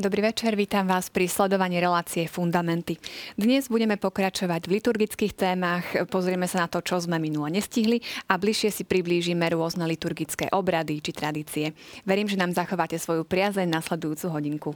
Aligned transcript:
Dobrý 0.00 0.32
večer, 0.32 0.56
vítam 0.56 0.88
vás 0.88 1.12
pri 1.12 1.28
sledovaní 1.28 1.76
relácie 1.76 2.24
Fundamenty. 2.24 2.96
Dnes 3.36 3.68
budeme 3.68 4.00
pokračovať 4.00 4.64
v 4.64 4.80
liturgických 4.80 5.36
témach, 5.36 5.84
pozrieme 6.08 6.48
sa 6.48 6.64
na 6.64 6.72
to, 6.72 6.80
čo 6.80 7.04
sme 7.04 7.20
minule 7.20 7.52
nestihli 7.52 8.00
a 8.24 8.40
bližšie 8.40 8.72
si 8.72 8.88
priblížime 8.88 9.44
rôzne 9.52 9.84
liturgické 9.84 10.48
obrady 10.56 11.04
či 11.04 11.12
tradície. 11.12 11.76
Verím, 12.08 12.32
že 12.32 12.40
nám 12.40 12.56
zachováte 12.56 12.96
svoju 12.96 13.28
priazeň 13.28 13.68
nasledujúcu 13.68 14.26
hodinku. 14.32 14.70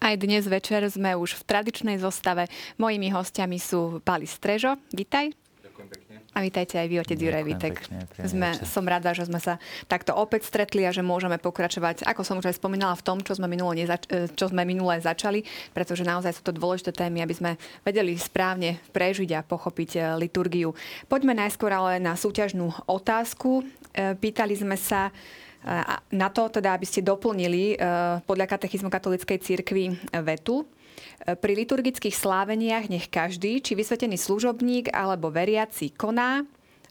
Aj 0.00 0.16
dnes 0.16 0.48
večer 0.48 0.88
sme 0.88 1.12
už 1.20 1.36
v 1.36 1.42
tradičnej 1.52 2.00
zostave. 2.00 2.48
Mojimi 2.80 3.12
hostiami 3.12 3.60
sú 3.60 4.00
Pali 4.00 4.24
Strežo. 4.24 4.80
Vítaj. 4.96 5.47
A 6.38 6.46
vítajte 6.46 6.78
aj 6.78 6.86
vy, 6.86 7.02
otec 7.02 7.18
Juraj 7.18 7.42
Vítek. 7.42 7.74
Sme, 8.22 8.54
som 8.62 8.86
rada, 8.86 9.10
že 9.10 9.26
sme 9.26 9.42
sa 9.42 9.58
takto 9.90 10.14
opäť 10.14 10.46
stretli 10.46 10.86
a 10.86 10.94
že 10.94 11.02
môžeme 11.02 11.34
pokračovať, 11.34 12.06
ako 12.06 12.22
som 12.22 12.38
už 12.38 12.54
aj 12.54 12.62
spomínala, 12.62 12.94
v 12.94 13.02
tom, 13.02 13.18
čo 13.18 13.34
sme, 13.34 13.50
minule 13.50 13.74
nezač- 13.74 14.06
e, 14.06 14.30
čo 14.30 14.46
sme 14.46 14.62
minulé 14.62 15.02
začali, 15.02 15.42
pretože 15.74 16.06
naozaj 16.06 16.38
sú 16.38 16.46
to 16.46 16.54
dôležité 16.54 16.94
témy, 16.94 17.26
aby 17.26 17.34
sme 17.34 17.50
vedeli 17.82 18.14
správne 18.14 18.78
prežiť 18.94 19.34
a 19.34 19.42
pochopiť 19.42 19.90
e, 19.98 20.00
liturgiu. 20.14 20.78
Poďme 21.10 21.34
najskôr 21.34 21.74
ale 21.74 21.98
na 21.98 22.14
súťažnú 22.14 22.70
otázku. 22.86 23.66
E, 23.90 24.14
pýtali 24.14 24.54
sme 24.54 24.78
sa, 24.78 25.10
na 26.14 26.30
to, 26.30 26.46
teda, 26.54 26.78
aby 26.78 26.86
ste 26.86 27.02
doplnili 27.02 27.74
podľa 28.30 28.46
katechizmu 28.46 28.86
katolíckej 28.94 29.42
cirkvi 29.42 29.90
vetu. 30.22 30.62
Pri 31.18 31.52
liturgických 31.58 32.14
sláveniach 32.14 32.86
nech 32.86 33.10
každý, 33.10 33.58
či 33.58 33.74
vysvetený 33.74 34.14
služobník 34.14 34.94
alebo 34.94 35.34
veriaci 35.34 35.90
koná 35.90 36.46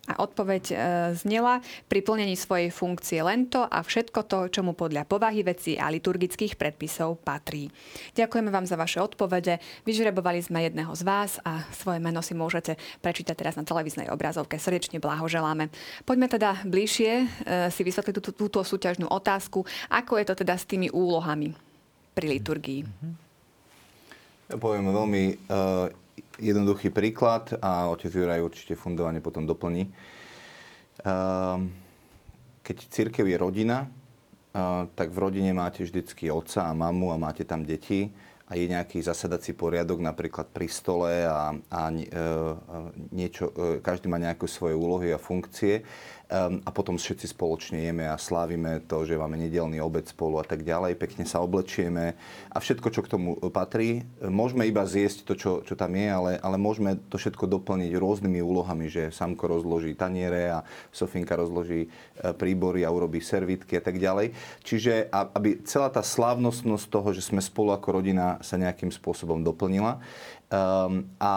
a 0.08 0.24
odpoveď 0.24 0.64
e, 0.72 0.76
znela 1.20 1.60
pri 1.92 2.00
plnení 2.00 2.40
svojej 2.40 2.72
funkcie 2.72 3.20
len 3.20 3.52
to 3.52 3.68
a 3.68 3.84
všetko 3.84 4.24
to, 4.24 4.40
čo 4.48 4.64
mu 4.64 4.72
podľa 4.72 5.04
povahy 5.04 5.44
veci 5.44 5.76
a 5.76 5.92
liturgických 5.92 6.56
predpisov 6.56 7.20
patrí. 7.20 7.68
Ďakujeme 8.16 8.48
vám 8.48 8.64
za 8.64 8.80
vaše 8.80 9.04
odpovede. 9.04 9.60
Vyžrebovali 9.84 10.40
sme 10.40 10.64
jedného 10.64 10.96
z 10.96 11.04
vás 11.04 11.44
a 11.44 11.68
svoje 11.76 12.00
meno 12.00 12.24
si 12.24 12.32
môžete 12.32 12.80
prečítať 13.04 13.36
teraz 13.36 13.60
na 13.60 13.68
televíznej 13.68 14.08
obrazovke. 14.08 14.56
Srdečne 14.56 15.04
blahoželáme. 15.04 15.68
Poďme 16.08 16.32
teda 16.32 16.64
bližšie 16.64 17.12
e, 17.12 17.26
si 17.68 17.82
vysvetliť 17.84 18.16
túto, 18.16 18.32
túto 18.32 18.60
súťažnú 18.64 19.12
otázku. 19.12 19.68
Ako 19.92 20.16
je 20.24 20.26
to 20.26 20.40
teda 20.40 20.56
s 20.56 20.64
tými 20.64 20.88
úlohami 20.88 21.52
pri 22.16 22.40
liturgii? 22.40 22.82
Mm-hmm. 22.88 23.27
Poviem 24.48 24.96
veľmi 24.96 25.24
uh, 25.52 25.92
jednoduchý 26.40 26.88
príklad 26.88 27.52
a 27.60 27.92
otec 27.92 28.08
Juraj 28.08 28.40
určite 28.40 28.80
fundovane 28.80 29.20
potom 29.20 29.44
doplní. 29.44 29.92
Uh, 31.04 31.68
keď 32.64 32.78
církev 32.88 33.28
je 33.28 33.36
rodina, 33.36 33.84
uh, 33.84 34.88
tak 34.96 35.12
v 35.12 35.20
rodine 35.20 35.52
máte 35.52 35.84
vždycky 35.84 36.32
otca 36.32 36.64
a 36.64 36.72
mamu 36.72 37.12
a 37.12 37.20
máte 37.20 37.44
tam 37.44 37.68
deti 37.68 38.08
a 38.48 38.56
je 38.56 38.72
nejaký 38.72 39.04
zasadací 39.04 39.52
poriadok 39.52 40.00
napríklad 40.00 40.48
pri 40.48 40.72
stole 40.72 41.28
a, 41.28 41.52
a 41.52 41.82
e, 41.92 42.08
niečo, 43.12 43.52
e, 43.52 43.84
každý 43.84 44.08
má 44.08 44.16
nejaké 44.16 44.48
svoje 44.48 44.72
úlohy 44.72 45.12
a 45.12 45.20
funkcie 45.20 45.84
um, 46.28 46.60
a 46.64 46.70
potom 46.72 47.00
všetci 47.00 47.32
spoločne 47.32 47.88
jeme 47.88 48.06
a 48.08 48.20
slávime 48.20 48.84
to, 48.86 49.08
že 49.08 49.20
máme 49.20 49.40
nedelný 49.40 49.80
obed 49.80 50.08
spolu 50.08 50.40
a 50.40 50.46
tak 50.46 50.64
ďalej, 50.64 51.00
pekne 51.00 51.24
sa 51.24 51.40
oblečieme 51.44 52.16
a 52.52 52.58
všetko, 52.60 52.88
čo 52.92 53.02
k 53.04 53.12
tomu 53.12 53.40
patrí. 53.52 54.04
Môžeme 54.22 54.68
iba 54.68 54.84
zjesť 54.84 55.28
to, 55.28 55.34
čo, 55.36 55.52
čo 55.64 55.74
tam 55.74 55.96
je, 55.96 56.08
ale, 56.08 56.32
ale 56.40 56.56
môžeme 56.60 57.00
to 57.08 57.16
všetko 57.20 57.48
doplniť 57.48 57.92
rôznymi 57.96 58.40
úlohami, 58.44 58.92
že 58.92 59.12
Samko 59.12 59.48
rozloží 59.48 59.96
taniere 59.96 60.52
a 60.52 60.64
Sofinka 60.92 61.36
rozloží 61.36 61.88
e, 61.88 61.90
príbory 62.36 62.84
a 62.84 62.92
urobí 62.92 63.24
servitky 63.24 63.80
a 63.80 63.84
tak 63.84 63.98
ďalej. 63.98 64.36
Čiže 64.64 65.10
aby 65.12 65.64
celá 65.64 65.88
tá 65.88 66.04
slávnostnosť 66.04 66.86
toho, 66.88 67.10
že 67.16 67.24
sme 67.24 67.40
spolu 67.44 67.74
ako 67.74 68.02
rodina 68.02 68.40
sa 68.44 68.60
nejakým 68.60 68.92
spôsobom 68.92 69.42
doplnila. 69.42 70.00
Um, 70.48 71.12
a 71.20 71.34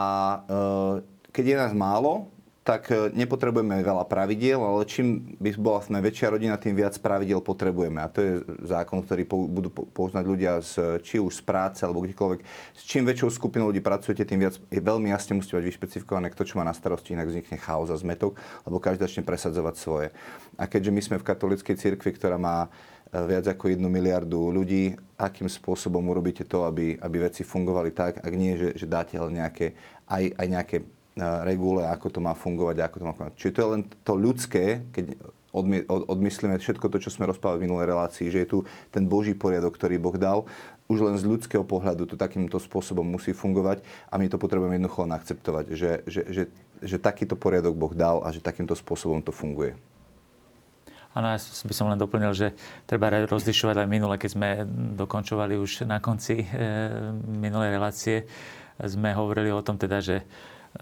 uh, 0.46 0.94
keď 1.34 1.44
je 1.46 1.56
nás 1.58 1.72
málo, 1.74 2.30
tak 2.60 2.92
e, 2.92 3.08
nepotrebujeme 3.16 3.80
veľa 3.80 4.04
pravidiel, 4.04 4.60
ale 4.60 4.84
čím 4.84 5.32
by 5.40 5.56
bola 5.56 5.80
sme 5.80 6.04
väčšia 6.04 6.28
rodina, 6.28 6.60
tým 6.60 6.76
viac 6.76 6.92
pravidiel 7.00 7.40
potrebujeme. 7.40 8.04
A 8.04 8.12
to 8.12 8.20
je 8.20 8.32
zákon, 8.68 9.00
ktorý 9.00 9.24
budú 9.26 9.72
poznať 9.72 10.24
ľudia 10.28 10.52
z, 10.60 11.00
či 11.00 11.16
už 11.16 11.40
z 11.40 11.42
práce 11.42 11.80
alebo 11.80 12.04
kdekoľvek. 12.04 12.40
S 12.76 12.82
čím 12.84 13.08
väčšou 13.08 13.32
skupinou 13.32 13.72
ľudí 13.72 13.80
pracujete, 13.80 14.28
tým 14.28 14.44
viac 14.44 14.60
je 14.60 14.80
veľmi 14.80 15.08
jasne 15.08 15.40
musíte 15.40 15.56
mať 15.56 15.72
vyšpecifikované, 15.72 16.28
kto 16.28 16.42
čo 16.44 16.60
má 16.60 16.64
na 16.68 16.76
starosti, 16.76 17.16
inak 17.16 17.32
vznikne 17.32 17.56
chaos 17.56 17.88
a 17.88 17.96
zmetok, 17.96 18.36
lebo 18.68 18.76
každý 18.76 19.08
začne 19.08 19.24
presadzovať 19.24 19.74
svoje. 19.80 20.08
A 20.60 20.68
keďže 20.68 20.92
my 20.92 21.00
sme 21.00 21.16
v 21.16 21.26
katolíckej 21.32 21.80
cirkvi, 21.80 22.12
ktorá 22.12 22.36
má 22.36 22.68
e, 23.08 23.24
viac 23.24 23.48
ako 23.48 23.72
jednu 23.72 23.88
miliardu 23.88 24.52
ľudí, 24.52 25.00
akým 25.16 25.48
spôsobom 25.48 26.04
urobíte 26.12 26.44
to, 26.44 26.68
aby, 26.68 27.00
aby 27.00 27.16
veci 27.24 27.40
fungovali 27.40 27.88
tak, 27.96 28.20
ak 28.20 28.34
nie, 28.36 28.60
že, 28.60 28.76
že 28.76 28.84
dáte 28.84 29.16
len 29.16 29.40
nejaké, 29.40 29.72
aj, 30.12 30.36
aj 30.36 30.46
nejaké 30.46 30.76
regule, 31.18 31.86
ako 31.86 32.06
to 32.08 32.20
má 32.22 32.32
fungovať, 32.32 32.76
ako 32.86 32.96
to 33.02 33.04
má 33.04 33.12
fungovať. 33.12 33.36
Čiže 33.38 33.54
to 33.54 33.60
je 33.60 33.70
len 33.72 33.82
to 34.06 34.12
ľudské, 34.14 34.64
keď 34.94 35.04
odmyslíme 35.50 36.54
všetko 36.62 36.86
to, 36.86 37.02
čo 37.02 37.10
sme 37.10 37.26
rozprávali 37.26 37.58
v 37.58 37.66
minulej 37.66 37.90
relácii, 37.90 38.30
že 38.30 38.46
je 38.46 38.48
tu 38.48 38.58
ten 38.94 39.02
Boží 39.02 39.34
poriadok, 39.34 39.74
ktorý 39.74 39.98
Boh 39.98 40.14
dal, 40.14 40.46
už 40.86 41.06
len 41.06 41.18
z 41.18 41.26
ľudského 41.26 41.66
pohľadu 41.66 42.06
to 42.06 42.14
takýmto 42.14 42.58
spôsobom 42.62 43.02
musí 43.02 43.34
fungovať 43.34 43.82
a 44.10 44.14
my 44.18 44.30
to 44.30 44.38
potrebujeme 44.38 44.78
jednoducho 44.78 45.06
len 45.06 45.14
akceptovať, 45.14 45.64
že, 45.74 45.90
že, 46.06 46.22
že, 46.30 46.42
že 46.82 46.96
takýto 47.02 47.34
poriadok 47.34 47.74
Boh 47.74 47.94
dal 47.94 48.22
a 48.22 48.30
že 48.30 48.42
takýmto 48.42 48.78
spôsobom 48.78 49.22
to 49.22 49.34
funguje. 49.34 49.74
Áno, 51.10 51.26
ja 51.34 51.42
by 51.42 51.74
som 51.74 51.90
len 51.90 51.98
doplnil, 51.98 52.30
že 52.30 52.54
treba 52.86 53.10
rozlišovať 53.10 53.82
aj 53.82 53.88
minule, 53.90 54.14
keď 54.14 54.30
sme 54.30 54.48
dokončovali 54.94 55.58
už 55.58 55.82
na 55.82 55.98
konci 55.98 56.38
e, 56.38 56.46
minulej 57.26 57.74
relácie, 57.74 58.16
sme 58.78 59.10
hovorili 59.10 59.50
o 59.50 59.58
tom 59.58 59.74
teda, 59.74 59.98
že 59.98 60.22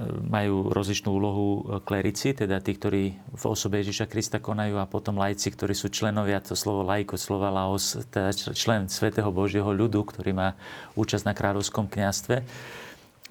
majú 0.06 0.70
rozličnú 0.70 1.10
úlohu 1.10 1.47
e, 1.47 1.60
klerici, 1.82 2.31
teda 2.31 2.62
tí, 2.62 2.78
ktorí 2.78 3.03
v 3.19 3.44
osobe 3.44 3.82
Ježiša 3.82 4.06
Krista 4.06 4.38
konajú 4.38 4.78
a 4.78 4.86
potom 4.86 5.19
lajci, 5.19 5.50
ktorí 5.50 5.75
sú 5.75 5.91
členovia, 5.91 6.38
to 6.38 6.54
slovo 6.54 6.86
lajko, 6.86 7.19
slova 7.19 7.50
laos, 7.50 7.98
teda 8.14 8.31
člen 8.54 8.87
Svetého 8.87 9.28
Božieho 9.34 9.66
ľudu, 9.66 10.06
ktorý 10.06 10.31
má 10.31 10.48
účasť 10.94 11.26
na 11.26 11.34
kráľovskom 11.34 11.91
kniastve. 11.91 12.47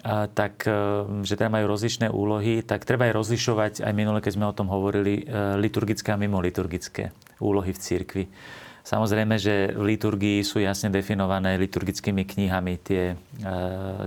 A, 0.04 0.28
tak, 0.28 0.68
e, 0.68 1.24
že 1.24 1.40
teda 1.40 1.48
majú 1.48 1.72
rozličné 1.72 2.12
úlohy, 2.12 2.60
tak 2.60 2.84
treba 2.84 3.08
aj 3.08 3.16
rozlišovať, 3.16 3.72
aj 3.88 3.92
minule, 3.96 4.20
keď 4.20 4.32
sme 4.36 4.46
o 4.46 4.56
tom 4.56 4.68
hovorili, 4.68 5.24
e, 5.24 5.56
liturgické 5.56 6.12
a 6.12 6.20
mimo 6.20 6.36
liturgické 6.44 7.16
úlohy 7.40 7.72
v 7.72 7.80
cirkvi. 7.80 8.24
Samozrejme, 8.88 9.36
že 9.36 9.76
v 9.76 9.96
liturgii 9.96 10.40
sú 10.40 10.64
jasne 10.64 10.88
definované 10.88 11.60
liturgickými 11.60 12.24
knihami 12.24 12.80
tie, 12.80 13.20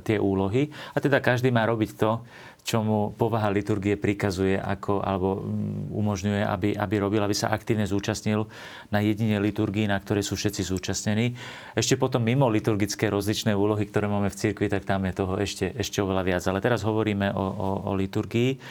tie 0.02 0.18
úlohy. 0.18 0.74
A 0.74 0.98
teda 0.98 1.22
každý 1.22 1.54
má 1.54 1.70
robiť 1.70 2.02
to, 2.02 2.18
čo 2.62 2.86
mu 2.86 3.12
povaha 3.18 3.50
liturgie 3.50 3.98
prikazuje 3.98 4.54
ako, 4.56 5.02
alebo 5.02 5.42
mm, 5.42 5.92
umožňuje, 5.92 6.42
aby, 6.46 6.70
aby 6.78 6.96
robil, 7.02 7.22
aby 7.26 7.34
sa 7.34 7.50
aktívne 7.50 7.90
zúčastnil 7.90 8.46
na 8.94 9.02
jedine 9.02 9.42
liturgii, 9.42 9.90
na 9.90 9.98
ktorej 9.98 10.22
sú 10.22 10.38
všetci 10.38 10.62
zúčastnení. 10.70 11.34
Ešte 11.74 11.98
potom 11.98 12.22
mimo 12.22 12.46
liturgické 12.48 13.10
rozličné 13.10 13.58
úlohy, 13.58 13.90
ktoré 13.90 14.06
máme 14.06 14.30
v 14.30 14.40
cirkvi, 14.40 14.70
tak 14.70 14.86
tam 14.86 15.10
je 15.10 15.14
toho 15.18 15.34
ešte, 15.42 15.74
ešte 15.74 16.00
oveľa 16.06 16.24
viac. 16.24 16.44
Ale 16.46 16.62
teraz 16.62 16.86
hovoríme 16.86 17.34
o, 17.34 17.46
o, 17.46 17.70
o 17.90 17.92
liturgii. 17.98 18.62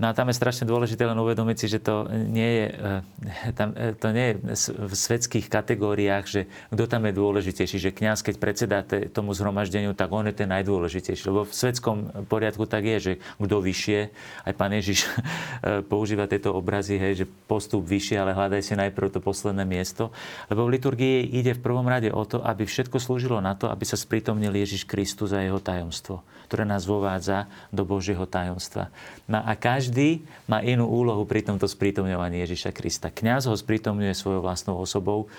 No 0.00 0.08
a 0.08 0.16
tam 0.16 0.32
je 0.32 0.40
strašne 0.40 0.64
dôležité 0.64 1.04
len 1.04 1.20
uvedomiť 1.20 1.56
si, 1.60 1.66
že 1.68 1.84
to 1.84 2.08
nie 2.08 2.48
je, 2.48 2.66
eh, 2.72 3.52
tam, 3.52 3.76
eh, 3.76 3.92
to 3.92 4.08
nie 4.16 4.32
je 4.32 4.34
v 4.80 4.94
svetských 4.96 5.52
kategóriách, 5.52 6.24
že 6.24 6.40
kto 6.72 6.88
tam 6.88 7.04
je 7.04 7.12
dôležitejší, 7.12 7.76
že 7.76 7.92
kňaz, 7.92 8.24
keď 8.24 8.34
predseda 8.40 8.80
tomu 9.12 9.36
zhromaždeniu, 9.36 9.92
tak 9.92 10.08
on 10.08 10.24
je 10.24 10.32
ten 10.32 10.48
najdôležitejší. 10.48 11.28
Lebo 11.28 11.44
v 11.44 11.52
svetskom 11.52 12.24
poriadku 12.32 12.64
tak 12.64 12.88
je, 12.88 12.98
že 12.98 13.12
kto 13.36 13.60
vyššie, 13.60 14.00
aj 14.48 14.52
pán 14.56 14.72
Ježiš 14.72 15.04
eh, 15.04 15.84
používa 15.84 16.24
tieto 16.24 16.56
obrazy, 16.56 16.96
hej, 16.96 17.24
že 17.24 17.26
postup 17.44 17.84
vyššie, 17.84 18.16
ale 18.16 18.32
hľadaj 18.32 18.64
si 18.64 18.72
najprv 18.80 19.12
to 19.12 19.20
posledné 19.20 19.68
miesto. 19.68 20.16
Lebo 20.48 20.64
v 20.64 20.80
liturgii 20.80 21.28
ide 21.28 21.52
v 21.52 21.60
prvom 21.60 21.84
rade 21.84 22.08
o 22.08 22.24
to, 22.24 22.40
aby 22.40 22.64
všetko 22.64 22.96
slúžilo 22.96 23.44
na 23.44 23.52
to, 23.52 23.68
aby 23.68 23.84
sa 23.84 24.00
sprítomnil 24.00 24.56
Ježiš 24.56 24.88
Kristus 24.88 25.36
a 25.36 25.44
jeho 25.44 25.60
tajomstvo, 25.60 26.24
ktoré 26.50 26.66
nás 26.66 26.82
vovádza 26.82 27.46
do 27.70 27.86
Božieho 27.86 28.26
tajomstva. 28.26 28.90
No 29.30 29.38
a 29.38 29.54
každý 29.54 30.26
má 30.50 30.58
inú 30.66 30.90
úlohu 30.90 31.22
pri 31.22 31.46
tomto 31.46 31.70
sprítomňovaní 31.70 32.42
Ježiša 32.42 32.74
Krista. 32.74 33.14
Kňaz 33.14 33.46
ho 33.46 33.54
sprítomňuje 33.54 34.10
svojou 34.18 34.42
vlastnou 34.42 34.74
osobou, 34.82 35.30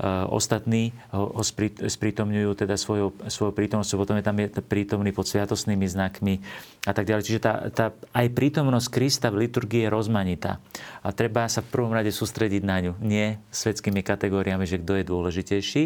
e, 0.00 0.08
ostatní 0.32 0.96
ho 1.12 1.36
sprítomňujú 1.84 2.50
teda 2.56 2.80
svojou, 2.80 3.12
svojou 3.28 3.52
prítomnosťou, 3.52 4.00
potom 4.00 4.16
je 4.16 4.24
tam 4.24 4.40
prítomný 4.64 5.12
pod 5.12 5.28
sviatosnými 5.28 5.84
znakmi 5.84 6.40
a 6.88 6.96
tak 6.96 7.12
ďalej. 7.12 7.28
Čiže 7.28 7.40
tá, 7.44 7.68
tá, 7.68 7.86
aj 8.16 8.32
prítomnosť 8.32 8.88
Krista 8.88 9.28
v 9.28 9.44
liturgii 9.44 9.84
je 9.84 9.92
rozmanitá. 9.92 10.64
A 11.04 11.12
treba 11.12 11.44
sa 11.44 11.60
v 11.60 11.68
prvom 11.68 11.92
rade 11.92 12.08
sústrediť 12.08 12.64
na 12.64 12.80
ňu. 12.80 12.92
Nie 13.04 13.36
svetskými 13.52 14.00
kategóriami, 14.00 14.64
že 14.64 14.80
kto 14.80 14.96
je 14.96 15.04
dôležitejší. 15.04 15.84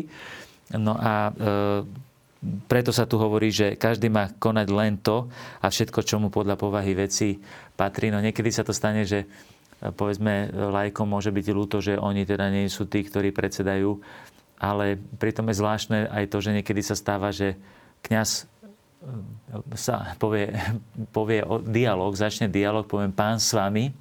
No 0.78 0.94
a 0.94 1.34
e, 1.34 2.06
preto 2.40 2.94
sa 2.94 3.04
tu 3.04 3.18
hovorí, 3.18 3.50
že 3.50 3.74
každý 3.74 4.06
má 4.06 4.30
konať 4.30 4.66
len 4.70 4.94
to 5.02 5.26
a 5.58 5.66
všetko, 5.66 6.06
čo 6.06 6.22
mu 6.22 6.30
podľa 6.30 6.54
povahy 6.54 6.94
veci 6.94 7.42
patrí. 7.74 8.14
No 8.14 8.22
niekedy 8.22 8.54
sa 8.54 8.62
to 8.62 8.70
stane, 8.70 9.02
že 9.02 9.26
povedzme 9.78 10.50
lajkom 10.54 11.06
môže 11.06 11.34
byť 11.34 11.46
ľúto, 11.50 11.82
že 11.82 11.98
oni 11.98 12.22
teda 12.22 12.50
nie 12.50 12.70
sú 12.70 12.86
tí, 12.86 13.02
ktorí 13.02 13.34
predsedajú, 13.34 13.98
ale 14.58 14.98
pritom 15.18 15.50
je 15.50 15.58
zvláštne 15.58 15.98
aj 16.10 16.24
to, 16.30 16.38
že 16.42 16.54
niekedy 16.62 16.82
sa 16.82 16.98
stáva, 16.98 17.30
že 17.30 17.58
kňaz 18.06 18.46
sa 19.78 20.18
povie, 20.18 20.50
povie 21.16 21.40
o 21.46 21.62
dialog, 21.62 22.14
začne 22.14 22.50
dialog, 22.50 22.86
poviem 22.86 23.14
pán 23.14 23.38
s 23.38 23.54
vami. 23.54 23.94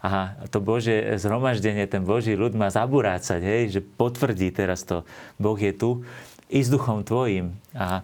A 0.00 0.32
to 0.48 0.64
Bože 0.64 1.20
zhromaždenie, 1.20 1.84
ten 1.84 2.00
Boží 2.00 2.32
ľud 2.32 2.56
má 2.56 2.72
zaburácať, 2.72 3.36
hej, 3.44 3.62
že 3.68 3.80
potvrdí 3.84 4.48
teraz 4.48 4.80
to, 4.80 5.04
Boh 5.36 5.60
je 5.60 5.76
tu, 5.76 6.00
s 6.50 6.68
duchom 6.68 7.06
tvojim. 7.06 7.54
A 7.78 8.02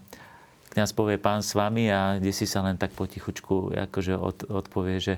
kniaz 0.70 0.94
povie 0.94 1.18
pán 1.18 1.42
s 1.42 1.58
vami 1.58 1.90
a 1.90 2.22
kde 2.22 2.30
si 2.30 2.46
sa 2.46 2.62
len 2.62 2.78
tak 2.78 2.94
potichučku 2.94 3.74
akože 3.90 4.14
od, 4.14 4.46
odpovie, 4.46 5.02
že 5.02 5.14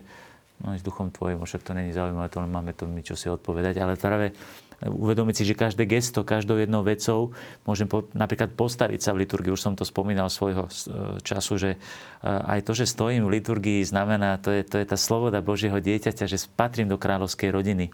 no, 0.65 0.73
s 0.75 0.83
duchom 0.83 1.13
tvojim, 1.13 1.37
však 1.43 1.63
to 1.63 1.77
není 1.77 1.93
zaujímavé, 1.93 2.33
to 2.33 2.41
len 2.41 2.51
máme 2.51 2.73
to 2.73 2.89
my 2.89 3.03
čo 3.05 3.19
si 3.19 3.29
odpovedať, 3.29 3.77
ale 3.83 4.01
práve 4.01 4.33
uvedomiť 4.79 5.35
si, 5.35 5.43
že 5.43 5.59
každé 5.59 5.91
gesto, 5.91 6.23
každou 6.23 6.55
jednou 6.55 6.87
vecou 6.87 7.35
môžem 7.67 7.91
po, 7.91 8.07
napríklad 8.15 8.55
postaviť 8.55 9.01
sa 9.03 9.11
v 9.11 9.27
liturgii. 9.27 9.51
Už 9.51 9.59
som 9.59 9.75
to 9.75 9.83
spomínal 9.83 10.31
svojho 10.31 10.71
e, 10.71 10.73
času, 11.27 11.59
že 11.59 11.71
e, 11.75 11.79
aj 12.23 12.63
to, 12.63 12.79
že 12.79 12.87
stojím 12.87 13.27
v 13.27 13.43
liturgii, 13.43 13.83
znamená, 13.83 14.39
to 14.39 14.55
je, 14.55 14.63
to 14.63 14.79
je 14.79 14.87
tá 14.87 14.95
sloboda 14.95 15.43
Božieho 15.43 15.83
dieťaťa, 15.83 16.31
že 16.31 16.39
patrím 16.55 16.87
do 16.87 16.95
kráľovskej 16.95 17.51
rodiny, 17.51 17.91
e, 17.91 17.93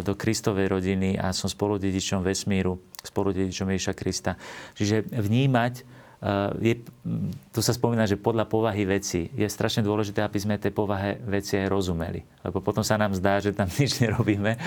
do 0.00 0.16
Kristovej 0.16 0.72
rodiny 0.72 1.20
a 1.20 1.36
som 1.36 1.52
spoludedičom 1.52 2.24
vesmíru, 2.24 2.80
spoludedičom 3.02 3.68
Ježiša 3.70 3.94
Krista. 3.98 4.38
Čiže 4.78 5.06
vnímať 5.10 6.02
je, 6.62 6.86
tu 7.50 7.60
sa 7.66 7.74
spomína, 7.74 8.06
že 8.06 8.14
podľa 8.14 8.46
povahy 8.46 8.86
veci 8.86 9.26
je 9.34 9.42
strašne 9.50 9.82
dôležité, 9.82 10.22
aby 10.22 10.38
sme 10.38 10.54
tej 10.54 10.70
povahe 10.70 11.18
veci 11.26 11.58
aj 11.58 11.66
rozumeli. 11.66 12.22
Lebo 12.46 12.62
potom 12.62 12.86
sa 12.86 12.94
nám 12.94 13.10
zdá, 13.18 13.42
že 13.42 13.50
tam 13.50 13.66
nič 13.82 13.98
nerobíme, 13.98 14.54
e, 14.54 14.58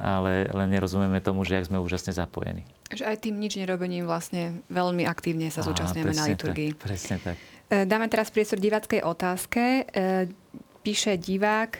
ale 0.00 0.48
len 0.48 0.68
nerozumieme 0.72 1.20
tomu, 1.20 1.44
že 1.44 1.60
ak 1.60 1.68
sme 1.68 1.76
úžasne 1.84 2.16
zapojení. 2.16 2.64
Že 2.88 3.12
aj 3.12 3.16
tým 3.28 3.36
nič 3.36 3.60
nerobením 3.60 4.08
vlastne 4.08 4.64
veľmi 4.72 5.04
aktívne 5.04 5.52
sa 5.52 5.60
zúčastňujeme 5.60 6.16
na 6.16 6.24
liturgii. 6.32 6.72
Tak, 6.72 6.80
presne 6.80 7.16
tak. 7.20 7.36
E, 7.68 7.84
dáme 7.84 8.08
teraz 8.08 8.32
priestor 8.32 8.56
diváckej 8.56 9.04
otázke. 9.04 9.84
E, 9.84 10.32
píše 10.80 11.20
divák, 11.20 11.76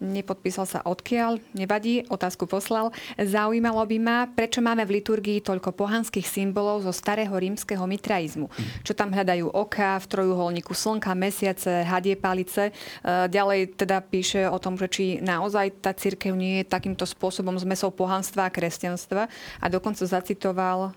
nepodpísal 0.00 0.64
sa 0.64 0.80
odkiaľ, 0.82 1.38
nevadí, 1.52 2.08
otázku 2.08 2.48
poslal. 2.48 2.90
Zaujímalo 3.20 3.84
by 3.84 3.98
ma, 4.00 4.18
prečo 4.26 4.64
máme 4.64 4.82
v 4.88 4.98
liturgii 4.98 5.44
toľko 5.44 5.76
pohanských 5.76 6.24
symbolov 6.24 6.88
zo 6.88 6.92
starého 6.96 7.36
rímskeho 7.36 7.84
mitraizmu. 7.84 8.48
Čo 8.82 8.96
tam 8.96 9.12
hľadajú 9.12 9.52
oka, 9.52 10.00
v 10.00 10.08
trojuholníku 10.08 10.72
slnka, 10.72 11.12
mesiace, 11.12 11.84
hadie 11.84 12.16
palice. 12.16 12.72
E, 12.72 12.72
ďalej 13.28 13.76
teda 13.76 14.00
píše 14.00 14.48
o 14.48 14.56
tom, 14.56 14.80
že 14.80 14.88
či 14.88 15.04
naozaj 15.20 15.84
tá 15.84 15.92
církev 15.92 16.32
nie 16.32 16.64
je 16.64 16.72
takýmto 16.72 17.04
spôsobom 17.04 17.54
zmesou 17.60 17.92
pohanstva 17.92 18.48
a 18.48 18.54
kresťanstva. 18.54 19.28
A 19.60 19.66
dokonca 19.68 20.02
zacitoval 20.08 20.96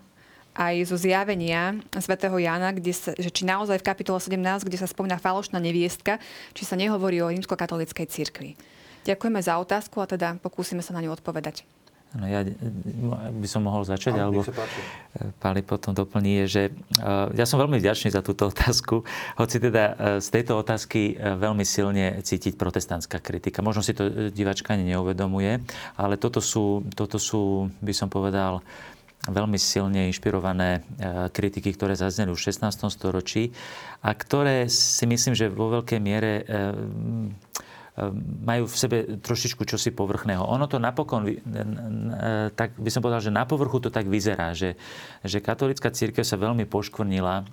aj 0.53 0.85
zo 0.85 0.97
zjavenia 0.97 1.81
svätého 1.97 2.37
Jana, 2.37 2.69
kde 2.71 2.93
sa, 2.93 3.11
že 3.17 3.33
či 3.33 3.43
naozaj 3.43 3.81
v 3.81 3.87
kapitole 3.89 4.21
17, 4.21 4.69
kde 4.69 4.77
sa 4.77 4.85
spomína 4.85 5.17
falošná 5.17 5.57
neviestka, 5.57 6.21
či 6.53 6.63
sa 6.63 6.77
nehovorí 6.77 7.19
o 7.25 7.29
rímskokatolíckej 7.33 8.05
cirkvi. 8.05 8.53
Ďakujeme 9.03 9.39
za 9.43 9.59
otázku 9.59 9.99
a 9.99 10.07
teda 10.07 10.39
pokúsime 10.39 10.79
sa 10.79 10.95
na 10.95 11.03
ňu 11.03 11.15
odpovedať. 11.15 11.67
No 12.13 12.29
ja 12.29 12.45
by 13.33 13.47
som 13.49 13.65
mohol 13.65 13.81
začať, 13.89 14.21
Áno, 14.21 14.29
alebo 14.29 14.41
Pali 15.41 15.65
potom 15.65 15.97
doplní, 15.97 16.45
je, 16.45 16.45
že 16.45 16.63
ja 17.33 17.45
som 17.49 17.57
veľmi 17.57 17.81
vďačný 17.81 18.13
za 18.13 18.21
túto 18.21 18.45
otázku, 18.53 19.01
hoci 19.33 19.57
teda 19.57 20.17
z 20.21 20.27
tejto 20.29 20.61
otázky 20.61 21.17
veľmi 21.17 21.65
silne 21.65 22.21
cítiť 22.21 22.53
protestantská 22.53 23.17
kritika. 23.17 23.65
Možno 23.65 23.81
si 23.81 23.97
to 23.97 24.29
divačka 24.29 24.77
ani 24.77 24.93
neuvedomuje, 24.93 25.65
ale 25.97 26.21
toto 26.21 26.37
sú, 26.37 26.85
toto 26.93 27.17
sú 27.17 27.73
by 27.81 27.93
som 27.97 28.13
povedal, 28.13 28.61
veľmi 29.23 29.55
silne 29.55 30.11
inšpirované 30.11 30.83
kritiky, 31.31 31.71
ktoré 31.73 31.95
zazneli 31.95 32.35
v 32.35 32.43
16. 32.43 32.91
storočí 32.91 33.55
a 34.03 34.11
ktoré 34.11 34.67
si 34.67 35.07
myslím, 35.07 35.33
že 35.33 35.47
vo 35.47 35.71
veľkej 35.79 35.99
miere 36.03 36.43
majú 38.41 38.65
v 38.65 38.73
sebe 38.73 38.97
trošičku 39.21 39.69
čosi 39.69 39.93
povrchného. 39.93 40.41
Ono 40.41 40.65
to 40.65 40.81
napokon, 40.81 41.29
tak 42.57 42.73
by 42.73 42.89
som 42.89 43.05
povedal, 43.05 43.21
že 43.21 43.29
na 43.29 43.45
povrchu 43.45 43.77
to 43.77 43.93
tak 43.93 44.09
vyzerá, 44.09 44.57
že, 44.57 44.73
že 45.21 45.37
katolická 45.37 45.93
církev 45.93 46.25
sa 46.25 46.41
veľmi 46.41 46.65
poškvrnila 46.65 47.45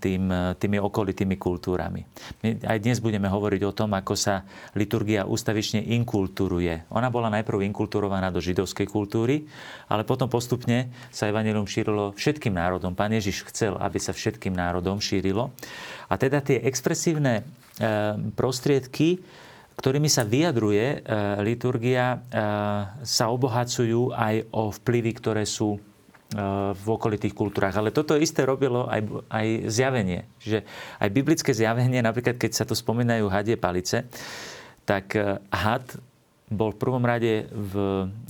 tým, 0.00 0.56
tými 0.56 0.80
okolitými 0.80 1.36
kultúrami. 1.36 2.08
My 2.40 2.56
aj 2.64 2.78
dnes 2.80 3.04
budeme 3.04 3.28
hovoriť 3.28 3.62
o 3.68 3.76
tom, 3.76 3.92
ako 3.92 4.16
sa 4.16 4.48
liturgia 4.72 5.28
ústavične 5.28 5.84
inkulturuje. 5.84 6.88
Ona 6.88 7.12
bola 7.12 7.28
najprv 7.28 7.60
inkulturovaná 7.68 8.32
do 8.32 8.40
židovskej 8.40 8.88
kultúry, 8.88 9.44
ale 9.92 10.08
potom 10.08 10.24
postupne 10.24 10.88
sa 11.12 11.28
evanilium 11.28 11.68
šírilo 11.68 12.16
všetkým 12.16 12.56
národom. 12.56 12.96
Pán 12.96 13.12
Ježiš 13.12 13.44
chcel, 13.52 13.76
aby 13.76 14.00
sa 14.00 14.16
všetkým 14.16 14.56
národom 14.56 15.04
šírilo. 15.04 15.52
A 16.08 16.16
teda 16.16 16.40
tie 16.40 16.64
expresívne 16.64 17.44
prostriedky, 18.36 19.20
ktorými 19.76 20.08
sa 20.08 20.22
vyjadruje 20.22 20.86
e, 20.86 20.96
liturgia, 21.42 22.16
e, 22.16 22.18
sa 23.02 23.24
obohacujú 23.32 24.12
aj 24.12 24.52
o 24.52 24.68
vplyvy, 24.70 25.10
ktoré 25.16 25.44
sú 25.48 25.76
e, 25.76 25.80
v 26.72 26.86
okolitých 26.86 27.32
kultúrach. 27.32 27.76
Ale 27.76 27.94
toto 27.94 28.14
isté 28.14 28.44
robilo 28.44 28.84
aj, 28.86 29.00
aj 29.32 29.46
zjavenie. 29.72 30.28
Čiže 30.44 30.58
aj 31.00 31.08
biblické 31.10 31.50
zjavenie, 31.56 32.04
napríklad 32.04 32.36
keď 32.36 32.52
sa 32.52 32.64
tu 32.68 32.76
spomínajú 32.76 33.26
hadie 33.32 33.56
palice, 33.56 34.04
tak 34.82 35.14
had 35.54 35.86
bol 36.50 36.74
v 36.74 36.80
prvom 36.82 37.06
rade 37.06 37.46
v, 37.48 37.72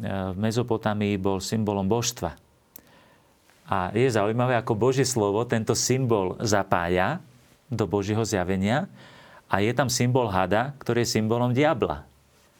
v 0.04 0.36
Mezopotámii 0.36 1.16
bol 1.16 1.40
symbolom 1.40 1.88
božstva. 1.88 2.36
A 3.72 3.88
je 3.96 4.04
zaujímavé, 4.04 4.60
ako 4.60 4.76
Božie 4.76 5.08
slovo 5.08 5.42
tento 5.48 5.72
symbol 5.72 6.36
zapája 6.44 7.24
do 7.72 7.88
Božieho 7.88 8.20
zjavenia 8.20 8.84
a 9.52 9.60
je 9.60 9.72
tam 9.76 9.92
symbol 9.92 10.32
hada, 10.32 10.72
ktorý 10.80 11.04
je 11.04 11.12
symbolom 11.20 11.52
diabla. 11.52 12.08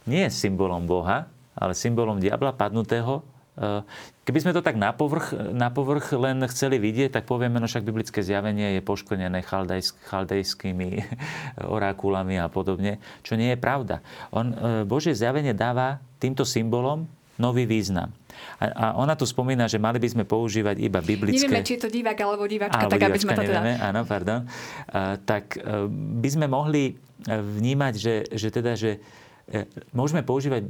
Nie 0.04 0.28
je 0.28 0.36
symbolom 0.36 0.84
Boha, 0.84 1.24
ale 1.56 1.72
symbolom 1.72 2.20
diabla 2.20 2.52
padnutého. 2.52 3.24
E, 3.56 3.80
keby 4.28 4.38
sme 4.44 4.52
to 4.52 4.60
tak 4.60 4.76
na 4.76 4.92
povrch, 4.92 5.32
na 5.56 5.72
povrch 5.72 6.12
len 6.12 6.44
chceli 6.52 6.76
vidieť, 6.76 7.16
tak 7.16 7.24
povieme, 7.24 7.56
no 7.56 7.64
však 7.64 7.88
biblické 7.88 8.20
zjavenie 8.20 8.76
je 8.76 8.84
poškodené 8.84 9.40
chaldejsk, 9.40 10.04
chaldejskými 10.04 10.88
orákulami 11.80 12.36
a 12.36 12.52
podobne, 12.52 13.00
čo 13.24 13.40
nie 13.40 13.56
je 13.56 13.58
pravda. 13.58 14.04
On, 14.28 14.52
e, 14.52 14.84
Božie 14.84 15.16
zjavenie 15.16 15.56
dáva 15.56 15.96
týmto 16.20 16.44
symbolom 16.44 17.08
nový 17.40 17.64
význam. 17.64 18.12
A, 18.58 18.64
a 18.72 18.86
ona 18.98 19.14
tu 19.14 19.28
spomína, 19.28 19.68
že 19.68 19.76
mali 19.76 20.00
by 20.00 20.08
sme 20.08 20.24
používať 20.24 20.80
iba 20.80 21.04
biblické... 21.04 21.44
Nevieme, 21.44 21.62
či 21.62 21.76
je 21.76 21.82
to 21.86 21.90
divák 21.92 22.18
alebo 22.18 22.44
diváčka, 22.48 22.88
alebo 22.88 22.92
tak 22.96 23.02
aby 23.06 23.18
sme 23.20 23.32
to 23.36 23.42
teda... 23.44 23.60
Nevieme, 23.60 23.72
áno, 23.78 24.00
pardon. 24.08 24.40
A, 24.88 25.20
tak 25.20 25.60
e, 25.60 25.86
by 26.22 26.28
sme 26.32 26.46
mohli 26.48 26.82
e, 26.88 26.92
vnímať, 27.28 27.94
že, 27.94 28.14
že 28.32 28.48
teda, 28.48 28.72
že 28.74 28.98
e, 29.46 29.68
môžeme 29.92 30.24
používať 30.24 30.62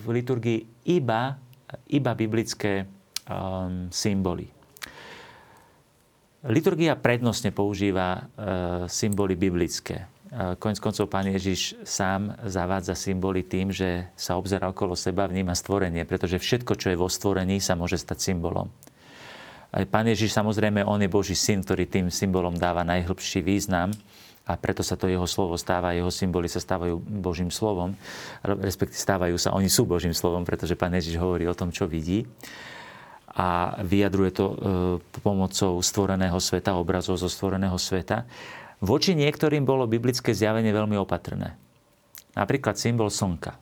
v 0.00 0.06
liturgii 0.10 0.90
iba, 0.90 1.38
iba 1.86 2.12
biblické 2.18 2.90
um, 3.30 3.86
symboly. 3.94 4.50
Liturgia 6.50 6.96
prednostne 6.96 7.52
používa 7.52 8.16
uh, 8.16 8.88
symboly 8.88 9.36
biblické. 9.36 10.09
Koniec 10.30 10.78
koncov 10.78 11.10
pán 11.10 11.26
Ježiš 11.26 11.74
sám 11.82 12.38
zavádza 12.46 12.94
symboly 12.94 13.42
tým, 13.42 13.74
že 13.74 14.06
sa 14.14 14.38
obzerá 14.38 14.70
okolo 14.70 14.94
seba, 14.94 15.26
vníma 15.26 15.58
stvorenie, 15.58 16.06
pretože 16.06 16.38
všetko, 16.38 16.78
čo 16.78 16.94
je 16.94 17.00
vo 17.00 17.10
stvorení, 17.10 17.58
sa 17.58 17.74
môže 17.74 17.98
stať 17.98 18.30
symbolom. 18.30 18.70
Pán 19.90 20.06
Ježiš, 20.06 20.30
samozrejme, 20.30 20.86
on 20.86 21.02
je 21.02 21.10
Boží 21.10 21.34
syn, 21.34 21.66
ktorý 21.66 21.90
tým 21.90 22.06
symbolom 22.14 22.54
dáva 22.54 22.86
najhlbší 22.86 23.42
význam 23.42 23.90
a 24.46 24.54
preto 24.54 24.86
sa 24.86 24.94
to 24.94 25.10
jeho 25.10 25.26
slovo 25.26 25.58
stáva, 25.58 25.98
jeho 25.98 26.10
symboly 26.14 26.46
sa 26.46 26.62
stávajú 26.62 26.98
Božím 26.98 27.50
slovom, 27.50 27.98
respektíve 28.42 29.02
stávajú 29.02 29.34
sa, 29.34 29.54
oni 29.54 29.66
sú 29.66 29.82
Božím 29.82 30.14
slovom, 30.14 30.46
pretože 30.46 30.78
pán 30.78 30.94
Ježiš 30.94 31.18
hovorí 31.18 31.46
o 31.50 31.58
tom, 31.58 31.74
čo 31.74 31.90
vidí 31.90 32.22
a 33.30 33.78
vyjadruje 33.86 34.30
to 34.34 34.46
e, 34.50 34.54
pomocou 35.22 35.78
stvoreného 35.78 36.38
sveta, 36.42 36.74
obrazov 36.74 37.14
zo 37.14 37.30
stvoreného 37.30 37.78
sveta. 37.78 38.26
Voči 38.80 39.12
niektorým 39.12 39.68
bolo 39.68 39.84
biblické 39.84 40.32
zjavenie 40.32 40.72
veľmi 40.72 40.96
opatrné. 40.96 41.56
Napríklad 42.32 42.80
symbol 42.80 43.12
slnka. 43.12 43.60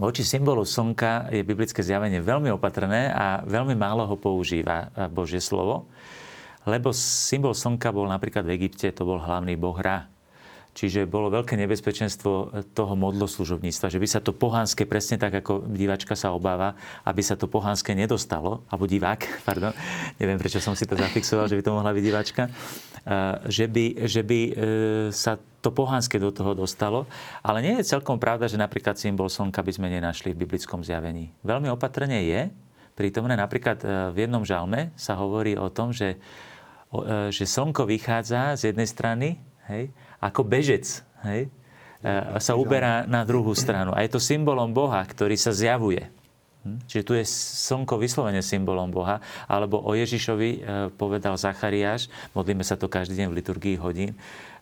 Voči 0.00 0.24
symbolu 0.24 0.64
slnka 0.64 1.28
je 1.28 1.44
biblické 1.44 1.84
zjavenie 1.84 2.24
veľmi 2.24 2.48
opatrné 2.54 3.12
a 3.12 3.44
veľmi 3.44 3.76
málo 3.76 4.08
ho 4.08 4.16
používa 4.16 4.88
Božie 5.12 5.42
slovo, 5.42 5.90
lebo 6.64 6.94
symbol 6.94 7.52
slnka 7.52 7.92
bol 7.92 8.08
napríklad 8.08 8.46
v 8.48 8.56
Egypte, 8.56 8.94
to 8.94 9.02
bol 9.04 9.20
hlavný 9.20 9.58
boh 9.60 9.76
Ra. 9.76 10.08
Čiže 10.80 11.04
bolo 11.04 11.28
veľké 11.28 11.60
nebezpečenstvo 11.60 12.64
toho 12.72 12.94
modloslužobníctva, 12.96 13.92
že 13.92 14.00
by 14.00 14.08
sa 14.08 14.24
to 14.24 14.32
pohánske, 14.32 14.88
presne 14.88 15.20
tak, 15.20 15.44
ako 15.44 15.68
diváčka 15.68 16.16
sa 16.16 16.32
obáva, 16.32 16.72
aby 17.04 17.20
sa 17.20 17.36
to 17.36 17.52
pohánske 17.52 17.92
nedostalo, 17.92 18.64
alebo 18.72 18.88
divák, 18.88 19.20
pardon, 19.48 19.76
neviem, 20.16 20.40
prečo 20.40 20.56
som 20.56 20.72
si 20.72 20.88
to 20.88 20.96
zafixoval, 20.96 21.52
že 21.52 21.60
by 21.60 21.62
to 21.68 21.76
mohla 21.76 21.92
byť 21.92 22.00
diváčka, 22.00 22.48
že 23.44 23.68
by, 23.68 24.08
že 24.08 24.24
by 24.24 24.40
e, 24.40 24.52
sa 25.12 25.36
to 25.60 25.68
pohánske 25.68 26.16
do 26.16 26.32
toho 26.32 26.56
dostalo. 26.56 27.04
Ale 27.44 27.60
nie 27.60 27.76
je 27.76 27.92
celkom 27.92 28.16
pravda, 28.16 28.48
že 28.48 28.56
napríklad 28.56 28.96
symbol 28.96 29.28
slnka 29.28 29.60
by 29.60 29.72
sme 29.76 29.92
nenašli 29.92 30.32
v 30.32 30.48
biblickom 30.48 30.80
zjavení. 30.80 31.28
Veľmi 31.44 31.68
opatrne 31.68 32.24
je, 32.24 32.48
prítomné 32.96 33.36
napríklad 33.36 33.84
v 34.12 34.16
jednom 34.16 34.48
žalme 34.48 34.96
sa 34.96 35.12
hovorí 35.12 35.60
o 35.60 35.68
tom, 35.68 35.92
že, 35.92 36.16
že 37.28 37.44
slnko 37.44 37.84
vychádza 37.84 38.56
z 38.56 38.72
jednej 38.72 38.88
strany, 38.88 39.28
hej, 39.68 39.92
ako 40.20 40.44
bežec 40.44 41.00
hej, 41.24 41.48
e, 42.04 42.10
sa 42.38 42.54
uberá 42.54 43.08
na 43.08 43.24
druhú 43.24 43.56
stranu. 43.56 43.96
A 43.96 44.04
je 44.04 44.12
to 44.12 44.20
symbolom 44.20 44.70
Boha, 44.70 45.00
ktorý 45.02 45.34
sa 45.34 45.50
zjavuje. 45.50 46.06
Hm? 46.60 46.78
Čiže 46.84 47.06
tu 47.08 47.12
je 47.16 47.24
slnko 47.72 47.96
vyslovene 47.96 48.44
symbolom 48.44 48.92
Boha. 48.92 49.24
Alebo 49.48 49.80
o 49.80 49.96
Ježišovi 49.96 50.50
e, 50.52 50.60
povedal 50.92 51.40
Zachariáš, 51.40 52.12
modlíme 52.36 52.60
sa 52.60 52.76
to 52.76 52.92
každý 52.92 53.24
deň 53.24 53.26
v 53.32 53.36
liturgii 53.40 53.76
hodín, 53.80 54.12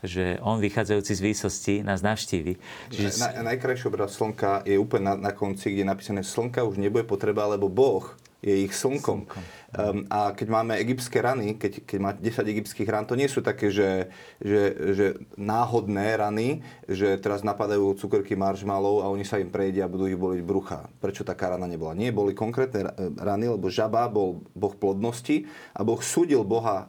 že 0.06 0.38
on 0.46 0.62
vychádzajúci 0.62 1.12
z 1.18 1.20
výsosti 1.26 1.74
nás 1.82 2.06
navštívi. 2.06 2.54
Čiže... 2.94 3.18
Na, 3.18 3.50
najkrajší 3.50 3.90
obraz 3.90 4.14
slnka 4.14 4.62
je 4.62 4.78
úplne 4.78 5.10
na, 5.10 5.14
na 5.18 5.32
konci, 5.34 5.74
kde 5.74 5.82
je 5.82 5.90
napísané 5.90 6.22
slnka 6.22 6.62
už 6.62 6.78
nebude 6.78 7.02
potreba, 7.02 7.50
lebo 7.50 7.66
Boh 7.66 8.14
je 8.38 8.54
ich 8.64 8.75
slnkom. 8.75 9.26
slnkom. 9.26 9.45
Um, 9.68 10.07
a 10.09 10.33
keď 10.33 10.49
máme 10.49 10.78
egyptské 10.78 11.18
rany, 11.21 11.59
keď, 11.59 11.85
keď 11.85 11.99
máte 11.99 12.21
10 12.23 12.54
egyptských 12.54 12.88
ran, 12.88 13.04
to 13.04 13.18
nie 13.18 13.26
sú 13.26 13.42
také, 13.42 13.68
že, 13.68 14.09
že, 14.40 14.62
že 14.95 15.07
náhodné 15.35 16.14
rany, 16.16 16.62
že 16.87 17.18
teraz 17.18 17.42
napadajú 17.42 17.99
cukrky 17.99 18.38
marshmallow 18.38 19.02
a 19.02 19.11
oni 19.11 19.26
sa 19.26 19.42
im 19.42 19.50
prejdia 19.50 19.85
a 19.85 19.92
budú 19.92 20.07
ich 20.07 20.16
boliť 20.16 20.42
brucha. 20.47 20.87
Prečo 21.02 21.26
taká 21.26 21.52
rana 21.52 21.66
nebola? 21.66 21.99
Nie, 21.99 22.14
boli 22.14 22.33
konkrétne 22.33 22.95
rany, 23.18 23.50
lebo 23.50 23.66
žaba 23.68 24.07
bol 24.07 24.47
boh 24.54 24.75
plodnosti 24.78 25.45
a 25.75 25.83
Boh 25.83 25.99
súdil 25.99 26.47
Boha 26.47 26.88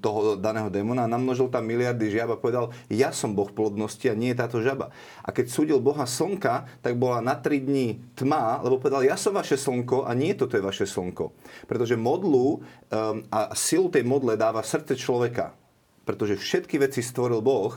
toho 0.00 0.38
daného 0.38 0.70
démona 0.70 1.04
a 1.04 1.10
namnožil 1.10 1.50
tam 1.50 1.66
miliardy 1.66 2.10
žiab 2.10 2.34
a 2.34 2.40
povedal, 2.40 2.74
ja 2.90 3.10
som 3.10 3.34
boh 3.34 3.48
plodnosti 3.50 4.06
a 4.06 4.18
nie 4.18 4.32
je 4.32 4.40
táto 4.40 4.58
žaba. 4.62 4.90
A 5.22 5.30
keď 5.34 5.46
súdil 5.50 5.78
boha 5.82 6.06
slnka, 6.06 6.66
tak 6.82 6.98
bola 6.98 7.22
na 7.22 7.34
tri 7.38 7.62
dní 7.62 8.02
tma, 8.18 8.62
lebo 8.62 8.78
povedal, 8.78 9.06
ja 9.06 9.18
som 9.18 9.34
vaše 9.34 9.58
slnko 9.58 10.06
a 10.06 10.14
nie 10.14 10.34
toto 10.34 10.58
je 10.58 10.64
vaše 10.64 10.86
slnko. 10.86 11.34
Pretože 11.66 11.98
modlu 11.98 12.60
um, 12.60 13.22
a 13.30 13.54
silu 13.54 13.90
tej 13.90 14.06
modle 14.06 14.38
dáva 14.38 14.62
srdce 14.62 14.94
človeka. 14.98 15.54
Pretože 16.06 16.38
všetky 16.38 16.78
veci 16.78 17.02
stvoril 17.02 17.42
Boh, 17.42 17.74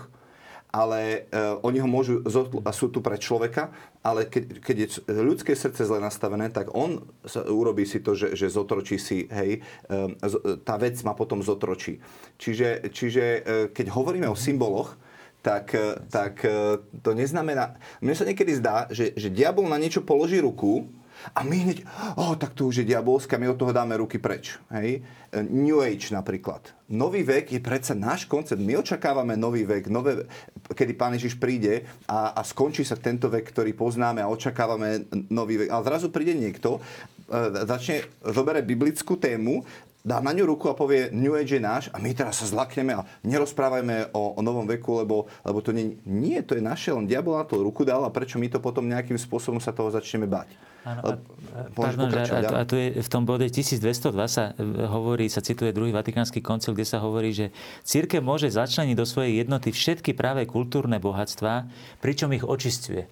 ale 0.69 1.25
uh, 1.33 1.57
oni 1.65 1.81
ho 1.81 1.89
môžu, 1.89 2.21
a 2.61 2.69
sú 2.69 2.93
tu 2.93 3.01
pre 3.01 3.17
človeka, 3.17 3.73
ale 4.05 4.29
keď, 4.29 4.43
keď 4.61 4.75
je 4.85 4.87
ľudské 5.25 5.57
srdce 5.57 5.81
zle 5.81 5.97
nastavené, 5.97 6.53
tak 6.53 6.69
on 6.77 7.01
sa, 7.25 7.41
urobí 7.49 7.89
si 7.89 7.99
to, 8.05 8.13
že, 8.13 8.37
že 8.37 8.53
zotročí 8.53 9.01
si, 9.01 9.25
hej, 9.33 9.65
um, 9.89 10.13
tá 10.61 10.77
vec 10.77 11.01
ma 11.01 11.17
potom 11.17 11.41
zotročí. 11.41 11.97
Čiže, 12.37 12.93
čiže 12.93 13.25
uh, 13.25 13.41
keď 13.73 13.85
hovoríme 13.89 14.29
o 14.29 14.37
symboloch, 14.37 14.93
tak, 15.39 15.71
tak 16.11 16.43
uh, 16.43 16.83
to 16.99 17.15
neznamená... 17.15 17.79
Mne 18.03 18.11
sa 18.11 18.27
niekedy 18.27 18.59
zdá, 18.59 18.91
že, 18.91 19.15
že 19.15 19.31
diabol 19.31 19.71
na 19.71 19.79
niečo 19.79 20.03
položí 20.03 20.37
ruku 20.43 20.91
a 21.35 21.43
my 21.43 21.57
hneď, 21.57 21.83
oh, 22.15 22.35
tak 22.35 22.55
to 22.55 22.67
už 22.67 22.83
je 22.83 22.89
diabolské, 22.89 23.37
my 23.37 23.51
od 23.51 23.59
toho 23.59 23.75
dáme 23.75 23.97
ruky 23.97 24.17
preč. 24.17 24.55
Hej? 24.71 25.03
New 25.37 25.77
Age 25.81 26.09
napríklad. 26.09 26.73
Nový 26.89 27.21
vek 27.21 27.53
je 27.53 27.61
predsa 27.61 27.93
náš 27.93 28.25
koncept. 28.25 28.57
My 28.57 28.81
očakávame 28.81 29.37
nový 29.37 29.61
vek, 29.61 29.85
nové, 29.93 30.25
kedy 30.73 30.93
Pán 30.97 31.13
Ježiš 31.13 31.37
príde 31.37 31.85
a, 32.09 32.33
a 32.33 32.41
skončí 32.41 32.81
sa 32.81 32.97
tento 32.97 33.29
vek, 33.29 33.45
ktorý 33.53 33.77
poznáme 33.77 34.25
a 34.25 34.31
očakávame 34.31 35.05
nový 35.29 35.65
vek. 35.65 35.69
Ale 35.69 35.85
zrazu 35.85 36.09
príde 36.09 36.33
niekto, 36.33 36.81
e, 37.29 37.39
začne, 37.69 38.09
zobere 38.25 38.65
biblickú 38.65 39.21
tému, 39.21 39.61
dá 40.09 40.17
na 40.25 40.33
ňu 40.33 40.49
ruku 40.49 40.65
a 40.65 40.73
povie 40.73 41.13
New 41.13 41.37
Age 41.37 41.53
je 41.53 41.61
náš 41.61 41.93
a 41.93 42.01
my 42.01 42.09
teraz 42.17 42.41
sa 42.41 42.49
zlakneme 42.49 42.97
a 42.97 43.05
nerozprávajme 43.21 44.09
o, 44.17 44.33
o 44.33 44.41
novom 44.41 44.65
veku, 44.65 45.05
lebo, 45.05 45.29
lebo 45.45 45.61
to 45.61 45.69
nie, 45.69 46.01
nie, 46.09 46.41
to 46.41 46.57
je 46.57 46.65
naše, 46.65 46.89
len 46.89 47.05
diabol 47.05 47.37
na 47.37 47.45
to 47.45 47.61
ruku 47.61 47.85
dal 47.85 48.01
a 48.01 48.09
prečo 48.09 48.41
my 48.41 48.49
to 48.49 48.57
potom 48.57 48.89
nejakým 48.89 49.21
spôsobom 49.21 49.61
sa 49.61 49.69
toho 49.69 49.93
začneme 49.93 50.25
bať. 50.25 50.49
Áno, 50.81 51.01
a, 51.05 51.11
pardon, 51.75 52.09
a, 52.09 52.39
a 52.41 52.63
tu 52.65 52.73
je 52.79 52.97
v 52.97 53.09
tom 53.11 53.27
bode 53.27 53.45
1202 53.45 54.09
sa 54.25 54.57
e, 54.57 54.63
hovorí, 54.87 55.29
sa 55.29 55.43
cituje 55.43 55.69
druhý 55.69 55.93
vatikánsky 55.93 56.41
koncil, 56.41 56.73
kde 56.73 56.87
sa 56.87 56.97
hovorí, 57.03 57.29
že 57.29 57.53
církev 57.85 58.23
môže 58.23 58.49
začleniť 58.49 58.95
do 58.97 59.05
svojej 59.05 59.45
jednoty 59.45 59.69
všetky 59.69 60.17
práve 60.17 60.47
kultúrne 60.49 60.97
bohatstva, 60.97 61.69
pričom 62.01 62.33
ich 62.33 62.47
očistuje. 62.47 63.05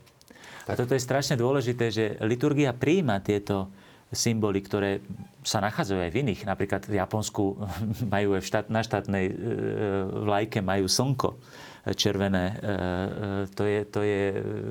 Tak. 0.66 0.74
A 0.74 0.80
toto 0.80 0.96
je 0.96 1.04
strašne 1.04 1.36
dôležité, 1.36 1.92
že 1.92 2.06
liturgia 2.24 2.72
príjma 2.72 3.20
tieto 3.20 3.68
symboly, 4.16 4.64
ktoré 4.64 5.04
sa 5.48 5.64
nachádzajú 5.64 6.00
aj 6.04 6.12
v 6.12 6.20
iných. 6.28 6.42
Napríklad 6.44 6.84
v 6.84 7.00
Japonsku 7.00 7.56
majú 8.14 8.36
aj 8.36 8.44
štát, 8.44 8.66
na 8.68 8.84
štátnej 8.84 9.32
e, 9.32 9.34
vlajke 10.28 10.60
majú 10.60 10.92
slnko 10.92 11.40
červené. 11.96 12.52
E, 12.52 12.54
e, 12.54 12.68
to 13.56 13.64
je, 13.64 13.80
to 13.88 14.00
je 14.04 14.22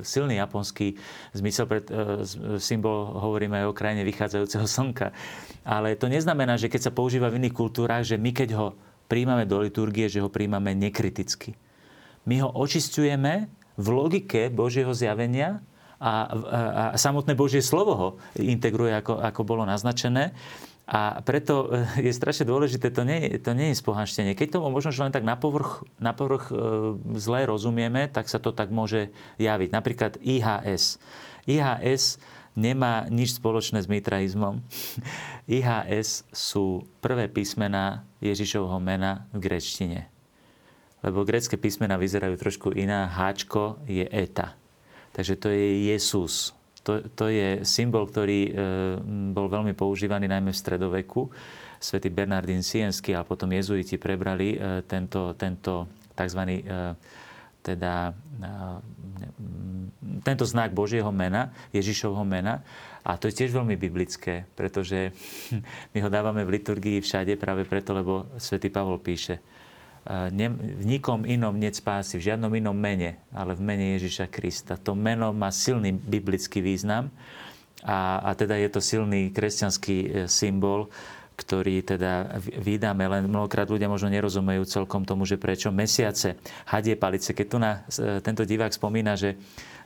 silný 0.04 0.36
japonský 0.36 1.00
zmysel, 1.32 1.64
pred, 1.64 1.88
symbol, 2.60 3.08
hovoríme 3.16 3.64
aj 3.64 3.66
o 3.72 3.76
krajine 3.76 4.04
vychádzajúceho 4.04 4.68
slnka. 4.68 5.16
Ale 5.64 5.96
to 5.96 6.12
neznamená, 6.12 6.60
že 6.60 6.68
keď 6.68 6.92
sa 6.92 6.92
používa 6.92 7.32
v 7.32 7.40
iných 7.40 7.56
kultúrach, 7.56 8.04
že 8.04 8.20
my 8.20 8.36
keď 8.36 8.52
ho 8.60 8.76
príjmame 9.08 9.48
do 9.48 9.64
liturgie, 9.64 10.12
že 10.12 10.20
ho 10.20 10.28
príjmame 10.28 10.76
nekriticky. 10.76 11.56
My 12.28 12.42
ho 12.44 12.52
očistujeme 12.52 13.48
v 13.78 13.86
logike 13.88 14.50
Božieho 14.50 14.90
zjavenia, 14.92 15.62
a, 15.96 16.12
a, 16.28 16.98
samotné 17.00 17.32
Božie 17.32 17.64
slovo 17.64 17.92
ho 17.96 18.08
integruje, 18.36 18.92
ako, 18.92 19.20
ako 19.20 19.40
bolo 19.44 19.62
naznačené. 19.64 20.36
A 20.86 21.18
preto 21.18 21.66
e, 21.66 22.06
je 22.06 22.12
strašne 22.14 22.46
dôležité, 22.46 22.94
to 22.94 23.02
nie, 23.02 23.42
to 23.42 23.50
nie 23.58 23.74
je 23.74 23.82
spohanštenie. 23.82 24.38
Keď 24.38 24.54
tomu 24.54 24.70
možno, 24.70 24.94
len 24.94 25.10
tak 25.10 25.26
na 25.26 25.34
povrch, 25.34 25.82
na 25.98 26.14
povrch 26.14 26.46
e, 26.48 26.54
zle 27.18 27.42
rozumieme, 27.42 28.06
tak 28.06 28.30
sa 28.30 28.38
to 28.38 28.54
tak 28.54 28.70
môže 28.70 29.10
javiť. 29.42 29.68
Napríklad 29.74 30.12
IHS. 30.22 31.02
IHS 31.50 32.22
nemá 32.54 33.10
nič 33.10 33.34
spoločné 33.34 33.82
s 33.82 33.90
mitraizmom. 33.90 34.62
IHS 35.58 36.30
sú 36.30 36.86
prvé 37.02 37.26
písmená 37.26 38.06
Ježišovho 38.22 38.78
mena 38.78 39.26
v 39.34 39.42
grečtine. 39.42 40.06
Lebo 41.02 41.26
grecké 41.26 41.58
písmena 41.58 41.98
vyzerajú 41.98 42.38
trošku 42.38 42.70
iná. 42.78 43.10
Háčko 43.10 43.82
je 43.90 44.06
eta. 44.06 44.54
Takže 45.16 45.40
to 45.40 45.48
je 45.48 45.88
Jesus. 45.88 46.52
To, 46.84 47.00
to 47.16 47.32
je 47.32 47.64
symbol, 47.64 48.04
ktorý 48.04 48.40
e, 48.46 48.50
bol 49.32 49.48
veľmi 49.48 49.72
používaný 49.72 50.28
najmä 50.28 50.52
v 50.52 50.60
stredoveku. 50.60 51.32
Svetý 51.80 52.12
Bernardín 52.12 52.60
Sienský 52.60 53.16
a 53.16 53.24
potom 53.24 53.48
jezuiti 53.48 53.96
prebrali 53.96 54.54
e, 54.54 54.84
tento, 54.84 55.32
tento 55.40 55.88
tzv. 56.12 56.40
E, 56.44 56.60
teda, 57.66 58.14
tento 60.22 60.44
znak 60.46 60.70
Božieho 60.70 61.10
mena, 61.10 61.50
Ježišovho 61.74 62.22
mena. 62.22 62.62
A 63.02 63.18
to 63.18 63.26
je 63.26 63.42
tiež 63.42 63.50
veľmi 63.50 63.74
biblické, 63.74 64.46
pretože 64.54 65.10
my 65.96 65.98
ho 65.98 66.06
dávame 66.06 66.46
v 66.46 66.60
liturgii 66.60 67.02
všade 67.02 67.34
práve 67.34 67.66
preto, 67.66 67.90
lebo 67.90 68.30
svätý 68.38 68.70
Pavol 68.70 69.02
píše, 69.02 69.42
ne, 70.30 70.46
v 70.50 70.84
nikom 70.86 71.26
inom 71.26 71.54
nie 71.58 71.70
spásy, 71.70 72.18
v 72.18 72.32
žiadnom 72.32 72.52
inom 72.54 72.76
mene, 72.76 73.18
ale 73.34 73.58
v 73.58 73.62
mene 73.62 73.84
Ježiša 73.98 74.30
Krista. 74.30 74.78
To 74.80 74.94
meno 74.94 75.34
má 75.34 75.50
silný 75.50 75.92
biblický 75.92 76.62
význam 76.62 77.10
a, 77.82 78.22
a 78.22 78.30
teda 78.34 78.58
je 78.58 78.70
to 78.70 78.80
silný 78.80 79.30
kresťanský 79.30 79.96
e, 79.96 80.08
symbol, 80.26 80.88
ktorý 81.36 81.84
teda 81.84 82.40
vydáme, 82.40 83.04
len 83.04 83.28
mnohokrát 83.28 83.68
ľudia 83.68 83.92
možno 83.92 84.08
nerozumejú 84.08 84.64
celkom 84.64 85.04
tomu, 85.04 85.28
že 85.28 85.36
prečo 85.36 85.68
mesiace, 85.68 86.40
hadie 86.64 86.96
palice. 86.96 87.36
Keď 87.36 87.46
tu 87.46 87.58
na, 87.60 87.84
e, 87.92 88.24
tento 88.24 88.42
divák 88.42 88.72
spomína, 88.72 89.14
že 89.14 89.36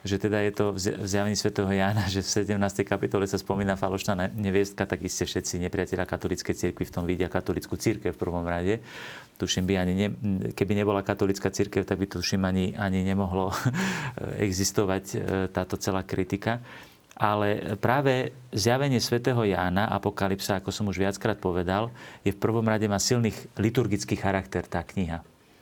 že 0.01 0.17
teda 0.17 0.41
je 0.49 0.53
to 0.57 0.65
v 0.73 1.05
zjavení 1.05 1.37
svätého 1.37 1.69
Jána, 1.69 2.09
že 2.09 2.25
v 2.25 2.57
17. 2.57 2.89
kapitole 2.89 3.29
sa 3.29 3.37
spomína 3.37 3.77
falošná 3.77 4.33
neviestka, 4.33 4.89
tak 4.89 5.05
iste 5.05 5.29
všetci 5.29 5.61
nepriatelia 5.61 6.09
katolíckej 6.09 6.57
cirkvi 6.57 6.89
v 6.89 6.95
tom 6.95 7.05
vidia 7.05 7.29
katolickú 7.29 7.77
církev 7.77 8.17
v 8.17 8.21
prvom 8.21 8.49
rade. 8.49 8.81
Tuším, 9.37 9.69
by 9.69 9.75
ani 9.77 9.93
ne, 9.97 10.07
keby 10.57 10.73
nebola 10.73 11.05
katolická 11.05 11.53
církev, 11.53 11.85
tak 11.85 12.01
by 12.01 12.07
tuším 12.09 12.45
ani, 12.45 12.73
ani 12.77 13.05
nemohlo 13.05 13.53
existovať 14.49 15.05
e, 15.13 15.17
táto 15.53 15.77
celá 15.77 16.05
kritika. 16.05 16.65
Ale 17.21 17.77
práve 17.77 18.33
zjavenie 18.49 18.97
svätého 18.97 19.45
Jána, 19.45 19.93
Apokalypsa, 19.93 20.57
ako 20.57 20.73
som 20.73 20.89
už 20.89 21.05
viackrát 21.05 21.37
povedal, 21.37 21.93
je 22.25 22.33
v 22.33 22.41
prvom 22.41 22.65
rade 22.65 22.89
má 22.89 22.97
silný 22.97 23.37
liturgický 23.61 24.17
charakter 24.17 24.65
tá 24.65 24.81
kniha. 24.81 25.21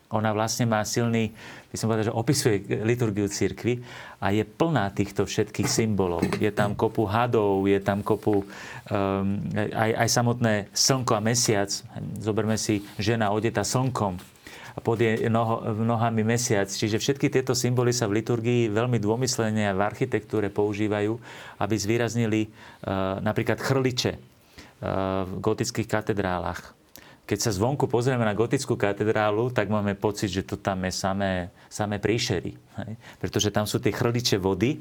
Ona 0.08 0.32
vlastne 0.32 0.64
má 0.64 0.80
silný, 0.88 1.36
by 1.68 1.76
som 1.76 1.92
povedal, 1.92 2.08
že 2.08 2.16
opisuje 2.16 2.56
liturgiu 2.80 3.28
cirkvy 3.28 3.84
a 4.24 4.32
je 4.32 4.40
plná 4.40 4.88
týchto 4.96 5.28
všetkých 5.28 5.68
symbolov. 5.68 6.24
Je 6.40 6.48
tam 6.48 6.72
kopu 6.72 7.04
hadov, 7.04 7.68
je 7.68 7.76
tam 7.76 8.00
kopu 8.00 8.40
um, 8.40 8.46
aj, 9.52 9.90
aj 10.00 10.08
samotné 10.08 10.54
slnko 10.72 11.12
a 11.12 11.20
mesiac. 11.20 11.68
Zoberme 12.24 12.56
si 12.56 12.80
žena 12.96 13.36
odeta 13.36 13.60
slnkom 13.60 14.16
a 14.72 14.78
pod 14.80 14.96
jej 14.96 15.28
noho, 15.28 15.76
nohami 15.76 16.24
mesiac. 16.24 16.72
Čiže 16.72 16.96
všetky 16.96 17.28
tieto 17.28 17.52
symboly 17.52 17.92
sa 17.92 18.08
v 18.08 18.24
liturgii 18.24 18.72
veľmi 18.72 18.96
dômyslene 18.96 19.68
a 19.68 19.76
v 19.76 19.84
architektúre 19.84 20.48
používajú, 20.48 21.20
aby 21.60 21.74
zvýraznili 21.76 22.48
uh, 22.48 23.20
napríklad 23.20 23.60
chrliče 23.60 24.16
uh, 24.16 25.28
v 25.28 25.32
gotických 25.36 25.90
katedrálach 25.90 26.77
keď 27.28 27.38
sa 27.44 27.52
zvonku 27.52 27.84
pozrieme 27.84 28.24
na 28.24 28.32
gotickú 28.32 28.72
katedrálu, 28.72 29.52
tak 29.52 29.68
máme 29.68 29.92
pocit, 29.92 30.32
že 30.32 30.48
to 30.48 30.56
tam 30.56 30.88
je 30.88 30.92
samé, 30.96 31.52
samé 31.68 32.00
príšery. 32.00 32.56
Hej? 32.56 32.92
Pretože 33.20 33.52
tam 33.52 33.68
sú 33.68 33.76
tie 33.76 33.92
chrliče 33.92 34.40
vody, 34.40 34.80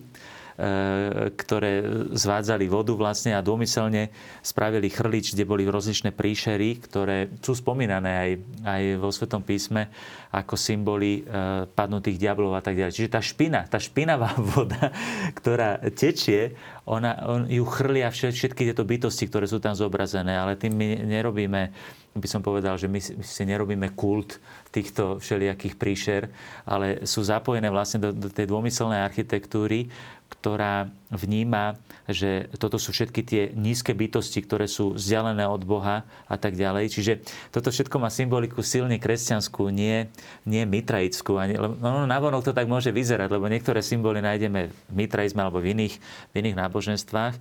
E, 0.57 1.29
ktoré 1.37 1.85
zvádzali 2.17 2.65
vodu 2.65 2.89
vlastne 2.97 3.37
a 3.37 3.45
dômyselne 3.45 4.09
spravili 4.41 4.89
chrlič, 4.89 5.37
kde 5.37 5.45
boli 5.45 5.69
rozličné 5.69 6.09
príšery, 6.17 6.81
ktoré 6.81 7.29
sú 7.45 7.53
spomínané 7.53 8.11
aj, 8.17 8.31
aj 8.65 8.83
vo 8.97 9.13
Svetom 9.13 9.45
písme 9.45 9.85
ako 10.33 10.57
symboly 10.57 11.21
e, 11.21 11.69
padnutých 11.69 12.17
diablov 12.17 12.57
a 12.57 12.65
tak 12.65 12.73
ďalej. 12.73 12.89
Čiže 12.89 13.13
tá 13.13 13.21
špina, 13.21 13.69
tá 13.69 13.77
špinavá 13.77 14.33
voda, 14.57 14.89
ktorá 15.37 15.77
tečie, 15.93 16.57
ona, 16.89 17.21
on 17.29 17.45
ju 17.45 17.61
chrlia 17.61 18.09
všetky 18.09 18.65
tieto 18.65 18.81
bytosti, 18.81 19.29
ktoré 19.29 19.45
sú 19.45 19.61
tam 19.61 19.77
zobrazené, 19.77 20.41
ale 20.41 20.57
tým 20.57 20.73
my 20.73 21.05
nerobíme 21.05 21.69
by 22.17 22.27
som 22.29 22.41
povedal, 22.41 22.75
že 22.75 22.89
my 22.89 22.99
si 23.01 23.43
nerobíme 23.45 23.93
kult 23.93 24.41
týchto 24.69 25.17
všelijakých 25.17 25.75
príšer, 25.79 26.21
ale 26.67 27.07
sú 27.07 27.23
zapojené 27.23 27.71
vlastne 27.71 28.03
do, 28.03 28.09
do 28.13 28.29
tej 28.29 28.49
dômyselnej 28.49 29.01
architektúry, 29.01 29.89
ktorá 30.27 30.91
vníma, 31.07 31.79
že 32.07 32.51
toto 32.59 32.75
sú 32.75 32.91
všetky 32.91 33.21
tie 33.23 33.43
nízke 33.55 33.95
bytosti, 33.95 34.43
ktoré 34.43 34.67
sú 34.67 34.95
vzdialené 34.99 35.47
od 35.47 35.63
Boha 35.63 36.03
a 36.27 36.35
tak 36.35 36.59
ďalej. 36.59 36.91
Čiže 36.91 37.13
toto 37.51 37.71
všetko 37.71 37.95
má 37.99 38.11
symboliku 38.11 38.59
silne 38.59 38.99
kresťanskú, 38.99 39.71
nie, 39.71 40.11
nie 40.43 40.67
mitraickú. 40.67 41.31
No, 41.79 42.03
navonok 42.03 42.43
to 42.43 42.51
tak 42.51 42.67
môže 42.67 42.91
vyzerať, 42.91 43.31
lebo 43.31 43.47
niektoré 43.47 43.79
symboly 43.79 44.19
nájdeme 44.19 44.67
v 44.67 44.91
mitraizme 44.91 45.47
alebo 45.47 45.63
v 45.63 45.71
iných, 45.75 45.95
v 46.31 46.33
iných 46.43 46.59
náboženstvách 46.59 47.35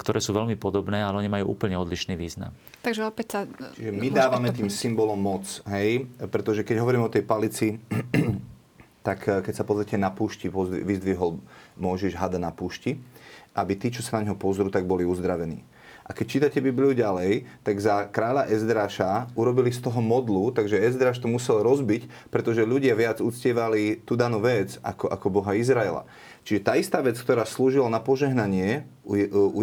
ktoré 0.00 0.24
sú 0.24 0.32
veľmi 0.32 0.56
podobné, 0.56 1.04
ale 1.04 1.20
oni 1.20 1.28
majú 1.28 1.52
úplne 1.52 1.76
odlišný 1.76 2.16
význam. 2.16 2.56
Takže 2.80 3.04
opäť 3.04 3.26
sa... 3.28 3.40
Čiže 3.76 3.92
my 3.92 4.08
dávame 4.08 4.48
tým 4.56 4.72
symbolom 4.72 5.20
moc, 5.20 5.44
hej? 5.68 6.08
Pretože 6.32 6.64
keď 6.64 6.80
hovoríme 6.80 7.04
o 7.04 7.12
tej 7.12 7.28
palici, 7.28 7.76
tak 9.08 9.28
eh, 9.28 9.44
keď 9.44 9.54
sa 9.54 9.68
pozrite 9.68 10.00
na 10.00 10.08
púšti, 10.08 10.48
vyzdvihol 10.48 11.36
môžeš 11.76 12.16
hada 12.16 12.40
na 12.40 12.48
púšti, 12.48 12.96
aby 13.52 13.76
tí, 13.76 13.92
čo 13.92 14.00
sa 14.00 14.20
na 14.20 14.32
neho 14.32 14.36
pozrú, 14.38 14.72
tak 14.72 14.88
boli 14.88 15.04
uzdravení. 15.04 15.60
A 16.08 16.16
keď 16.16 16.26
čítate 16.26 16.64
Bibliu 16.64 16.96
ďalej, 16.96 17.44
tak 17.60 17.76
za 17.84 18.08
kráľa 18.08 18.48
Ezdraša 18.48 19.28
urobili 19.36 19.68
z 19.68 19.84
toho 19.84 20.00
modlu, 20.00 20.48
takže 20.56 20.80
Ezdraš 20.80 21.20
to 21.20 21.28
musel 21.28 21.60
rozbiť, 21.60 22.32
pretože 22.32 22.64
ľudia 22.64 22.96
viac 22.96 23.20
uctievali 23.20 24.00
tú 24.08 24.16
danú 24.16 24.40
vec 24.40 24.80
ako, 24.80 25.12
ako 25.12 25.26
Boha 25.28 25.52
Izraela. 25.52 26.08
Čiže 26.48 26.64
tá 26.64 26.80
istá 26.80 27.04
vec, 27.04 27.20
ktorá 27.20 27.44
slúžila 27.44 27.92
na 27.92 28.00
požehnanie 28.00 28.88
u, 29.04 29.20
u, 29.20 29.42
u, 29.52 29.60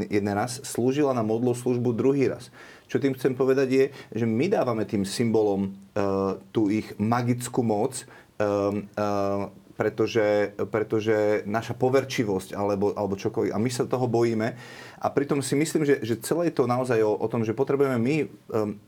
jeden 0.00 0.32
raz, 0.32 0.64
slúžila 0.64 1.12
na 1.12 1.20
modlu 1.20 1.52
službu 1.52 1.92
druhý 1.92 2.32
raz. 2.32 2.48
Čo 2.88 2.96
tým 2.96 3.12
chcem 3.12 3.36
povedať 3.36 3.68
je, 3.68 3.84
že 4.16 4.24
my 4.24 4.48
dávame 4.48 4.88
tým 4.88 5.04
symbolom 5.04 5.76
uh, 5.92 6.40
tú 6.48 6.72
ich 6.72 6.96
magickú 6.96 7.60
moc, 7.60 8.08
um, 8.40 8.88
uh, 8.96 9.52
pretože, 9.76 10.56
pretože 10.72 11.44
naša 11.44 11.76
poverčivosť 11.76 12.56
alebo, 12.56 12.96
alebo 12.96 13.14
čokoľvek, 13.14 13.52
a 13.52 13.60
my 13.60 13.70
sa 13.70 13.84
toho 13.84 14.08
bojíme. 14.08 14.56
A 14.96 15.06
pritom 15.12 15.44
si 15.44 15.52
myslím, 15.52 15.84
že, 15.84 16.00
že 16.00 16.16
celé 16.24 16.48
je 16.48 16.56
to 16.56 16.64
naozaj 16.64 16.96
o, 17.04 17.12
o 17.12 17.26
tom, 17.28 17.44
že 17.44 17.52
potrebujeme 17.52 18.00
my 18.00 18.16
um, 18.24 18.28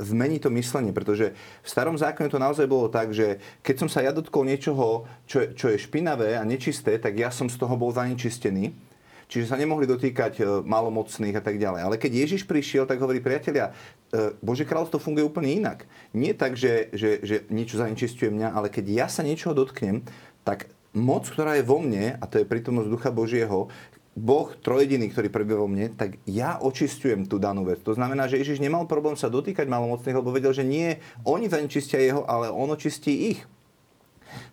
zmeniť 0.00 0.40
to 0.48 0.50
myslenie, 0.56 0.96
pretože 0.96 1.36
v 1.36 1.68
starom 1.68 2.00
zákone 2.00 2.32
to 2.32 2.40
naozaj 2.40 2.64
bolo 2.64 2.88
tak, 2.88 3.12
že 3.12 3.38
keď 3.60 3.84
som 3.84 3.88
sa 3.92 4.00
ja 4.00 4.10
dotkol 4.10 4.48
niečoho, 4.48 5.04
čo, 5.28 5.52
čo 5.52 5.68
je 5.68 5.78
špinavé 5.78 6.40
a 6.40 6.48
nečisté, 6.48 6.96
tak 6.96 7.20
ja 7.20 7.28
som 7.28 7.52
z 7.52 7.60
toho 7.60 7.76
bol 7.76 7.92
zanečistený. 7.92 8.88
Čiže 9.28 9.52
sa 9.52 9.60
nemohli 9.60 9.84
dotýkať 9.84 10.40
e, 10.40 10.42
malomocných 10.64 11.36
a 11.36 11.44
tak 11.44 11.60
ďalej. 11.60 11.80
Ale 11.84 11.96
keď 12.00 12.12
Ježiš 12.24 12.48
prišiel, 12.48 12.88
tak 12.88 12.96
hovorí, 12.96 13.20
priatelia, 13.20 13.76
e, 14.08 14.32
Bože 14.40 14.64
kráľovstvo 14.64 14.96
funguje 14.96 15.28
úplne 15.28 15.52
inak. 15.52 15.84
Nie 16.16 16.32
tak, 16.32 16.56
že, 16.56 16.88
že, 16.96 17.20
že 17.20 17.36
niečo 17.52 17.76
zanečistuje 17.76 18.32
mňa, 18.32 18.56
ale 18.56 18.72
keď 18.72 18.88
ja 18.88 19.06
sa 19.12 19.20
niečoho 19.20 19.52
dotknem, 19.52 20.00
tak 20.48 20.72
moc, 20.98 21.30
ktorá 21.30 21.54
je 21.56 21.64
vo 21.64 21.78
mne, 21.78 22.18
a 22.18 22.24
to 22.26 22.42
je 22.42 22.50
prítomnosť 22.50 22.90
Ducha 22.90 23.10
Božieho, 23.14 23.70
Boh 24.18 24.50
trojediný, 24.58 25.06
ktorý 25.14 25.30
prebýva 25.30 25.62
vo 25.62 25.70
mne, 25.70 25.94
tak 25.94 26.18
ja 26.26 26.58
očistujem 26.58 27.30
tú 27.30 27.38
danú 27.38 27.62
vec. 27.62 27.78
To 27.86 27.94
znamená, 27.94 28.26
že 28.26 28.42
Ježiš 28.42 28.58
nemal 28.58 28.90
problém 28.90 29.14
sa 29.14 29.30
dotýkať 29.30 29.70
malomocných, 29.70 30.18
lebo 30.18 30.34
vedel, 30.34 30.50
že 30.50 30.66
nie 30.66 30.98
oni 31.22 31.46
zanečistia 31.46 32.02
jeho, 32.02 32.26
ale 32.26 32.50
on 32.50 32.66
očistí 32.74 33.30
ich. 33.32 33.40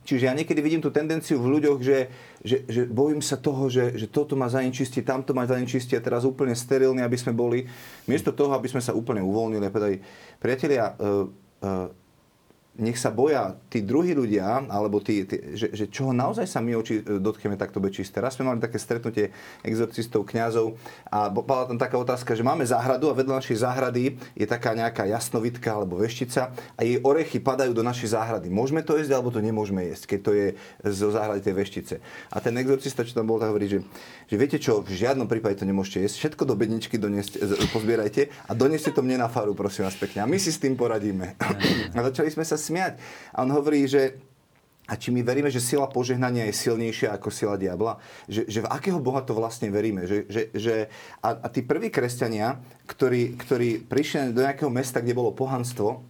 Čiže 0.05 0.29
ja 0.29 0.37
niekedy 0.37 0.61
vidím 0.61 0.79
tú 0.79 0.93
tendenciu 0.93 1.41
v 1.41 1.57
ľuďoch, 1.57 1.79
že, 1.81 2.07
že, 2.45 2.63
že 2.69 2.81
bojím 2.87 3.19
sa 3.19 3.35
toho, 3.35 3.67
že, 3.67 3.97
že 3.97 4.07
toto 4.07 4.37
má 4.37 4.47
zanečistiť, 4.47 5.03
tamto 5.03 5.33
má 5.33 5.49
zanečistiť 5.49 5.99
a 5.99 6.05
teraz 6.05 6.23
úplne 6.23 6.53
sterilní, 6.53 7.01
aby 7.01 7.17
sme 7.17 7.33
boli. 7.33 7.65
Miesto 8.07 8.31
toho, 8.31 8.53
aby 8.55 8.69
sme 8.69 8.79
sa 8.79 8.95
úplne 8.95 9.25
uvoľnili 9.25 9.65
a 9.65 9.73
povedali, 9.73 9.97
priatelia, 10.39 10.93
uh, 10.95 11.27
uh, 11.65 12.04
nech 12.75 12.99
sa 12.99 13.07
boja 13.07 13.55
tí 13.71 13.79
druhí 13.79 14.11
ľudia, 14.11 14.67
alebo 14.67 14.99
tí, 14.99 15.23
tí 15.23 15.55
že, 15.55 15.71
že 15.71 15.85
čoho 15.87 16.11
naozaj 16.11 16.43
sa 16.43 16.59
my 16.59 16.75
oči 16.75 16.99
e, 16.99 17.23
dotkneme, 17.23 17.55
tak 17.55 17.71
to 17.71 17.79
bude 17.79 17.95
čisté. 17.95 18.19
Raz 18.19 18.35
sme 18.35 18.51
mali 18.51 18.59
také 18.59 18.75
stretnutie 18.75 19.31
exorcistov, 19.63 20.27
kňazov 20.27 20.75
a 21.07 21.31
bola 21.31 21.71
tam 21.71 21.79
taká 21.79 21.95
otázka, 21.95 22.35
že 22.35 22.43
máme 22.43 22.67
záhradu 22.67 23.07
a 23.07 23.15
vedľa 23.15 23.39
našej 23.39 23.63
záhrady 23.63 24.19
je 24.35 24.45
taká 24.47 24.75
nejaká 24.75 25.07
jasnovitka 25.07 25.71
alebo 25.71 26.03
veštica 26.03 26.51
a 26.75 26.81
jej 26.83 26.99
orechy 26.99 27.39
padajú 27.39 27.71
do 27.71 27.83
našej 27.83 28.11
záhrady. 28.11 28.51
Môžeme 28.51 28.83
to 28.83 28.99
jesť 28.99 29.15
alebo 29.15 29.31
to 29.31 29.39
nemôžeme 29.39 29.79
jesť, 29.87 30.15
keď 30.15 30.19
to 30.19 30.31
je 30.35 30.47
zo 30.91 31.07
záhrady 31.15 31.39
tej 31.39 31.55
veštice. 31.55 31.95
A 32.35 32.43
ten 32.43 32.51
exorcista, 32.59 33.07
čo 33.07 33.15
tam 33.15 33.31
bol, 33.31 33.39
tak 33.39 33.55
hovorí, 33.55 33.71
že, 33.71 33.79
že 34.27 34.35
viete 34.35 34.59
čo, 34.59 34.83
v 34.83 34.91
žiadnom 34.91 35.31
prípade 35.31 35.63
to 35.63 35.65
nemôžete 35.65 36.03
jesť, 36.03 36.15
všetko 36.27 36.43
do 36.43 36.55
bedničky 36.59 36.99
doniesť, 36.99 37.39
pozbierajte 37.71 38.27
a 38.47 38.51
doneste 38.51 38.91
to 38.91 38.99
mne 38.99 39.23
na 39.23 39.31
faru, 39.31 39.55
prosím 39.55 39.87
vás 39.87 39.95
pekne. 39.95 40.23
A 40.23 40.27
my 40.27 40.35
si 40.35 40.51
s 40.51 40.59
tým 40.59 40.75
poradíme. 40.75 41.39
A 41.95 42.03
začali 42.11 42.27
sme 42.27 42.43
sa 42.43 42.59
smiať. 42.65 42.97
A 43.37 43.45
on 43.45 43.53
hovorí, 43.53 43.85
že 43.85 44.17
a 44.85 44.93
či 45.01 45.09
my 45.09 45.25
veríme, 45.25 45.49
že 45.49 45.57
sila 45.57 45.89
požehnania 45.89 46.45
je 46.45 46.61
silnejšia 46.61 47.09
ako 47.17 47.33
sila 47.33 47.57
diabla? 47.57 47.97
Že, 48.29 48.41
že 48.45 48.59
v 48.61 48.69
akého 48.69 49.01
Boha 49.01 49.25
to 49.25 49.33
vlastne 49.33 49.73
veríme? 49.73 50.05
Že, 50.05 50.17
že, 50.29 50.41
že, 50.53 50.75
a, 51.25 51.41
a 51.41 51.47
tí 51.49 51.65
prví 51.65 51.89
kresťania, 51.89 52.61
ktorí, 52.85 53.33
ktorí 53.33 53.81
prišli 53.81 54.37
do 54.37 54.45
nejakého 54.45 54.69
mesta, 54.69 55.01
kde 55.01 55.17
bolo 55.17 55.33
pohanstvo, 55.33 56.05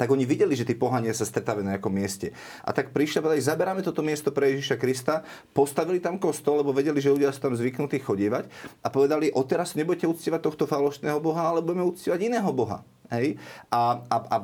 tak 0.00 0.08
oni 0.08 0.24
videli, 0.24 0.56
že 0.56 0.64
tí 0.64 0.72
pohania 0.72 1.12
sa 1.12 1.28
stretávajú 1.28 1.60
na 1.60 1.76
nejakom 1.76 1.92
mieste. 1.92 2.32
A 2.64 2.72
tak 2.72 2.96
prišli 2.96 3.20
a 3.20 3.24
povedali, 3.28 3.44
zaberáme 3.44 3.84
toto 3.84 4.00
miesto 4.00 4.32
pre 4.32 4.56
Ježiša 4.56 4.80
Krista, 4.80 5.20
postavili 5.52 6.00
tam 6.00 6.16
kostol, 6.16 6.64
lebo 6.64 6.72
vedeli, 6.72 7.04
že 7.04 7.12
ľudia 7.12 7.28
sú 7.36 7.44
tam 7.44 7.52
zvyknutí 7.52 8.00
chodievať 8.00 8.48
a 8.80 8.88
povedali, 8.88 9.28
odteraz 9.28 9.76
nebudete 9.76 10.08
uctievať 10.08 10.40
tohto 10.40 10.64
falošného 10.64 11.20
Boha, 11.20 11.52
ale 11.52 11.60
budeme 11.60 11.84
uctievať 11.84 12.16
iného 12.32 12.48
Boha. 12.48 12.80
Hej? 13.12 13.36
A, 13.68 14.00
a, 14.08 14.16
a 14.24 14.36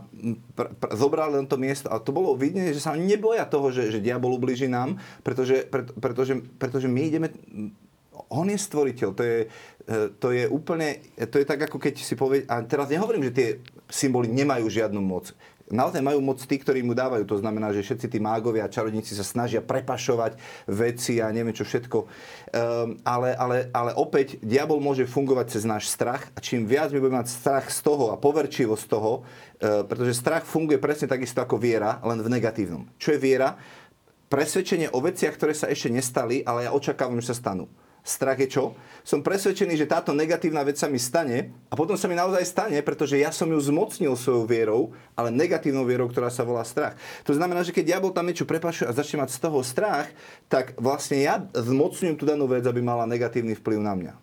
pr, 0.53 0.66
pr, 0.77 0.88
zobrali 0.92 1.40
len 1.40 1.49
to 1.49 1.57
miesto. 1.57 1.88
A 1.88 2.03
to 2.03 2.12
bolo 2.12 2.37
vidieť, 2.37 2.77
že 2.77 2.83
sa 2.85 2.99
neboja 2.99 3.49
toho, 3.49 3.73
že, 3.73 3.95
že 3.95 4.05
diabol 4.05 4.37
ubliží 4.37 4.69
nám, 4.69 5.01
pretože, 5.25 5.64
pre, 5.71 5.88
pretože, 5.88 6.37
pretože 6.61 6.90
my 6.90 7.01
ideme... 7.01 7.29
On 8.33 8.46
je 8.48 8.59
stvoriteľ. 8.59 9.09
To 9.12 9.22
je, 9.22 9.38
e, 9.85 9.96
to 10.16 10.29
je 10.33 10.44
úplne... 10.48 11.00
To 11.16 11.37
je 11.37 11.46
tak, 11.46 11.68
ako 11.68 11.76
keď 11.76 11.94
si 12.00 12.14
povie... 12.16 12.48
A 12.48 12.64
teraz 12.64 12.88
nehovorím, 12.88 13.29
že 13.31 13.37
tie 13.37 13.48
symboly 13.88 14.29
nemajú 14.33 14.66
žiadnu 14.68 14.98
moc 14.98 15.37
naozaj 15.70 16.02
majú 16.02 16.22
moc 16.22 16.38
tí, 16.38 16.57
ktorí 16.59 16.83
mu 16.83 16.94
dávajú. 16.94 17.26
To 17.26 17.40
znamená, 17.42 17.74
že 17.74 17.83
všetci 17.83 18.07
tí 18.07 18.18
mágovia 18.22 18.66
a 18.66 18.72
čarodníci 18.72 19.18
sa 19.18 19.26
snažia 19.26 19.62
prepašovať 19.62 20.38
veci 20.70 21.18
a 21.18 21.31
neviem 21.35 21.55
čo 21.55 21.66
všetko. 21.66 21.98
Um, 21.98 22.09
ale, 23.02 23.35
ale, 23.35 23.57
ale 23.74 23.90
opäť, 23.98 24.38
diabol 24.42 24.79
môže 24.79 25.07
fungovať 25.09 25.59
cez 25.59 25.62
náš 25.66 25.90
strach 25.90 26.31
a 26.35 26.38
čím 26.38 26.66
viac 26.66 26.94
my 26.94 27.02
budeme 27.02 27.20
mať 27.22 27.31
strach 27.35 27.66
z 27.70 27.83
toho 27.83 28.14
a 28.14 28.20
poverčivosť 28.20 28.83
z 28.83 28.88
toho, 28.90 29.12
uh, 29.22 29.83
pretože 29.83 30.18
strach 30.18 30.46
funguje 30.46 30.79
presne 30.79 31.11
takisto 31.11 31.42
ako 31.42 31.59
viera, 31.59 31.98
len 32.07 32.22
v 32.22 32.31
negatívnom. 32.31 32.87
Čo 32.98 33.18
je 33.18 33.22
viera? 33.22 33.59
Presvedčenie 34.26 34.90
o 34.90 34.98
veciach, 34.98 35.38
ktoré 35.38 35.55
sa 35.55 35.70
ešte 35.70 35.90
nestali, 35.90 36.42
ale 36.42 36.66
ja 36.66 36.74
očakávam, 36.74 37.18
že 37.22 37.31
sa 37.31 37.38
stanú. 37.38 37.70
Strach 38.07 38.38
je 38.38 38.47
čo? 38.47 38.64
Som 39.03 39.27
presvedčený, 39.27 39.75
že 39.75 39.90
táto 39.90 40.14
negatívna 40.14 40.62
vec 40.62 40.79
sa 40.79 40.87
mi 40.87 41.03
stane 41.03 41.51
a 41.66 41.75
potom 41.75 41.99
sa 41.99 42.07
mi 42.07 42.14
naozaj 42.14 42.47
stane, 42.47 42.79
pretože 42.87 43.19
ja 43.19 43.35
som 43.35 43.51
ju 43.51 43.59
zmocnil 43.59 44.14
svojou 44.14 44.47
vierou, 44.47 44.95
ale 45.19 45.35
negatívnou 45.35 45.83
vierou, 45.83 46.07
ktorá 46.07 46.31
sa 46.31 46.47
volá 46.47 46.62
strach. 46.62 46.95
To 47.27 47.35
znamená, 47.35 47.66
že 47.66 47.75
keď 47.75 47.99
diabol 47.99 48.14
tam 48.14 48.31
niečo 48.31 48.47
prepašuje 48.47 48.87
a 48.87 48.95
začne 48.95 49.27
mať 49.27 49.35
z 49.35 49.38
toho 49.42 49.59
strach, 49.66 50.07
tak 50.47 50.79
vlastne 50.79 51.19
ja 51.19 51.42
zmocňujem 51.51 52.14
tú 52.14 52.23
danú 52.31 52.47
vec, 52.47 52.62
aby 52.62 52.79
mala 52.79 53.11
negatívny 53.11 53.59
vplyv 53.59 53.79
na 53.83 53.95
mňa. 53.99 54.14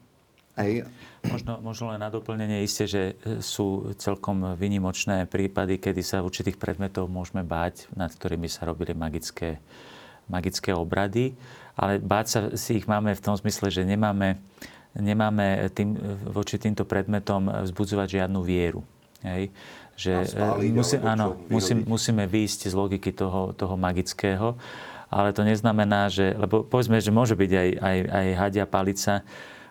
Hej. 0.64 0.88
Možno, 1.28 1.60
možno 1.60 1.92
len 1.92 2.00
na 2.00 2.08
doplnenie 2.08 2.64
isté, 2.64 2.88
že 2.88 3.20
sú 3.44 3.96
celkom 4.00 4.56
vynimočné 4.56 5.28
prípady, 5.28 5.76
kedy 5.76 6.00
sa 6.04 6.24
určitých 6.24 6.56
predmetov 6.56 7.12
môžeme 7.12 7.44
báť, 7.44 7.92
nad 8.00 8.12
ktorými 8.12 8.48
sa 8.48 8.68
robili 8.68 8.96
magické, 8.96 9.60
magické 10.32 10.72
obrady. 10.72 11.36
Ale 11.74 11.98
báť 11.98 12.26
sa 12.30 12.40
si 12.54 12.78
ich 12.82 12.86
máme 12.86 13.18
v 13.18 13.24
tom 13.24 13.34
zmysle, 13.34 13.74
že 13.74 13.82
nemáme, 13.82 14.38
nemáme 14.94 15.74
tým, 15.74 15.98
voči 16.30 16.62
týmto 16.62 16.86
predmetom 16.86 17.50
vzbudzovať 17.66 18.22
žiadnu 18.22 18.40
vieru. 18.46 18.86
Hej? 19.26 19.50
Že 19.98 20.14
spáliť, 20.30 20.72
musí, 20.74 20.96
áno, 21.02 21.38
čo, 21.38 21.54
musí, 21.54 21.74
musíme 21.86 22.24
výjsť 22.30 22.70
z 22.70 22.74
logiky 22.74 23.10
toho, 23.14 23.54
toho 23.54 23.74
magického 23.78 24.58
ale 25.14 25.30
to 25.30 25.46
neznamená, 25.46 26.10
že, 26.10 26.34
lebo 26.34 26.66
povedzme, 26.66 26.98
že 26.98 27.14
môže 27.14 27.38
byť 27.38 27.52
aj, 27.54 27.70
aj, 27.78 27.98
aj 28.10 28.28
hadia 28.34 28.66
palica, 28.66 29.22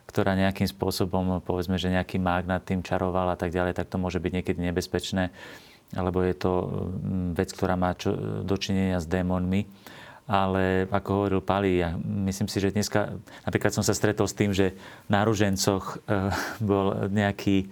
ktorá 0.07 0.39
nejakým 0.39 0.71
spôsobom, 0.71 1.43
povedzme, 1.43 1.75
že 1.83 1.91
nejaký 1.91 2.23
mág 2.23 2.47
nad 2.47 2.63
tým 2.63 2.79
čaroval 2.79 3.35
a 3.35 3.37
tak 3.37 3.51
ďalej, 3.51 3.75
tak 3.75 3.91
to 3.91 3.99
môže 3.99 4.23
byť 4.23 4.33
niekedy 4.39 4.61
nebezpečné, 4.71 5.35
lebo 5.99 6.23
je 6.23 6.35
to 6.39 6.53
mm, 6.63 7.35
vec, 7.35 7.51
ktorá 7.51 7.75
má 7.75 7.91
čo, 7.99 8.15
dočinenia 8.47 9.03
s 9.03 9.07
démonmi. 9.11 9.67
Ale 10.31 10.87
ako 10.89 11.11
hovoril 11.19 11.43
Pali, 11.43 11.83
ja 11.83 11.99
myslím 11.99 12.47
si, 12.47 12.63
že 12.63 12.71
dneska, 12.71 13.19
napríklad 13.43 13.75
som 13.75 13.83
sa 13.83 13.91
stretol 13.91 14.31
s 14.31 14.39
tým, 14.39 14.55
že 14.55 14.73
na 15.11 15.27
ružencoch 15.27 15.99
eh, 16.07 16.31
bol 16.63 17.11
nejaký 17.11 17.69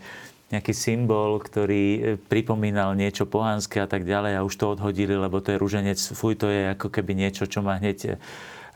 nejaký 0.51 0.75
symbol, 0.75 1.39
ktorý 1.39 1.85
e, 1.95 2.01
pripomínal 2.19 2.99
niečo 2.99 3.23
pohanské 3.23 3.79
a 3.79 3.87
tak 3.87 4.03
ďalej 4.03 4.35
a 4.35 4.43
už 4.43 4.55
to 4.59 4.75
odhodili, 4.75 5.15
lebo 5.15 5.39
to 5.39 5.55
je 5.55 5.63
ruženec, 5.63 5.95
fuj, 5.95 6.35
to 6.35 6.51
je 6.51 6.75
ako 6.75 6.91
keby 6.91 7.15
niečo, 7.15 7.47
čo 7.47 7.63
má 7.63 7.79
hneď 7.79 7.99
e, 8.03 8.11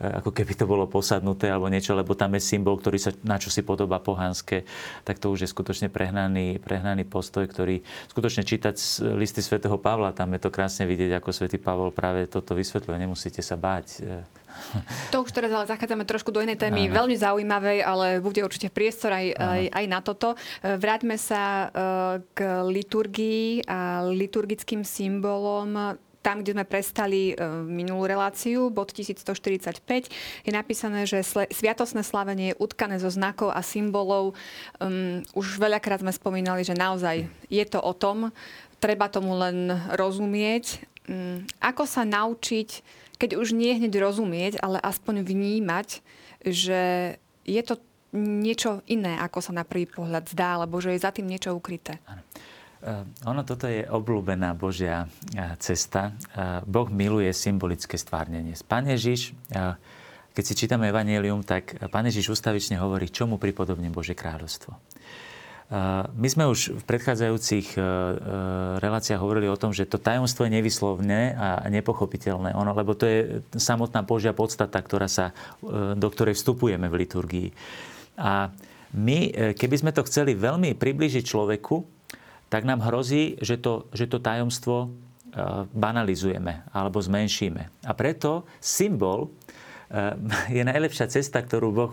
ako 0.00 0.35
keby 0.35 0.59
to 0.59 0.66
bolo 0.66 0.90
posadnuté 0.90 1.50
alebo 1.50 1.70
niečo, 1.70 1.94
lebo 1.94 2.18
tam 2.18 2.35
je 2.35 2.42
symbol, 2.42 2.78
ktorý 2.78 2.98
sa 2.98 3.11
na 3.22 3.38
čo 3.38 3.52
si 3.52 3.62
podobá 3.62 4.02
pohanské, 4.02 4.66
tak 5.07 5.22
to 5.22 5.30
už 5.30 5.46
je 5.46 5.48
skutočne 5.50 5.88
prehnaný, 5.90 6.59
prehnaný 6.59 7.07
postoj, 7.07 7.46
ktorý 7.46 7.83
skutočne 8.11 8.42
čítať 8.42 8.74
listy 9.14 9.38
svätého 9.38 9.78
Pavla, 9.78 10.11
tam 10.11 10.35
je 10.35 10.40
to 10.42 10.50
krásne 10.50 10.88
vidieť, 10.88 11.18
ako 11.18 11.30
svätý 11.30 11.62
Pavol 11.62 11.94
práve 11.94 12.26
toto 12.26 12.59
vysvetľuje. 12.59 12.96
Nemusíte 12.98 13.40
sa 13.44 13.54
báť 13.54 13.87
e, 14.02 14.44
to 15.12 15.22
už 15.22 15.30
teraz 15.35 15.50
ale 15.50 15.66
zachádzame 15.66 16.07
trošku 16.07 16.30
do 16.30 16.38
inej 16.42 16.59
témy, 16.59 16.87
Áno. 16.90 17.04
veľmi 17.04 17.16
zaujímavej, 17.18 17.78
ale 17.83 18.07
bude 18.22 18.40
určite 18.42 18.70
priestor 18.70 19.14
aj, 19.14 19.26
aj, 19.35 19.62
aj 19.70 19.85
na 19.90 20.00
toto. 20.02 20.28
E, 20.35 20.78
vráťme 20.78 21.18
sa 21.18 21.42
e, 21.42 21.66
k 22.35 22.38
liturgii 22.62 23.66
a 23.66 24.07
liturgickým 24.07 24.87
symbolom 24.87 25.98
tam, 26.24 26.40
kde 26.40 26.56
sme 26.56 26.64
prestali 26.64 27.37
e, 27.37 27.44
minulú 27.68 28.08
reláciu, 28.08 28.72
bod 28.72 28.96
1145, 28.96 29.84
je 30.40 30.52
napísané, 30.52 31.04
že 31.04 31.20
sviatosné 31.52 32.00
slavenie 32.00 32.56
je 32.56 32.60
utkané 32.64 32.96
zo 32.96 33.12
znakov 33.12 33.52
a 33.52 33.60
symbolov. 33.60 34.32
Um, 34.80 35.20
už 35.37 35.60
veľakrát 35.60 36.00
sme 36.00 36.16
spomínali, 36.16 36.64
že 36.64 36.72
naozaj 36.72 37.28
je 37.52 37.64
to 37.68 37.84
o 37.84 37.92
tom, 37.92 38.32
treba 38.80 39.12
tomu 39.12 39.37
len 39.37 39.76
rozumieť. 39.92 40.80
Um, 41.04 41.44
ako 41.60 41.84
sa 41.84 42.08
naučiť 42.08 43.04
keď 43.14 43.38
už 43.38 43.54
nie 43.54 43.78
hneď 43.78 43.94
rozumieť, 44.02 44.58
ale 44.60 44.82
aspoň 44.82 45.22
vnímať, 45.22 46.02
že 46.44 47.14
je 47.46 47.62
to 47.62 47.78
niečo 48.14 48.82
iné, 48.87 49.18
ako 49.18 49.42
sa 49.42 49.52
na 49.54 49.66
prvý 49.66 49.90
pohľad 49.90 50.30
zdá, 50.30 50.58
alebo 50.58 50.78
že 50.78 50.94
je 50.94 51.04
za 51.04 51.10
tým 51.10 51.26
niečo 51.26 51.54
ukryté. 51.54 51.98
Ano. 52.06 52.22
Uh, 52.85 53.09
ono 53.25 53.49
toto 53.49 53.64
je 53.64 53.81
obľúbená 53.88 54.53
Božia 54.53 55.09
uh, 55.09 55.57
cesta. 55.57 56.12
Uh, 56.37 56.61
boh 56.68 56.92
miluje 56.92 57.33
symbolické 57.33 57.97
stvárnenie. 57.97 58.53
Pán 58.68 58.85
Ježiš, 58.85 59.33
keď 60.37 60.44
si 60.44 60.53
čítame 60.53 60.92
Evangelium, 60.92 61.40
tak 61.40 61.81
Pán 61.88 62.05
Ježiš 62.05 62.37
ustavične 62.37 62.77
hovorí, 62.77 63.09
čomu 63.09 63.40
pripodobne 63.40 63.88
Bože 63.88 64.12
kráľovstvo. 64.12 64.77
My 66.12 66.29
sme 66.29 66.44
už 66.44 66.77
v 66.77 66.85
predchádzajúcich 66.85 67.81
reláciách 68.85 69.16
hovorili 69.16 69.49
o 69.49 69.57
tom, 69.57 69.73
že 69.73 69.88
to 69.88 69.97
tajomstvo 69.97 70.44
je 70.44 70.53
nevyslovné 70.61 71.33
a 71.33 71.64
nepochopiteľné. 71.73 72.53
Ono, 72.53 72.77
lebo 72.77 72.92
to 72.92 73.09
je 73.09 73.40
samotná 73.57 74.05
Božia 74.05 74.37
podstata, 74.37 74.77
ktorá 74.77 75.09
sa, 75.09 75.33
do 75.97 76.09
ktorej 76.12 76.37
vstupujeme 76.37 76.85
v 76.90 76.99
liturgii. 77.01 77.49
A 78.20 78.53
my, 78.92 79.18
keby 79.57 79.77
sme 79.81 79.90
to 79.97 80.05
chceli 80.05 80.37
veľmi 80.37 80.77
približiť 80.77 81.25
človeku, 81.25 81.93
tak 82.55 82.62
nám 82.62 82.87
hrozí, 82.87 83.35
že 83.43 83.59
to, 83.59 83.90
že 83.90 84.07
to 84.07 84.23
tajomstvo 84.23 84.95
banalizujeme 85.75 86.62
alebo 86.71 87.03
zmenšíme. 87.03 87.83
A 87.83 87.93
preto 87.99 88.47
symbol 88.62 89.35
je 90.55 90.62
najlepšia 90.62 91.11
cesta, 91.11 91.43
ktorú 91.43 91.75
Boh 91.75 91.90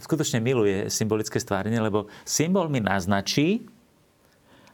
skutočne 0.00 0.40
miluje 0.40 0.88
symbolické 0.88 1.36
stvárenie, 1.36 1.76
lebo 1.76 2.08
symbol 2.24 2.72
mi 2.72 2.80
naznačí, 2.80 3.68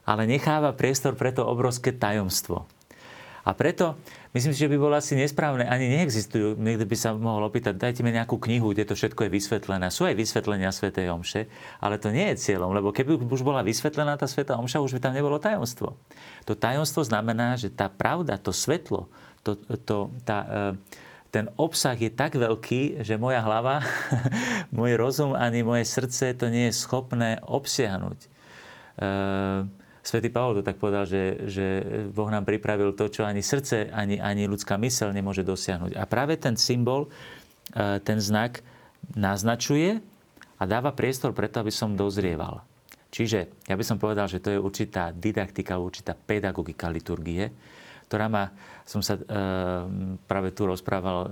ale 0.06 0.30
necháva 0.30 0.70
priestor 0.70 1.18
pre 1.18 1.34
to 1.34 1.42
obrovské 1.42 1.90
tajomstvo. 1.90 2.70
A 3.44 3.52
preto 3.52 4.00
myslím 4.32 4.56
si, 4.56 4.64
že 4.64 4.72
by 4.72 4.76
bolo 4.80 4.96
asi 4.96 5.12
nesprávne, 5.14 5.68
ani 5.68 5.92
neexistujú, 5.92 6.56
niekto 6.56 6.88
by 6.88 6.96
sa 6.96 7.12
mohol 7.12 7.44
opýtať, 7.44 7.76
dajte 7.76 8.00
mi 8.00 8.10
nejakú 8.10 8.40
knihu, 8.40 8.72
kde 8.72 8.88
to 8.88 8.96
všetko 8.96 9.28
je 9.28 9.30
vysvetlené. 9.30 9.92
Sú 9.92 10.08
aj 10.08 10.16
vysvetlenia 10.16 10.72
Sv. 10.72 10.88
Omše, 10.90 11.46
ale 11.84 12.00
to 12.00 12.08
nie 12.08 12.32
je 12.32 12.40
cieľom, 12.40 12.72
lebo 12.72 12.88
keby 12.90 13.20
už 13.20 13.44
bola 13.44 13.60
vysvetlená 13.60 14.16
tá 14.16 14.24
Sveta 14.24 14.56
Omša, 14.56 14.80
už 14.80 14.96
by 14.96 15.00
tam 15.04 15.12
nebolo 15.12 15.36
tajomstvo. 15.36 16.00
To 16.48 16.52
tajomstvo 16.56 17.04
znamená, 17.04 17.60
že 17.60 17.68
tá 17.68 17.92
pravda, 17.92 18.40
to 18.40 18.50
svetlo, 18.50 19.12
to, 19.44 19.60
to, 19.84 20.08
tá, 20.24 20.38
uh, 20.48 21.02
ten 21.34 21.50
obsah 21.58 21.98
je 21.98 22.14
tak 22.14 22.38
veľký, 22.38 23.02
že 23.02 23.18
moja 23.18 23.42
hlava, 23.42 23.82
môj 24.76 24.94
rozum 24.94 25.34
ani 25.34 25.66
moje 25.66 25.82
srdce 25.82 26.30
to 26.38 26.46
nie 26.46 26.70
je 26.70 26.78
schopné 26.78 27.42
obsiahnuť. 27.42 28.18
E, 28.22 28.28
Svetý 30.04 30.28
Pavol 30.28 30.60
to 30.60 30.66
tak 30.68 30.76
povedal, 30.76 31.08
že, 31.08 31.48
že 31.48 31.66
Boh 32.12 32.28
nám 32.28 32.44
pripravil 32.44 32.92
to, 32.92 33.08
čo 33.08 33.24
ani 33.24 33.40
srdce, 33.40 33.88
ani, 33.88 34.20
ani 34.20 34.44
ľudská 34.44 34.76
mysel 34.76 35.16
nemôže 35.16 35.40
dosiahnuť. 35.40 35.96
A 35.96 36.04
práve 36.04 36.36
ten 36.36 36.60
symbol, 36.60 37.08
e, 37.72 38.04
ten 38.04 38.20
znak 38.20 38.60
naznačuje 39.16 40.04
a 40.60 40.62
dáva 40.68 40.92
priestor 40.92 41.32
preto, 41.32 41.64
aby 41.64 41.72
som 41.72 41.96
dozrieval. 41.96 42.60
Čiže 43.08 43.64
ja 43.64 43.74
by 43.80 43.84
som 43.86 43.96
povedal, 43.96 44.28
že 44.28 44.44
to 44.44 44.52
je 44.52 44.60
určitá 44.60 45.08
didaktika, 45.14 45.80
určitá 45.80 46.12
pedagogika 46.12 46.92
liturgie, 46.92 47.48
ktorá 48.04 48.28
ma, 48.28 48.52
som 48.84 49.00
sa 49.00 49.16
e, 49.16 49.22
práve 50.28 50.52
tu 50.52 50.68
rozprával 50.68 51.18
e, 51.24 51.28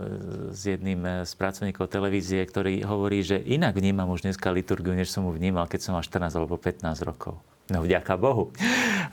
s 0.56 0.64
jedným 0.64 1.04
e, 1.04 1.10
z 1.28 1.32
pracovníkov 1.36 1.92
televízie, 1.92 2.40
ktorý 2.48 2.80
hovorí, 2.88 3.20
že 3.20 3.36
inak 3.36 3.76
vnímam 3.76 4.08
už 4.08 4.24
dneska 4.24 4.48
liturgiu, 4.48 4.96
než 4.96 5.12
som 5.12 5.28
mu 5.28 5.34
vnímal, 5.36 5.68
keď 5.68 5.80
som 5.84 5.92
mal 5.92 6.06
14 6.06 6.32
alebo 6.32 6.56
15 6.56 6.86
rokov. 7.04 7.36
No 7.72 7.80
vďaka 7.80 8.20
Bohu. 8.20 8.52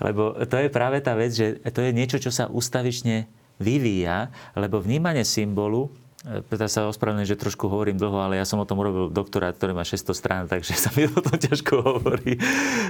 Lebo 0.04 0.36
to 0.44 0.56
je 0.60 0.68
práve 0.68 1.00
tá 1.00 1.16
vec, 1.16 1.32
že 1.32 1.64
to 1.72 1.80
je 1.80 1.96
niečo, 1.96 2.20
čo 2.20 2.30
sa 2.30 2.52
ustavične 2.52 3.32
vyvíja, 3.60 4.32
lebo 4.60 4.84
vnímanie 4.84 5.24
symbolu 5.24 5.88
Petra 6.20 6.68
sa 6.68 6.92
ospravedlňuje, 6.92 7.32
že 7.32 7.40
trošku 7.40 7.72
hovorím 7.72 7.96
dlho, 7.96 8.20
ale 8.20 8.36
ja 8.36 8.44
som 8.44 8.60
o 8.60 8.68
tom 8.68 8.84
urobil 8.84 9.08
doktorát, 9.08 9.56
ktorý 9.56 9.72
má 9.72 9.88
600 9.88 10.12
strán, 10.12 10.44
takže 10.52 10.76
sa 10.76 10.92
mi 10.92 11.08
o 11.08 11.16
tom 11.16 11.40
ťažko 11.40 11.80
hovorí. 11.80 12.36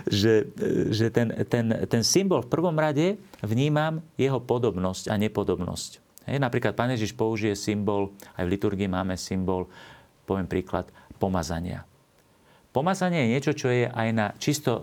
Že, 0.10 0.50
že 0.90 1.14
ten, 1.14 1.30
ten, 1.46 1.70
ten 1.86 2.02
symbol 2.02 2.42
v 2.42 2.50
prvom 2.50 2.74
rade 2.74 3.22
vnímam 3.46 4.02
jeho 4.18 4.42
podobnosť 4.42 5.14
a 5.14 5.16
nepodobnosť. 5.22 6.02
Hej, 6.26 6.42
napríklad 6.42 6.74
Pán 6.74 6.90
Ježiš 6.90 7.14
použije 7.14 7.54
symbol, 7.54 8.18
aj 8.34 8.50
v 8.50 8.54
liturgii 8.58 8.90
máme 8.90 9.14
symbol, 9.14 9.70
poviem 10.26 10.50
príklad, 10.50 10.90
pomazania. 11.22 11.86
Pomazanie 12.70 13.26
je 13.26 13.32
niečo, 13.34 13.54
čo 13.58 13.68
je 13.74 13.90
aj 13.90 14.10
na 14.14 14.28
čisto 14.38 14.72
e, 14.78 14.82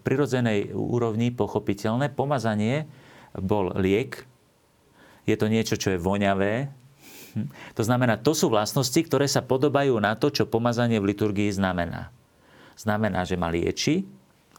prirodzenej 0.00 0.72
úrovni 0.72 1.28
pochopiteľné. 1.28 2.08
Pomazanie 2.16 2.88
bol 3.36 3.76
liek, 3.76 4.24
je 5.28 5.36
to 5.36 5.46
niečo, 5.52 5.76
čo 5.76 5.94
je 5.94 6.02
voňavé. 6.02 6.54
To 7.78 7.86
znamená, 7.86 8.18
to 8.18 8.34
sú 8.34 8.50
vlastnosti, 8.50 8.98
ktoré 9.06 9.30
sa 9.30 9.38
podobajú 9.38 9.94
na 10.02 10.18
to, 10.18 10.34
čo 10.34 10.50
pomazanie 10.50 10.98
v 10.98 11.14
liturgii 11.14 11.54
znamená. 11.54 12.10
Znamená, 12.74 13.22
že 13.22 13.38
ma 13.38 13.54
lieči, 13.54 14.02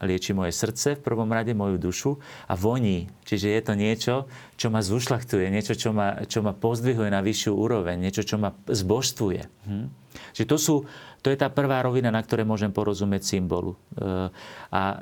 lieči 0.00 0.32
moje 0.32 0.56
srdce, 0.56 0.96
v 0.98 1.04
prvom 1.04 1.28
rade 1.30 1.52
moju 1.54 1.76
dušu 1.76 2.16
a 2.48 2.56
voní. 2.56 3.12
Čiže 3.28 3.46
je 3.52 3.60
to 3.60 3.72
niečo, 3.76 4.14
čo 4.56 4.72
ma 4.72 4.80
zušlachtuje, 4.80 5.52
niečo, 5.52 5.76
čo 5.76 5.92
ma, 5.92 6.24
čo 6.26 6.40
ma 6.40 6.56
pozdvihuje 6.56 7.12
na 7.12 7.20
vyššiu 7.20 7.52
úroveň, 7.54 8.00
niečo, 8.00 8.26
čo 8.26 8.40
ma 8.40 8.56
zbožstvuje. 8.66 9.42
Hm? 9.68 9.86
Čiže 10.32 10.46
to, 10.48 10.56
sú, 10.58 10.74
to 11.22 11.30
je 11.30 11.38
tá 11.38 11.48
prvá 11.48 11.78
rovina, 11.86 12.10
na 12.10 12.18
ktoré 12.18 12.42
môžem 12.42 12.74
porozumieť 12.74 13.22
symbolu. 13.22 13.78
E, 13.94 14.28
a 14.74 14.82
e, 14.90 14.96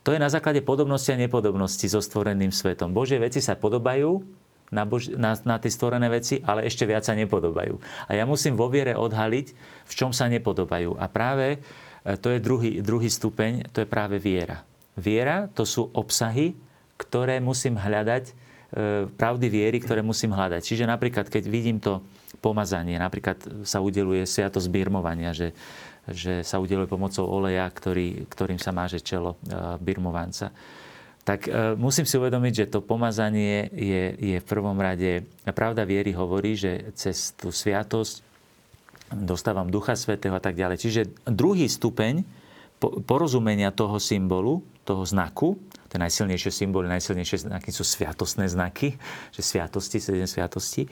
to 0.00 0.16
je 0.16 0.18
na 0.18 0.32
základe 0.32 0.64
podobnosti 0.64 1.12
a 1.12 1.20
nepodobnosti 1.20 1.84
so 1.84 2.00
stvoreným 2.00 2.48
svetom. 2.48 2.96
Božie 2.96 3.20
veci 3.20 3.44
sa 3.44 3.52
podobajú, 3.52 4.24
na, 4.72 4.88
Bož- 4.88 5.12
na, 5.12 5.36
na 5.44 5.56
tie 5.60 5.68
stvorené 5.68 6.08
veci, 6.08 6.40
ale 6.40 6.64
ešte 6.64 6.88
viac 6.88 7.04
sa 7.04 7.12
nepodobajú. 7.12 7.76
A 8.08 8.16
ja 8.16 8.24
musím 8.24 8.56
vo 8.56 8.72
viere 8.72 8.96
odhaliť, 8.96 9.46
v 9.84 9.92
čom 9.92 10.16
sa 10.16 10.28
nepodobajú. 10.32 10.96
A 10.96 11.04
práve 11.12 11.56
e, 11.56 11.58
to 12.16 12.32
je 12.32 12.40
druhý, 12.40 12.80
druhý 12.80 13.12
stupeň, 13.12 13.68
to 13.68 13.84
je 13.84 13.88
práve 13.88 14.16
viera. 14.16 14.64
Viera 14.96 15.44
to 15.52 15.68
sú 15.68 15.92
obsahy, 15.92 16.56
ktoré 16.98 17.38
musím 17.38 17.78
hľadať 17.78 18.48
pravdy 19.16 19.48
viery, 19.48 19.80
ktoré 19.80 20.04
musím 20.04 20.36
hľadať. 20.36 20.60
Čiže 20.60 20.84
napríklad, 20.84 21.32
keď 21.32 21.44
vidím 21.48 21.80
to 21.80 22.04
pomazanie, 22.44 23.00
napríklad 23.00 23.64
sa 23.64 23.80
udeluje 23.80 24.28
sviatosť 24.28 24.68
birmovania, 24.68 25.32
že, 25.32 25.56
že 26.08 26.44
sa 26.44 26.60
udeluje 26.60 26.86
pomocou 26.86 27.24
oleja, 27.24 27.64
ktorý, 27.68 28.28
ktorým 28.28 28.60
sa 28.60 28.70
máže 28.70 29.00
čelo 29.00 29.40
birmovanca 29.80 30.52
tak 31.28 31.44
e, 31.44 31.76
musím 31.76 32.08
si 32.08 32.16
uvedomiť, 32.16 32.52
že 32.56 32.70
to 32.72 32.80
pomazanie 32.80 33.68
je, 33.76 34.16
je 34.16 34.36
v 34.40 34.46
prvom 34.48 34.80
rade, 34.80 35.28
pravda 35.52 35.84
viery 35.84 36.16
hovorí, 36.16 36.56
že 36.56 36.88
cez 36.96 37.36
tú 37.36 37.52
sviatosť 37.52 38.24
dostávam 39.12 39.68
Ducha 39.68 39.92
Svetého 39.92 40.32
a 40.32 40.40
tak 40.40 40.56
ďalej. 40.56 40.80
Čiže 40.80 41.02
druhý 41.28 41.68
stupeň 41.68 42.24
porozumenia 43.04 43.68
toho 43.76 44.00
symbolu, 44.00 44.64
toho 44.88 45.04
znaku, 45.04 45.60
tie 45.92 46.00
najsilnejšie 46.00 46.48
symboly, 46.64 46.88
najsilnejšie 46.88 47.44
znaky 47.44 47.76
sú 47.76 47.84
sviatostné 47.84 48.48
znaky, 48.48 48.96
že 49.36 49.44
sviatosti, 49.44 50.00
sedem 50.00 50.24
sviatosti, 50.24 50.88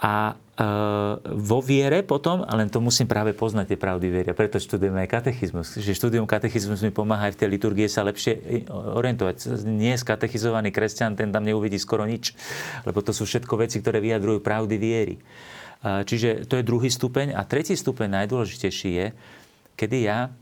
a 0.00 0.32
e, 0.32 0.34
vo 1.36 1.60
viere 1.60 2.00
potom, 2.00 2.40
len 2.40 2.72
to 2.72 2.80
musím 2.80 3.04
práve 3.04 3.36
poznať 3.36 3.76
tie 3.76 3.78
pravdy 3.78 4.08
viery, 4.08 4.32
preto 4.32 4.56
študujeme 4.56 5.04
aj 5.04 5.08
katechizmus. 5.12 5.76
Že 5.76 5.92
štúdium 5.92 6.24
katechizmus 6.24 6.80
mi 6.80 6.88
pomáha 6.88 7.28
aj 7.28 7.36
v 7.36 7.40
tej 7.44 7.48
liturgii 7.52 7.84
sa 7.84 8.00
lepšie 8.08 8.32
e, 8.32 8.64
orientovať. 8.72 9.60
Nie 9.68 10.00
je 10.00 10.02
skatechizovaný 10.02 10.72
kresťan, 10.72 11.20
ten 11.20 11.28
tam 11.28 11.44
neuvidí 11.44 11.76
skoro 11.76 12.08
nič, 12.08 12.32
lebo 12.88 13.04
to 13.04 13.12
sú 13.12 13.28
všetko 13.28 13.60
veci, 13.60 13.84
ktoré 13.84 14.00
vyjadrujú 14.00 14.40
pravdy 14.40 14.76
viery. 14.80 15.14
E, 15.20 15.22
čiže 16.08 16.48
to 16.48 16.56
je 16.56 16.64
druhý 16.64 16.88
stupeň. 16.88 17.36
A 17.36 17.44
tretí 17.44 17.76
stupeň, 17.76 18.24
najdôležitejší 18.24 18.90
je, 18.96 19.06
kedy 19.76 20.08
ja 20.08 20.32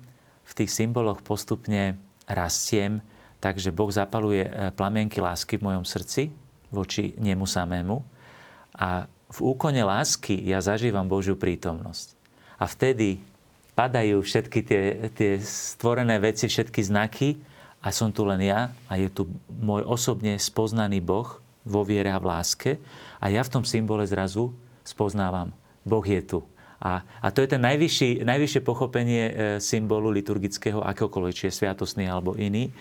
v 0.47 0.53
tých 0.55 0.71
symboloch 0.71 1.19
postupne 1.27 1.99
rastiem, 2.31 3.03
takže 3.43 3.75
Boh 3.75 3.91
zapaluje 3.91 4.47
plamienky 4.79 5.19
lásky 5.19 5.59
v 5.59 5.67
mojom 5.67 5.83
srdci 5.83 6.31
voči 6.71 7.19
nemu 7.19 7.43
samému 7.43 7.97
a 8.79 9.11
v 9.29 9.39
úkone 9.45 9.85
lásky 9.85 10.41
ja 10.49 10.59
zažívam 10.65 11.05
Božiu 11.05 11.37
prítomnosť. 11.37 12.17
A 12.57 12.65
vtedy 12.65 13.21
padajú 13.77 14.25
všetky 14.25 14.61
tie, 14.65 14.83
tie 15.15 15.39
stvorené 15.39 16.19
veci, 16.19 16.51
všetky 16.51 16.81
znaky 16.83 17.39
a 17.79 17.95
som 17.95 18.11
tu 18.11 18.27
len 18.27 18.43
ja 18.43 18.75
a 18.91 18.99
je 18.99 19.07
tu 19.13 19.31
môj 19.47 19.87
osobne 19.87 20.35
spoznaný 20.41 20.99
Boh 20.99 21.39
vo 21.63 21.87
viere 21.87 22.11
a 22.11 22.19
v 22.19 22.27
láske 22.27 22.71
a 23.23 23.31
ja 23.31 23.45
v 23.45 23.53
tom 23.53 23.63
symbole 23.63 24.03
zrazu 24.09 24.51
spoznávam, 24.83 25.55
Boh 25.85 26.03
je 26.03 26.19
tu. 26.25 26.41
A, 26.79 27.03
a 27.19 27.29
to 27.35 27.43
je 27.43 27.51
ten 27.51 27.63
najvyšší, 27.63 28.23
najvyššie 28.23 28.63
pochopenie 28.63 29.25
e, 29.27 29.33
symbolu 29.59 30.15
liturgického, 30.15 30.79
akokoľvek, 30.79 31.35
či 31.35 31.45
je 31.51 31.59
sviatosný 31.59 32.07
alebo 32.07 32.39
iný. 32.39 32.71
E, 32.71 32.73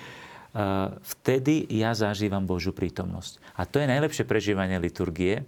vtedy 1.01 1.65
ja 1.73 1.97
zažívam 1.97 2.45
Božiu 2.45 2.77
prítomnosť. 2.77 3.41
A 3.57 3.65
to 3.65 3.81
je 3.81 3.89
najlepšie 3.89 4.29
prežívanie 4.29 4.77
liturgie, 4.77 5.41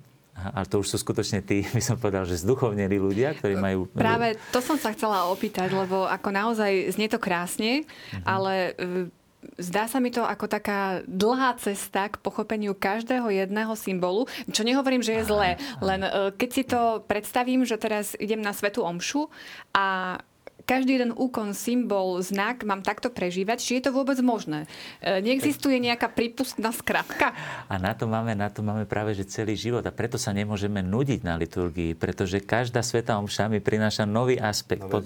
ale 0.54 0.66
to 0.66 0.80
už 0.80 0.88
sú 0.96 0.98
skutočne 1.02 1.44
tí, 1.44 1.66
by 1.76 1.84
som 1.84 1.98
povedal, 2.00 2.24
že 2.24 2.40
zduchovnení 2.40 2.98
ľudia, 2.98 3.36
ktorí 3.36 3.56
majú... 3.60 3.90
Práve 3.92 4.40
to 4.56 4.60
som 4.64 4.80
sa 4.80 4.96
chcela 4.96 5.28
opýtať, 5.30 5.72
lebo 5.74 6.08
ako 6.08 6.30
naozaj 6.32 6.96
znie 6.96 7.12
to 7.12 7.20
krásne, 7.20 7.84
uh-huh. 7.84 8.24
ale 8.26 8.54
e, 8.78 9.10
Zdá 9.56 9.88
sa 9.88 10.04
mi 10.04 10.12
to 10.12 10.24
ako 10.28 10.52
taká 10.52 11.00
dlhá 11.08 11.56
cesta 11.56 12.12
k 12.12 12.20
pochopeniu 12.20 12.76
každého 12.76 13.32
jedného 13.32 13.72
symbolu, 13.72 14.28
čo 14.52 14.68
nehovorím, 14.68 15.00
že 15.00 15.16
je 15.20 15.32
zlé, 15.32 15.50
len 15.80 16.04
e, 16.04 16.36
keď 16.36 16.50
si 16.52 16.64
to 16.68 17.04
predstavím, 17.08 17.64
že 17.64 17.80
teraz 17.80 18.20
idem 18.20 18.44
na 18.44 18.52
Svetu 18.52 18.84
Omšu 18.84 19.32
a 19.72 20.20
každý 20.70 21.02
jeden 21.02 21.18
úkon, 21.18 21.58
symbol, 21.58 22.22
znak 22.22 22.62
mám 22.62 22.86
takto 22.86 23.10
prežívať, 23.10 23.58
či 23.58 23.72
je 23.82 23.90
to 23.90 23.92
vôbec 23.92 24.22
možné. 24.22 24.70
E, 25.02 25.18
neexistuje 25.18 25.82
nejaká 25.82 26.14
prípustná 26.14 26.70
skratka? 26.70 27.34
A 27.66 27.82
na 27.82 27.98
to, 27.98 28.06
máme, 28.06 28.38
na 28.38 28.54
to 28.54 28.62
máme 28.62 28.86
práve 28.86 29.18
že 29.18 29.26
celý 29.26 29.58
život 29.58 29.82
a 29.82 29.90
preto 29.90 30.22
sa 30.22 30.30
nemôžeme 30.30 30.86
nudiť 30.86 31.26
na 31.26 31.42
liturgii, 31.42 31.98
pretože 31.98 32.38
každá 32.46 32.86
sveta 32.86 33.18
omša 33.18 33.50
mi 33.50 33.58
prináša 33.58 34.06
nový 34.06 34.38
aspekt, 34.38 34.86
nové, 34.86 34.94
pod, 34.94 35.02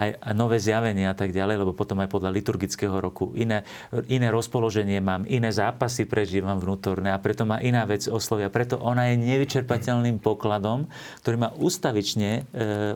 aj, 0.00 0.10
a 0.16 0.30
nové 0.32 0.56
zjavenie 0.56 1.04
a 1.04 1.12
tak 1.12 1.36
ďalej, 1.36 1.60
lebo 1.60 1.76
potom 1.76 2.00
aj 2.00 2.08
podľa 2.08 2.32
liturgického 2.32 2.96
roku 2.96 3.36
iné, 3.36 3.68
iné 4.08 4.32
rozpoloženie 4.32 5.04
mám, 5.04 5.28
iné 5.28 5.52
zápasy 5.52 6.08
prežívam 6.08 6.56
vnútorné 6.56 7.12
a 7.12 7.20
preto 7.20 7.44
ma 7.44 7.60
iná 7.60 7.84
vec 7.84 8.08
oslovia. 8.08 8.48
Preto 8.48 8.80
ona 8.80 9.12
je 9.12 9.20
nevyčerpateľným 9.20 10.24
pokladom, 10.24 10.88
ktorý 11.20 11.36
ma 11.36 11.50
ustavične 11.52 12.30
e, 12.32 12.40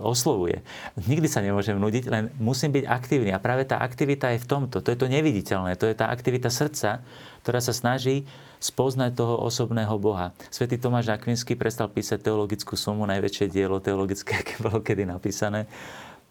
oslovuje. 0.00 0.64
Nikdy 0.96 1.28
sa 1.28 1.44
nemôžem 1.44 1.76
nudiť, 1.76 2.05
len 2.06 2.24
musím 2.40 2.72
byť 2.72 2.84
aktívny. 2.86 3.30
A 3.34 3.42
práve 3.42 3.66
tá 3.68 3.82
aktivita 3.82 4.32
je 4.34 4.42
v 4.42 4.48
tomto. 4.48 4.80
To 4.80 4.88
je 4.88 4.98
to 4.98 5.10
neviditeľné. 5.10 5.76
To 5.78 5.90
je 5.90 5.94
tá 5.98 6.08
aktivita 6.08 6.48
srdca, 6.48 7.04
ktorá 7.42 7.60
sa 7.60 7.74
snaží 7.74 8.26
spoznať 8.58 9.14
toho 9.14 9.36
osobného 9.44 9.94
Boha. 10.00 10.32
Svetý 10.48 10.80
Tomáš 10.80 11.12
Akvinsky 11.12 11.54
prestal 11.54 11.92
písať 11.92 12.24
teologickú 12.24 12.74
sumu, 12.74 13.04
najväčšie 13.04 13.52
dielo 13.52 13.78
teologické, 13.78 14.36
aké 14.40 14.58
bolo 14.58 14.80
kedy 14.80 15.04
napísané, 15.06 15.68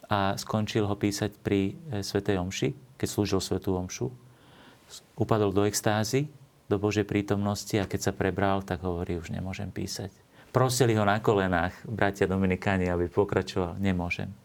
a 0.05 0.37
skončil 0.37 0.85
ho 0.85 0.93
písať 0.93 1.33
pri 1.41 1.73
e, 1.73 2.05
Svetej 2.05 2.37
Omši, 2.37 2.97
keď 2.97 3.07
slúžil 3.09 3.41
Svetú 3.41 3.73
Omšu. 3.73 4.13
Upadol 5.17 5.49
do 5.49 5.65
extázy, 5.65 6.29
do 6.69 6.77
Božej 6.77 7.09
prítomnosti 7.09 7.73
a 7.77 7.89
keď 7.89 8.09
sa 8.09 8.13
prebral, 8.13 8.61
tak 8.61 8.85
hovorí, 8.85 9.17
už 9.17 9.33
nemôžem 9.33 9.69
písať. 9.69 10.13
Prosili 10.53 10.95
ho 10.95 11.03
na 11.03 11.19
kolenách, 11.19 11.73
bratia 11.83 12.29
Dominikáni, 12.29 12.87
aby 12.87 13.09
pokračoval. 13.11 13.75
Nemôžem. 13.81 14.44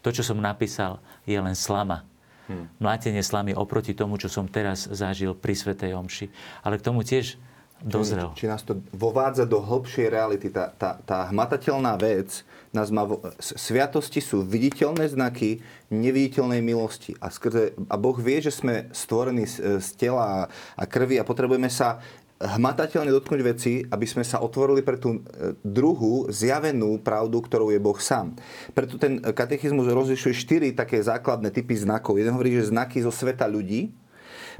To, 0.00 0.08
čo 0.08 0.24
som 0.24 0.40
napísal, 0.40 0.98
je 1.28 1.36
len 1.36 1.52
slama. 1.52 2.08
Hmm. 2.50 2.66
Mlátenie 2.82 3.22
slamy 3.22 3.54
oproti 3.54 3.94
tomu, 3.94 4.18
čo 4.18 4.26
som 4.26 4.48
teraz 4.50 4.90
zažil 4.90 5.36
pri 5.36 5.54
Svetej 5.54 5.94
Omši. 5.94 6.26
Ale 6.66 6.80
k 6.80 6.86
tomu 6.88 7.06
tiež 7.06 7.38
dozrel. 7.80 8.32
Či, 8.36 8.44
či 8.44 8.50
nás 8.50 8.60
to 8.64 8.80
vovádza 8.92 9.48
do 9.48 9.60
hĺbšej 9.60 10.06
reality. 10.12 10.52
Tá, 10.52 10.68
tá, 10.72 11.00
tá 11.00 11.28
hmatateľná 11.32 11.96
vec, 11.96 12.44
nás 12.70 12.92
má, 12.92 13.08
sviatosti 13.40 14.22
sú 14.22 14.44
viditeľné 14.44 15.08
znaky 15.10 15.64
neviditeľnej 15.88 16.60
milosti. 16.60 17.16
A, 17.18 17.32
skrze, 17.32 17.74
a 17.88 17.96
Boh 17.96 18.14
vie, 18.14 18.38
že 18.38 18.52
sme 18.52 18.86
stvorení 18.92 19.48
z, 19.48 19.80
z 19.80 19.88
tela 19.96 20.46
a 20.76 20.82
krvi 20.84 21.18
a 21.18 21.26
potrebujeme 21.26 21.72
sa 21.72 21.98
hmatateľne 22.40 23.12
dotknúť 23.12 23.40
veci, 23.44 23.84
aby 23.84 24.06
sme 24.08 24.24
sa 24.24 24.40
otvorili 24.40 24.80
pre 24.80 24.96
tú 24.96 25.20
e, 25.20 25.52
druhú 25.60 26.24
zjavenú 26.32 26.96
pravdu, 27.04 27.36
ktorou 27.44 27.68
je 27.68 27.76
Boh 27.76 28.00
sám. 28.00 28.32
Preto 28.72 28.96
ten 28.96 29.20
katechizmus 29.20 29.84
rozlišuje 29.92 30.32
štyri 30.32 30.68
také 30.72 31.04
základné 31.04 31.52
typy 31.52 31.76
znakov. 31.76 32.16
Jeden 32.16 32.32
hovorí, 32.32 32.56
že 32.56 32.72
znaky 32.72 33.04
zo 33.04 33.12
sveta 33.12 33.44
ľudí, 33.44 33.92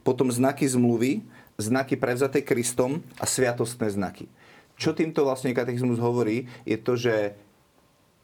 potom 0.05 0.29
znaky 0.29 0.69
zmluvy, 0.69 1.25
znaky 1.57 1.97
prevzaté 1.97 2.45
Kristom 2.45 3.01
a 3.17 3.25
sviatostné 3.25 3.89
znaky. 3.89 4.29
Čo 4.77 4.93
týmto 4.93 5.25
vlastne 5.25 5.57
katechizmus 5.57 6.01
hovorí, 6.01 6.49
je 6.69 6.77
to, 6.77 6.97
že 7.01 7.37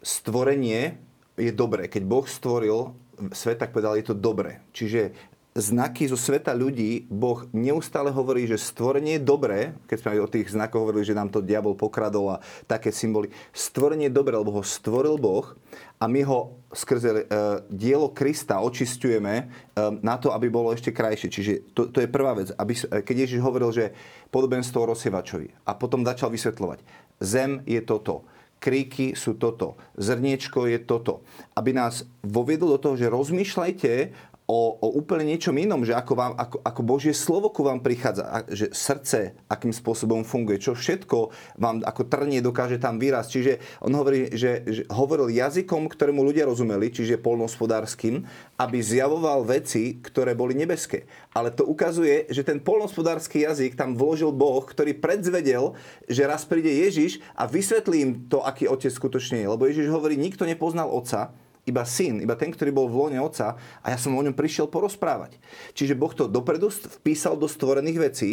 stvorenie 0.05 1.01
je 1.37 1.53
dobré. 1.53 1.89
Keď 1.89 2.03
Boh 2.05 2.25
stvoril 2.25 2.97
svet, 3.33 3.61
tak 3.61 3.73
povedal, 3.73 3.97
je 3.97 4.13
to 4.13 4.17
dobré. 4.17 4.61
Čiže 4.73 5.17
znaky 5.57 6.05
zo 6.05 6.21
sveta 6.21 6.53
ľudí, 6.53 7.09
Boh 7.09 7.49
neustále 7.57 8.13
hovorí, 8.13 8.45
že 8.45 8.61
stvorenie 8.61 9.17
je 9.17 9.25
dobré, 9.25 9.73
keď 9.89 9.97
sme 9.97 10.11
aj 10.13 10.21
o 10.21 10.33
tých 10.33 10.47
znakoch 10.53 10.85
hovorili, 10.85 11.09
že 11.09 11.17
nám 11.17 11.33
to 11.33 11.41
diabol 11.41 11.73
pokradol 11.73 12.37
a 12.37 12.43
také 12.69 12.93
symboly. 12.93 13.33
Stvorenie 13.57 14.13
je 14.13 14.19
dobré, 14.21 14.37
lebo 14.37 14.53
ho 14.53 14.63
stvoril 14.63 15.17
Boh 15.17 15.57
a 15.97 16.05
my 16.05 16.21
ho 16.29 16.61
skrze 16.69 17.09
e, 17.09 17.25
dielo 17.73 18.13
Krista 18.13 18.61
očistujeme 18.61 19.35
e, 19.41 19.45
na 20.05 20.21
to, 20.21 20.37
aby 20.37 20.53
bolo 20.53 20.77
ešte 20.77 20.93
krajšie. 20.93 21.33
Čiže 21.33 21.53
to, 21.73 21.89
to 21.89 22.05
je 22.05 22.13
prvá 22.13 22.37
vec. 22.37 22.53
Aby, 22.53 22.77
e, 22.77 23.01
keď 23.01 23.17
Ježiš 23.25 23.41
hovoril, 23.41 23.73
že 23.73 23.97
podobenstvo 24.29 24.85
o 24.85 24.89
rozsievačovi 24.93 25.65
a 25.65 25.73
potom 25.73 26.05
začal 26.05 26.29
vysvetľovať. 26.29 26.85
Zem 27.25 27.65
je 27.65 27.81
toto 27.81 28.29
kríky 28.57 29.13
sú 29.13 29.37
toto, 29.37 29.77
zrniečko 30.01 30.67
je 30.67 30.81
toto. 30.81 31.23
Aby 31.53 31.77
nás 31.77 32.09
voviedol 32.25 32.77
do 32.77 32.83
toho, 32.83 32.95
že 32.97 33.13
rozmýšľajte 33.13 33.93
o, 34.47 34.79
o 34.79 34.89
úplne 34.95 35.27
niečom 35.27 35.59
inom, 35.59 35.83
že 35.83 35.91
ako, 35.91 36.13
vám, 36.15 36.33
ako, 36.39 36.63
ako 36.63 36.81
Božie 36.87 37.11
slovo 37.11 37.51
ku 37.51 37.67
vám 37.67 37.83
prichádza, 37.83 38.47
že 38.47 38.71
srdce, 38.71 39.35
akým 39.51 39.75
spôsobom 39.75 40.23
funguje, 40.23 40.63
čo 40.63 40.79
všetko 40.79 41.35
vám 41.59 41.83
ako 41.83 42.07
trnie 42.07 42.39
dokáže 42.39 42.79
tam 42.79 43.03
výraz. 43.03 43.27
Čiže 43.27 43.59
on 43.83 43.91
hovorí, 43.99 44.31
že, 44.39 44.63
že 44.67 44.83
hovoril 44.95 45.35
jazykom, 45.35 45.91
ktorému 45.91 46.23
ľudia 46.23 46.47
rozumeli, 46.47 46.95
čiže 46.95 47.19
polnospodárským, 47.19 48.23
aby 48.57 48.79
zjavoval 48.79 49.43
veci, 49.43 49.99
ktoré 49.99 50.39
boli 50.39 50.55
nebeské. 50.55 51.11
Ale 51.35 51.51
to 51.51 51.67
ukazuje, 51.67 52.31
že 52.31 52.47
ten 52.47 52.63
polnospodársky 52.63 53.43
jazyk 53.43 53.75
tam 53.75 53.99
vložil 53.99 54.31
Boh, 54.31 54.63
ktorý 54.63 54.95
predzvedel, 54.95 55.75
že 56.07 56.23
raz 56.23 56.47
príde 56.47 56.71
Ježiš 56.71 57.19
a 57.35 57.51
vysvetlí 57.51 57.97
im 57.99 58.13
to, 58.31 58.47
aký 58.47 58.71
otec 58.71 58.95
skutočne 58.95 59.43
je. 59.43 59.51
Lebo 59.51 59.67
Ježiš 59.67 59.91
hovorí, 59.91 60.15
nikto 60.15 60.47
nepoznal 60.47 60.87
otca, 60.87 61.35
iba 61.67 61.83
syn, 61.83 62.23
iba 62.23 62.39
ten, 62.39 62.55
ktorý 62.55 62.71
bol 62.71 62.87
v 62.87 62.97
lone 62.97 63.19
otca 63.19 63.59
a 63.83 63.87
ja 63.91 63.99
som 63.99 64.15
o 64.15 64.23
ňom 64.23 64.33
prišiel 64.33 64.71
porozprávať. 64.71 65.37
Čiže 65.75 65.99
Boh 65.99 66.15
to 66.15 66.31
dopredu 66.31 66.71
vpísal 66.71 67.35
do 67.35 67.51
stvorených 67.51 67.99
vecí, 67.99 68.31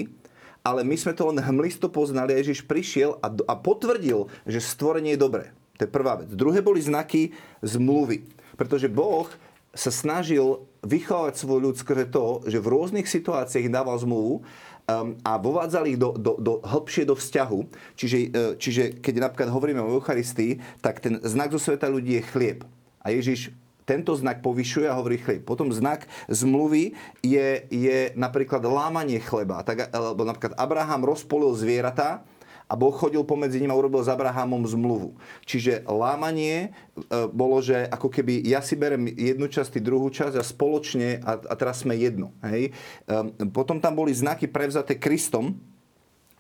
ale 0.64 0.86
my 0.88 0.96
sme 0.96 1.12
to 1.12 1.28
len 1.28 1.44
hmlisto 1.44 1.92
poznali 1.92 2.32
a 2.32 2.40
Ježiš 2.40 2.64
prišiel 2.64 3.20
a, 3.20 3.28
a 3.28 3.54
potvrdil, 3.60 4.32
že 4.48 4.64
stvorenie 4.64 5.20
je 5.20 5.24
dobré. 5.26 5.46
To 5.82 5.84
je 5.84 5.92
prvá 5.92 6.22
vec. 6.22 6.32
Druhé 6.32 6.64
boli 6.64 6.80
znaky 6.80 7.36
zmluvy. 7.60 8.24
Pretože 8.56 8.88
Boh 8.88 9.28
sa 9.74 9.90
snažil 9.90 10.64
vychovať 10.86 11.34
svoj 11.34 11.60
ľud 11.70 11.76
skrze 11.76 12.06
to, 12.14 12.46
že 12.46 12.62
v 12.62 12.70
rôznych 12.70 13.10
situáciách 13.10 13.74
dával 13.74 13.98
zmluvu 13.98 14.40
um, 14.40 15.18
a 15.26 15.42
vovádzali 15.42 15.98
ich 15.98 16.00
do, 16.00 16.14
do, 16.14 16.38
do 16.38 16.62
hĺbšie 16.62 17.10
do 17.10 17.18
vzťahu. 17.18 17.60
Čiže, 17.98 18.18
uh, 18.30 18.54
čiže 18.56 18.84
keď 19.02 19.14
napríklad 19.30 19.50
hovoríme 19.50 19.82
o 19.82 19.98
Eucharistii, 19.98 20.62
tak 20.86 21.02
ten 21.02 21.18
znak 21.26 21.50
zo 21.50 21.60
sveta 21.60 21.90
ľudí 21.90 22.22
je 22.22 22.28
chlieb. 22.30 22.60
A 23.04 23.12
Ježiš 23.12 23.52
tento 23.84 24.16
znak 24.16 24.40
povyšuje 24.40 24.88
a 24.88 24.96
hovorí 24.96 25.20
chlieb. 25.20 25.44
Potom 25.44 25.70
znak 25.76 26.08
zmluvy 26.32 26.96
je, 27.20 27.68
je 27.68 28.00
napríklad 28.16 28.64
lámanie 28.64 29.20
chleba. 29.20 29.60
Tak, 29.62 29.92
alebo 29.92 30.24
napríklad 30.24 30.56
Abraham 30.56 31.04
rozpolil 31.04 31.52
zvieratá 31.52 32.24
a 32.72 32.80
Boh 32.80 32.96
chodil 32.96 33.28
pomedzi 33.28 33.60
ním 33.60 33.76
a 33.76 33.78
urobil 33.78 34.00
s 34.00 34.10
Abrahamom 34.10 34.64
zmluvu. 34.64 35.20
Čiže 35.44 35.84
lámanie 35.84 36.72
e, 36.72 37.28
bolo, 37.28 37.60
že 37.60 37.86
ako 37.92 38.08
keby 38.08 38.40
ja 38.48 38.64
si 38.64 38.80
berem 38.80 39.12
jednu 39.12 39.52
časť, 39.52 39.78
ty 39.78 39.80
druhú 39.84 40.08
časť 40.08 40.40
a 40.40 40.44
spoločne 40.44 41.20
a, 41.22 41.44
a 41.44 41.54
teraz 41.60 41.84
sme 41.84 42.00
jedno. 42.00 42.32
Hej? 42.40 42.72
E, 42.72 43.12
potom 43.52 43.84
tam 43.84 44.00
boli 44.00 44.16
znaky 44.16 44.48
prevzaté 44.48 44.96
Kristom, 44.96 45.60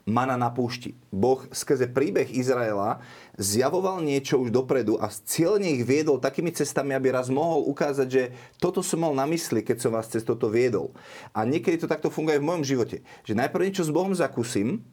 mana 0.03 0.35
na 0.35 0.51
púšti. 0.51 0.99
Boh 1.09 1.43
skrze 1.51 1.87
príbeh 1.87 2.27
Izraela 2.31 2.99
zjavoval 3.39 4.03
niečo 4.03 4.39
už 4.39 4.51
dopredu 4.51 4.99
a 4.99 5.07
cieľne 5.07 5.71
ich 5.71 5.87
viedol 5.87 6.19
takými 6.19 6.51
cestami, 6.51 6.91
aby 6.91 7.15
raz 7.15 7.31
mohol 7.31 7.63
ukázať, 7.71 8.07
že 8.07 8.23
toto 8.59 8.83
som 8.83 9.03
mal 9.03 9.15
na 9.15 9.23
mysli, 9.31 9.63
keď 9.63 9.77
som 9.79 9.91
vás 9.95 10.11
cez 10.11 10.27
toto 10.27 10.51
viedol. 10.51 10.91
A 11.31 11.47
niekedy 11.47 11.79
to 11.79 11.87
takto 11.87 12.11
funguje 12.11 12.39
v 12.39 12.47
mojom 12.47 12.63
živote. 12.67 13.01
Že 13.23 13.39
najprv 13.39 13.63
niečo 13.63 13.87
s 13.87 13.95
Bohom 13.95 14.11
zakúsim 14.11 14.83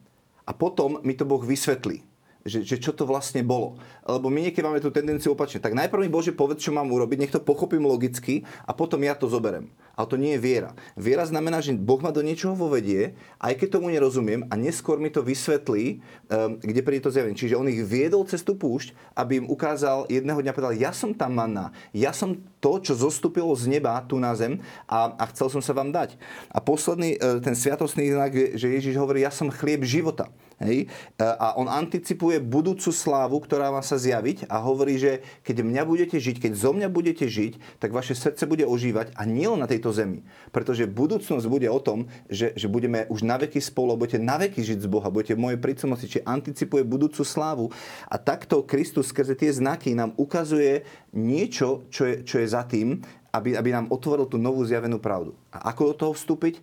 a 0.47 0.55
potom 0.55 1.03
mi 1.03 1.11
to 1.13 1.27
Boh 1.27 1.43
vysvetlí 1.43 2.11
že, 2.45 2.65
že 2.65 2.81
čo 2.81 2.91
to 2.93 3.05
vlastne 3.05 3.45
bolo. 3.45 3.77
Lebo 4.05 4.33
my 4.33 4.49
niekedy 4.49 4.65
máme 4.65 4.81
tú 4.81 4.89
tendenciu 4.89 5.37
opačne. 5.37 5.61
Tak 5.61 5.77
najprv 5.77 6.01
mi 6.05 6.09
Bože 6.09 6.33
povedz, 6.33 6.65
čo 6.65 6.73
mám 6.73 6.89
urobiť, 6.89 7.17
nech 7.21 7.33
to 7.33 7.41
pochopím 7.41 7.85
logicky 7.85 8.41
a 8.65 8.73
potom 8.73 9.01
ja 9.05 9.13
to 9.13 9.29
zoberem. 9.29 9.69
Ale 9.95 10.07
to 10.07 10.17
nie 10.17 10.35
je 10.35 10.43
viera. 10.43 10.71
Viera 10.95 11.27
znamená, 11.27 11.59
že 11.59 11.75
Boh 11.75 11.99
ma 11.99 12.09
do 12.09 12.23
niečoho 12.23 12.55
vovedie, 12.57 13.15
aj 13.37 13.57
keď 13.59 13.79
tomu 13.79 13.91
nerozumiem 13.91 14.47
a 14.49 14.55
neskôr 14.55 14.97
mi 14.97 15.11
to 15.11 15.21
vysvetlí, 15.21 15.99
um, 16.31 16.57
kde 16.61 16.81
príde 16.81 17.05
to 17.05 17.13
zjavenie. 17.13 17.37
Čiže 17.37 17.59
on 17.59 17.69
ich 17.69 17.81
viedol 17.83 18.23
cez 18.25 18.41
tú 18.41 18.55
púšť, 18.55 18.93
aby 19.13 19.43
im 19.43 19.47
ukázal, 19.49 20.07
jedného 20.07 20.39
dňa 20.39 20.55
povedal, 20.55 20.73
ja 20.77 20.95
som 20.95 21.11
tam 21.11 21.37
manna, 21.37 21.75
ja 21.91 22.15
som 22.15 22.37
to, 22.61 22.77
čo 22.77 22.93
zostúpilo 22.93 23.51
z 23.57 23.67
neba 23.67 23.97
tu 24.05 24.21
na 24.21 24.37
zem 24.37 24.61
a, 24.85 25.17
a 25.17 25.23
chcel 25.33 25.49
som 25.49 25.61
sa 25.65 25.73
vám 25.73 25.89
dať. 25.89 26.15
A 26.53 26.61
posledný, 26.61 27.17
e, 27.17 27.41
ten 27.41 27.57
sviatostný 27.57 28.13
znak, 28.13 28.31
že 28.55 28.67
Ježiš 28.69 28.95
hovorí, 29.01 29.25
ja 29.25 29.33
som 29.33 29.49
chlieb 29.49 29.81
života. 29.81 30.29
Hej? 30.61 30.85
E, 30.85 31.25
a 31.25 31.57
on 31.57 31.65
anticipuje 31.65 32.37
budúcu 32.37 32.93
slávu, 32.93 33.41
ktorá 33.41 33.73
má 33.73 33.81
sa 33.81 33.97
zjaviť 33.97 34.45
a 34.45 34.61
hovorí, 34.61 35.01
že 35.01 35.25
keď 35.41 35.65
mňa 35.65 35.83
budete 35.83 36.17
žiť, 36.21 36.37
keď 36.37 36.51
zo 36.53 36.71
mňa 36.71 36.87
budete 36.93 37.25
žiť, 37.25 37.81
tak 37.81 37.89
vaše 37.89 38.13
srdce 38.13 38.45
bude 38.45 38.63
ožívať 38.63 39.17
a 39.17 39.25
nie 39.25 39.49
len 39.49 39.59
na 39.59 39.67
tejto 39.81 39.97
zemi. 39.97 40.21
Pretože 40.53 40.85
budúcnosť 40.85 41.49
bude 41.49 41.65
o 41.65 41.81
tom, 41.81 42.05
že, 42.29 42.53
že 42.53 42.69
budeme 42.69 43.09
už 43.09 43.25
na 43.25 43.41
veky 43.41 43.57
spolu, 43.57 43.97
budete 43.97 44.21
na 44.21 44.37
veky 44.37 44.61
žiť 44.61 44.85
z 44.85 44.87
Boha, 44.87 45.09
budete 45.09 45.33
v 45.33 45.49
mojej 45.49 45.57
prítomnosti, 45.57 46.05
čiže 46.05 46.21
anticipuje 46.21 46.85
budúcu 46.85 47.25
slávu. 47.25 47.73
A 48.05 48.21
takto 48.21 48.61
Kristus 48.61 49.09
skrze 49.09 49.33
tie 49.33 49.49
znaky 49.49 49.97
nám 49.97 50.13
ukazuje 50.21 50.85
niečo, 51.17 51.89
čo 51.89 52.05
je, 52.05 52.15
čo 52.21 52.37
je 52.37 52.45
za 52.45 52.61
tým, 52.69 53.01
aby, 53.33 53.57
aby 53.57 53.73
nám 53.73 53.89
otvoril 53.89 54.29
tú 54.29 54.37
novú 54.37 54.61
zjavenú 54.61 55.01
pravdu. 55.01 55.33
A 55.49 55.73
ako 55.73 55.81
do 55.89 55.95
toho 55.97 56.13
vstúpiť? 56.13 56.61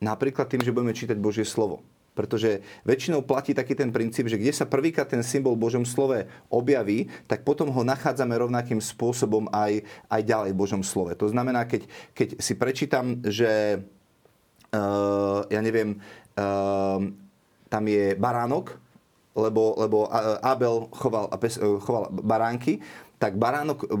Napríklad 0.00 0.48
tým, 0.48 0.64
že 0.64 0.72
budeme 0.72 0.96
čítať 0.96 1.20
Božie 1.20 1.44
slovo. 1.44 1.84
Pretože 2.16 2.64
väčšinou 2.88 3.20
platí 3.28 3.52
taký 3.52 3.76
ten 3.76 3.92
princíp, 3.92 4.32
že 4.32 4.40
kde 4.40 4.56
sa 4.56 4.64
prvýkrát 4.64 5.04
ten 5.04 5.20
symbol 5.20 5.52
v 5.52 5.68
Božom 5.68 5.84
slove 5.84 6.24
objaví, 6.48 7.12
tak 7.28 7.44
potom 7.44 7.68
ho 7.68 7.82
nachádzame 7.84 8.32
rovnakým 8.32 8.80
spôsobom 8.80 9.52
aj, 9.52 9.84
aj 10.08 10.20
ďalej 10.24 10.50
v 10.56 10.60
Božom 10.64 10.80
slove. 10.80 11.12
To 11.20 11.28
znamená, 11.28 11.68
keď, 11.68 11.84
keď 12.16 12.28
si 12.40 12.56
prečítam, 12.56 13.20
že 13.20 13.84
uh, 14.72 15.44
ja 15.52 15.60
neviem, 15.60 16.00
uh, 16.40 17.04
tam 17.68 17.84
je 17.84 18.16
baránok, 18.16 18.80
lebo, 19.36 19.76
lebo 19.76 20.08
Abel 20.40 20.88
choval, 20.96 21.28
choval 21.84 22.08
baránky 22.24 22.80
tak 23.16 23.40
baránok 23.40 23.78
e, 23.80 23.86
e, 23.86 23.94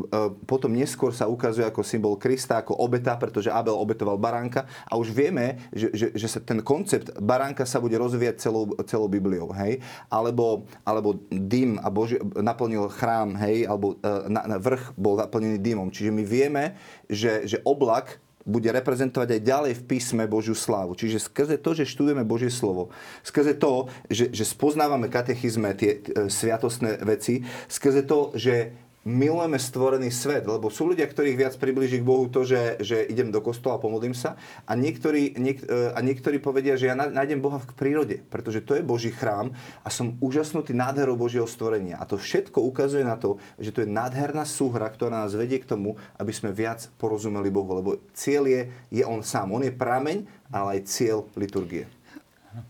potom 0.44 0.72
neskôr 0.72 1.10
sa 1.10 1.24
ukazuje 1.24 1.64
ako 1.64 1.80
symbol 1.80 2.20
Krista, 2.20 2.60
ako 2.60 2.76
obeta, 2.76 3.16
pretože 3.16 3.48
Abel 3.48 3.72
obetoval 3.72 4.20
baránka 4.20 4.68
a 4.84 5.00
už 5.00 5.10
vieme, 5.10 5.56
že, 5.72 5.88
že, 5.96 6.06
že 6.12 6.28
sa 6.28 6.40
ten 6.40 6.60
koncept 6.60 7.16
baránka 7.16 7.64
sa 7.64 7.80
bude 7.80 7.96
rozvíjať 7.96 8.36
celou, 8.38 8.68
celou 8.84 9.08
Bibliou, 9.08 9.48
hej? 9.56 9.80
Alebo, 10.12 10.68
alebo 10.84 11.16
dym 11.32 11.80
a 11.80 11.88
Boži, 11.88 12.20
naplnil 12.36 12.92
chrám, 12.92 13.34
hej? 13.40 13.64
Alebo 13.64 13.96
e, 14.04 14.28
na, 14.28 14.44
na 14.44 14.56
vrch 14.60 14.92
bol 15.00 15.16
naplnený 15.16 15.58
dymom. 15.64 15.88
Čiže 15.88 16.12
my 16.12 16.22
vieme, 16.22 16.76
že, 17.08 17.48
že 17.48 17.64
oblak 17.64 18.20
bude 18.46 18.70
reprezentovať 18.70 19.28
aj 19.36 19.40
ďalej 19.42 19.72
v 19.74 19.86
písme 19.90 20.22
Božiu 20.30 20.54
slávu. 20.54 20.94
Čiže 20.94 21.26
skrze 21.26 21.58
to, 21.58 21.74
že 21.74 21.90
študujeme 21.90 22.22
Božie 22.22 22.46
slovo, 22.46 22.94
skrze 23.26 23.58
to, 23.58 23.90
že, 24.06 24.30
že 24.30 24.46
spoznávame 24.46 25.10
katechizme, 25.10 25.74
tie 25.74 25.86
tie 25.98 26.26
sviatostné 26.30 27.02
veci, 27.06 27.46
skrze 27.70 28.02
to, 28.06 28.34
že 28.34 28.74
milujeme 29.06 29.54
stvorený 29.54 30.10
svet, 30.10 30.42
lebo 30.50 30.66
sú 30.66 30.90
ľudia, 30.90 31.06
ktorých 31.06 31.38
viac 31.38 31.54
približí 31.54 32.02
k 32.02 32.08
Bohu 32.08 32.26
to, 32.26 32.42
že, 32.42 32.82
že 32.82 33.06
idem 33.06 33.30
do 33.30 33.38
kostola 33.38 33.78
a 33.78 33.82
pomodlím 33.82 34.18
sa 34.18 34.34
a 34.66 34.74
niektorí, 34.74 35.38
niek, 35.38 35.62
e, 35.62 35.94
a 35.94 35.98
niektorí 36.02 36.42
povedia, 36.42 36.74
že 36.74 36.90
ja 36.90 36.98
nájdem 36.98 37.38
Boha 37.38 37.62
v 37.62 37.70
prírode, 37.78 38.26
pretože 38.26 38.66
to 38.66 38.74
je 38.74 38.82
Boží 38.82 39.14
chrám 39.14 39.54
a 39.86 39.88
som 39.94 40.18
úžasnutý 40.18 40.74
nádherou 40.74 41.14
Božieho 41.14 41.46
stvorenia. 41.46 42.02
A 42.02 42.04
to 42.04 42.18
všetko 42.18 42.58
ukazuje 42.66 43.06
na 43.06 43.14
to, 43.14 43.38
že 43.62 43.70
to 43.70 43.86
je 43.86 43.88
nádherná 43.88 44.42
súhra, 44.42 44.90
ktorá 44.90 45.22
nás 45.22 45.38
vedie 45.38 45.62
k 45.62 45.70
tomu, 45.70 45.94
aby 46.18 46.34
sme 46.34 46.50
viac 46.50 46.90
porozumeli 46.98 47.48
Bohu, 47.48 47.78
lebo 47.78 48.02
cieľ 48.10 48.50
je, 48.50 48.62
je 48.90 49.04
On 49.06 49.22
sám. 49.22 49.54
On 49.54 49.62
je 49.62 49.70
prameň, 49.70 50.26
ale 50.50 50.82
aj 50.82 50.90
cieľ 50.90 51.30
liturgie. 51.38 51.95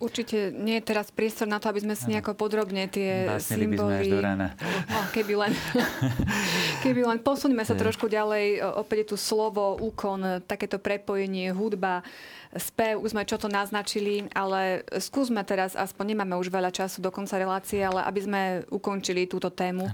Určite 0.03 0.51
nie 0.51 0.79
je 0.79 0.85
teraz 0.85 1.15
priestor 1.15 1.47
na 1.47 1.63
to, 1.63 1.71
aby 1.71 1.81
sme 1.83 1.95
si 1.95 2.11
nejako 2.11 2.35
podrobne 2.35 2.91
tie 2.91 3.27
Básnili 3.27 3.71
symboly... 3.71 3.77
by 3.77 3.79
sme 3.79 3.95
až 3.97 4.07
do 4.11 4.21
rána. 4.21 4.47
No, 4.91 4.99
keby 5.15 5.35
len, 5.39 5.53
keby 6.85 7.01
len 7.07 7.19
posuníme 7.23 7.63
sa 7.63 7.79
trošku 7.79 8.11
ďalej. 8.11 8.63
Opäť 8.77 8.97
je 9.03 9.09
tu 9.15 9.17
slovo, 9.19 9.79
úkon, 9.79 10.43
takéto 10.45 10.83
prepojenie, 10.83 11.55
hudba 11.55 12.03
spev, 12.61 13.01
už 13.01 13.17
sme 13.17 13.25
čo 13.25 13.41
to 13.41 13.49
naznačili, 13.49 14.29
ale 14.37 14.85
skúsme 15.01 15.41
teraz, 15.47 15.73
aspoň 15.73 16.13
nemáme 16.13 16.37
už 16.37 16.53
veľa 16.53 16.75
času 16.75 17.01
do 17.01 17.09
konca 17.09 17.41
relácie, 17.41 17.81
ale 17.81 18.05
aby 18.05 18.21
sme 18.21 18.41
ukončili 18.69 19.25
túto 19.25 19.49
tému. 19.49 19.89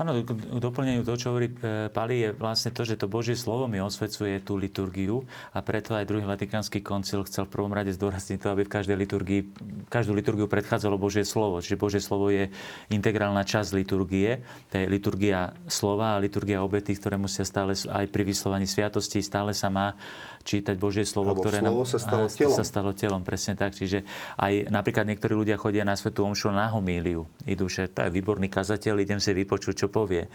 Áno, 0.00 0.16
k 0.24 0.30
doplneniu 0.60 1.04
toho, 1.04 1.18
čo 1.18 1.30
hovorí 1.34 1.52
e, 1.52 1.88
Pali, 1.92 2.26
je 2.26 2.28
vlastne 2.32 2.72
to, 2.72 2.82
že 2.82 2.96
to 2.96 3.10
Božie 3.10 3.36
slovo 3.36 3.68
mi 3.68 3.78
osvecuje 3.78 4.40
tú 4.40 4.56
liturgiu 4.56 5.24
a 5.52 5.60
preto 5.60 5.92
aj 5.92 6.08
druhý 6.08 6.24
Vatikánsky 6.24 6.80
koncil 6.80 7.24
chcel 7.28 7.44
v 7.46 7.54
prvom 7.54 7.72
rade 7.72 7.92
zdôrazniť 7.92 8.38
to, 8.40 8.48
aby 8.50 8.62
v 8.66 8.72
každej 8.72 8.96
liturgii, 8.96 9.40
každú 9.92 10.16
liturgiu 10.16 10.48
predchádzalo 10.48 10.96
Božie 10.96 11.22
slovo. 11.28 11.60
Čiže 11.60 11.76
Božie 11.80 12.00
slovo 12.02 12.32
je 12.32 12.48
integrálna 12.88 13.44
časť 13.44 13.76
liturgie. 13.76 14.40
To 14.72 14.80
je 14.80 14.86
liturgia 14.88 15.52
slova 15.68 16.16
a 16.16 16.22
liturgia 16.22 16.64
obety, 16.64 16.96
ktoré 16.96 17.20
musia 17.20 17.44
stále 17.44 17.76
aj 17.76 18.06
pri 18.08 18.22
vyslovaní 18.26 18.64
sviatosti 18.64 19.22
stále 19.22 19.56
sa 19.56 19.72
má 19.72 19.96
čítať 20.42 20.76
Božie 20.76 21.06
slovo, 21.06 21.32
Alebo 21.32 21.42
ktoré 21.46 21.62
slovo 21.62 21.82
nám, 21.82 21.90
sa 21.90 21.98
stalo 21.98 22.26
telom. 22.28 22.56
sa 22.58 22.64
stalo 22.66 22.90
telom, 22.92 23.22
presne 23.22 23.54
tak. 23.54 23.72
Čiže 23.72 24.04
aj 24.36 24.68
napríklad 24.68 25.06
niektorí 25.06 25.32
ľudia 25.38 25.56
chodia 25.56 25.86
na 25.86 25.94
Svetú 25.94 26.26
Omšu 26.26 26.50
na 26.50 26.68
homíliu. 26.70 27.24
Idú, 27.46 27.70
že 27.70 27.88
to 27.88 28.04
je 28.06 28.10
výborný 28.10 28.50
kazateľ, 28.50 29.00
idem 29.00 29.22
si 29.22 29.30
vypočuť, 29.32 29.86
čo 29.86 29.88
povie. 29.88 30.26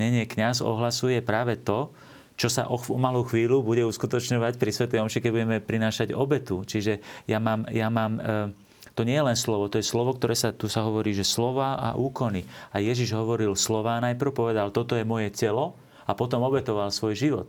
Nie, 0.00 0.08
nie, 0.08 0.24
kňaz 0.24 0.64
ohlasuje 0.64 1.20
práve 1.20 1.60
to, 1.60 1.92
čo 2.40 2.48
sa 2.48 2.64
o, 2.72 2.80
malú 2.96 3.20
chvíľu 3.28 3.60
bude 3.60 3.84
uskutočňovať 3.84 4.56
pri 4.56 4.70
Svetej 4.72 4.98
Omši, 5.04 5.20
keď 5.20 5.30
budeme 5.30 5.58
prinášať 5.60 6.16
obetu. 6.16 6.64
Čiže 6.64 7.04
ja 7.28 7.36
mám, 7.36 7.68
ja 7.68 7.92
mám 7.92 8.16
e, 8.16 8.70
to 8.96 9.04
nie 9.04 9.16
je 9.16 9.26
len 9.28 9.38
slovo, 9.38 9.68
to 9.68 9.76
je 9.76 9.86
slovo, 9.86 10.16
ktoré 10.16 10.32
sa, 10.32 10.50
tu 10.50 10.66
sa 10.66 10.82
hovorí, 10.84 11.12
že 11.12 11.22
slova 11.22 11.76
a 11.76 11.96
úkony. 11.96 12.48
A 12.72 12.80
Ježiš 12.80 13.12
hovoril 13.12 13.52
slova, 13.54 14.00
najprv 14.00 14.32
povedal, 14.32 14.72
toto 14.72 14.96
je 14.96 15.04
moje 15.04 15.28
telo 15.30 15.76
a 16.08 16.16
potom 16.16 16.42
obetoval 16.42 16.88
svoj 16.90 17.14
život. 17.14 17.46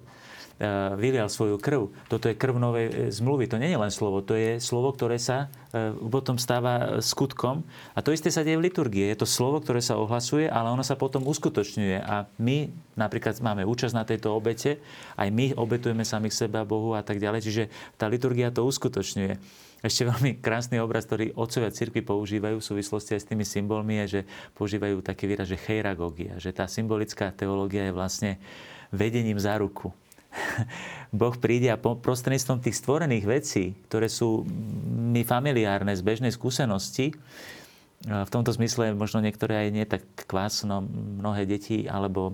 E, 0.62 0.94
vylial 0.94 1.26
svoju 1.26 1.58
krv. 1.58 1.90
Toto 2.06 2.30
je 2.30 2.38
krv 2.38 2.62
novej 2.62 2.86
e, 2.94 2.94
zmluvy. 3.10 3.50
To 3.50 3.58
nie 3.58 3.74
je 3.74 3.82
len 3.82 3.90
slovo, 3.90 4.22
to 4.22 4.38
je 4.38 4.62
slovo, 4.62 4.94
ktoré 4.94 5.18
sa 5.18 5.50
e, 5.74 5.90
potom 5.98 6.38
stáva 6.38 7.02
skutkom. 7.02 7.66
A 7.98 8.06
to 8.06 8.14
isté 8.14 8.30
sa 8.30 8.46
deje 8.46 8.62
v 8.62 8.70
liturgii. 8.70 9.10
Je 9.10 9.18
to 9.18 9.26
slovo, 9.26 9.58
ktoré 9.58 9.82
sa 9.82 9.98
ohlasuje, 9.98 10.46
ale 10.46 10.70
ono 10.70 10.86
sa 10.86 10.94
potom 10.94 11.26
uskutočňuje. 11.26 12.06
A 12.06 12.30
my 12.38 12.70
napríklad 12.94 13.42
máme 13.42 13.66
účasť 13.66 13.96
na 13.98 14.06
tejto 14.06 14.38
obete, 14.38 14.78
aj 15.18 15.34
my 15.34 15.58
obetujeme 15.58 16.06
samých 16.06 16.46
seba 16.46 16.62
Bohu 16.62 16.94
a 16.94 17.02
tak 17.02 17.18
ďalej. 17.18 17.42
Čiže 17.42 17.64
tá 17.98 18.06
liturgia 18.06 18.54
to 18.54 18.62
uskutočňuje. 18.62 19.42
Ešte 19.82 20.06
veľmi 20.06 20.46
krásny 20.46 20.78
obraz, 20.78 21.10
ktorý 21.10 21.34
otcovia 21.42 21.74
cirkvi 21.74 22.06
používajú 22.06 22.62
v 22.62 22.68
súvislosti 22.70 23.18
aj 23.18 23.22
s 23.26 23.30
tými 23.34 23.50
symbolmi, 23.50 23.98
je, 24.06 24.22
že 24.22 24.22
používajú 24.54 25.02
taký 25.02 25.26
výraz, 25.26 25.50
že 25.50 25.58
cheiragogia, 25.58 26.38
že 26.38 26.54
tá 26.54 26.70
symbolická 26.70 27.34
teológia 27.34 27.90
je 27.90 27.98
vlastne 27.98 28.32
vedením 28.94 29.42
za 29.42 29.58
ruku. 29.58 29.90
Boh 31.20 31.36
príde 31.36 31.68
a 31.72 31.80
prostredníctvom 31.80 32.64
tých 32.64 32.80
stvorených 32.80 33.26
vecí, 33.28 33.64
ktoré 33.92 34.08
sú 34.08 34.48
mi 34.92 35.28
familiárne 35.28 35.92
z 35.92 36.02
bežnej 36.02 36.32
skúsenosti, 36.32 37.12
v 38.02 38.34
tomto 38.34 38.50
zmysle 38.50 38.98
možno 38.98 39.22
niektoré 39.22 39.62
aj 39.62 39.70
nie 39.70 39.86
tak 39.86 40.02
kvásno 40.26 40.82
mnohé 41.22 41.46
deti 41.46 41.86
alebo 41.86 42.34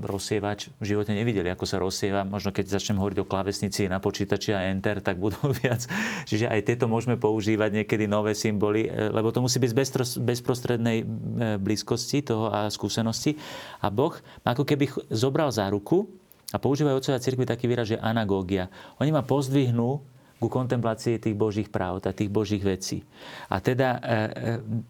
rozsievač 0.00 0.72
v 0.80 0.84
živote 0.88 1.12
nevideli, 1.12 1.52
ako 1.52 1.68
sa 1.68 1.76
rozsieva. 1.76 2.24
Možno 2.24 2.48
keď 2.48 2.72
začnem 2.72 2.96
hovoriť 2.96 3.18
o 3.20 3.28
klávesnici 3.28 3.92
na 3.92 4.00
počítači 4.00 4.56
a 4.56 4.72
enter, 4.72 5.04
tak 5.04 5.20
budú 5.20 5.36
viac. 5.60 5.84
Čiže 6.24 6.48
aj 6.48 6.64
tieto 6.64 6.88
môžeme 6.88 7.20
používať 7.20 7.84
niekedy 7.84 8.08
nové 8.08 8.32
symboly, 8.32 8.88
e, 8.88 9.12
lebo 9.12 9.28
to 9.28 9.44
musí 9.44 9.60
byť 9.60 9.68
z 9.68 10.16
bezprostrednej 10.16 11.04
e, 11.04 11.06
blízkosti 11.60 12.24
toho 12.24 12.48
a 12.48 12.72
skúsenosti. 12.72 13.36
A 13.84 13.92
Boh 13.92 14.16
ako 14.48 14.64
keby 14.64 15.12
zobral 15.12 15.52
za 15.52 15.68
ruku 15.68 16.08
a 16.52 16.56
používajú 16.60 17.00
otcovia 17.00 17.24
cirkvi 17.24 17.48
taký 17.48 17.64
výraz, 17.66 17.88
že 17.88 17.98
anagógia. 17.98 18.68
Oni 19.00 19.08
ma 19.08 19.24
pozdvihnú 19.24 20.04
ku 20.42 20.50
kontemplácii 20.50 21.22
tých 21.22 21.38
Božích 21.38 21.70
práv 21.70 22.02
a 22.02 22.10
tých 22.10 22.26
Božích 22.26 22.60
vecí. 22.60 23.06
A 23.46 23.62
teda 23.62 23.96
e, 23.96 24.00
e, 24.02 24.12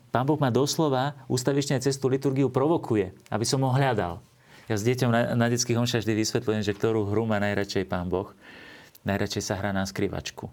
Pán 0.09 0.25
Boh 0.25 0.41
ma 0.41 0.49
doslova 0.49 1.13
ústavične 1.29 1.77
cez 1.77 2.01
tú 2.01 2.09
liturgiu 2.09 2.49
provokuje, 2.49 3.13
aby 3.29 3.45
som 3.45 3.61
ho 3.61 3.69
hľadal. 3.69 4.25
Ja 4.73 4.81
s 4.81 4.87
deťom 4.89 5.13
na, 5.13 5.37
na 5.37 5.47
detských 5.53 5.77
homšách 5.77 6.09
vždy 6.09 6.15
vysvetľujem, 6.25 6.63
že 6.65 6.73
ktorú 6.73 7.05
hru 7.05 7.29
má 7.29 7.37
najradšej 7.37 7.85
Pán 7.85 8.09
Boh. 8.09 8.33
Najradšej 9.05 9.45
sa 9.45 9.61
hrá 9.61 9.77
na 9.77 9.85
skrývačku. 9.85 10.49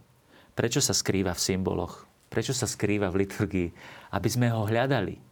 Prečo 0.51 0.83
sa 0.83 0.91
skrýva 0.91 1.31
v 1.31 1.41
symboloch? 1.47 2.03
Prečo 2.27 2.51
sa 2.51 2.67
skrýva 2.67 3.07
v 3.07 3.23
liturgii? 3.23 3.69
Aby 4.11 4.27
sme 4.27 4.51
ho 4.51 4.67
hľadali 4.67 5.28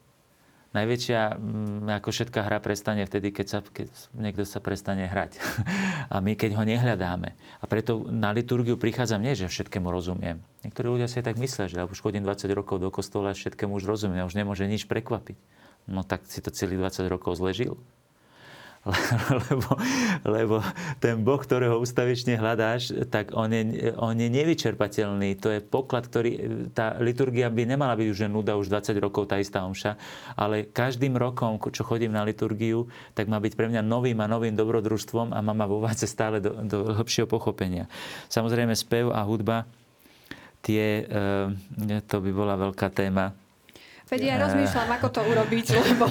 najväčšia 0.77 1.19
mm, 1.35 1.89
ako 2.01 2.09
všetká 2.13 2.39
hra 2.45 2.61
prestane 2.61 3.03
vtedy, 3.03 3.33
keď, 3.33 3.47
sa, 3.47 3.59
keď 3.65 3.89
niekto 4.13 4.45
sa 4.45 4.61
prestane 4.61 5.09
hrať. 5.09 5.41
A 6.13 6.21
my 6.21 6.37
keď 6.37 6.57
ho 6.57 6.63
nehľadáme. 6.63 7.33
A 7.33 7.65
preto 7.65 8.05
na 8.07 8.29
liturgiu 8.29 8.77
prichádzam 8.77 9.25
nie, 9.25 9.33
že 9.33 9.49
všetkému 9.49 9.89
rozumiem. 9.89 10.39
Niektorí 10.61 10.87
ľudia 10.99 11.09
si 11.09 11.25
tak 11.25 11.41
myslia, 11.41 11.65
že 11.65 11.81
ja 11.81 11.89
už 11.89 11.97
chodím 11.97 12.21
20 12.21 12.47
rokov 12.53 12.77
do 12.77 12.93
kostola, 12.93 13.33
všetkému 13.33 13.73
už 13.81 13.89
rozumiem, 13.89 14.29
už 14.29 14.37
nemôže 14.37 14.69
nič 14.69 14.85
prekvapiť. 14.85 15.37
No 15.87 16.03
tak 16.03 16.27
si 16.27 16.43
to 16.43 16.51
celých 16.51 16.93
20 16.99 17.07
rokov 17.07 17.39
zležil. 17.39 17.79
lebo, 19.51 19.69
lebo 20.23 20.55
ten 21.03 21.19
Boh, 21.21 21.39
ktorého 21.39 21.77
ustavične 21.77 22.39
hľadáš, 22.39 22.95
tak 23.11 23.35
on 23.35 23.51
je, 23.51 23.91
on 23.99 24.15
je 24.15 24.29
nevyčerpateľný. 24.31 25.37
To 25.43 25.51
je 25.51 25.59
poklad, 25.59 26.07
ktorý... 26.07 26.31
Tá 26.71 26.95
liturgia 26.97 27.51
by 27.51 27.63
nemala 27.67 27.99
byť 27.99 28.07
už 28.07 28.19
nuda 28.31 28.55
už 28.55 28.71
20 28.71 28.97
rokov, 29.03 29.27
tá 29.27 29.37
istá 29.37 29.67
omša, 29.67 29.99
ale 30.39 30.69
každým 30.71 31.19
rokom, 31.19 31.59
čo 31.59 31.83
chodím 31.83 32.15
na 32.15 32.23
liturgiu, 32.23 32.87
tak 33.13 33.27
má 33.27 33.37
byť 33.37 33.53
pre 33.53 33.67
mňa 33.67 33.81
novým 33.83 34.17
a 34.23 34.31
novým 34.31 34.55
dobrodružstvom 34.55 35.35
a 35.35 35.39
má 35.43 35.53
ma 35.57 35.65
vovádza 35.65 36.07
stále 36.07 36.37
do, 36.37 36.53
do 36.63 36.93
hĺbšieho 36.93 37.25
pochopenia. 37.25 37.89
Samozrejme, 38.29 38.77
spev 38.77 39.09
a 39.09 39.25
hudba, 39.25 39.65
tie, 40.61 41.03
eh, 41.03 42.01
to 42.05 42.15
by 42.21 42.31
bola 42.31 42.53
veľká 42.59 42.93
téma 42.93 43.46
Veď 44.07 44.21
ja 44.23 44.35
rozmýšľam, 44.39 44.89
ako 44.95 45.07
to 45.11 45.21
urobiť, 45.27 45.65
lebo, 45.83 46.05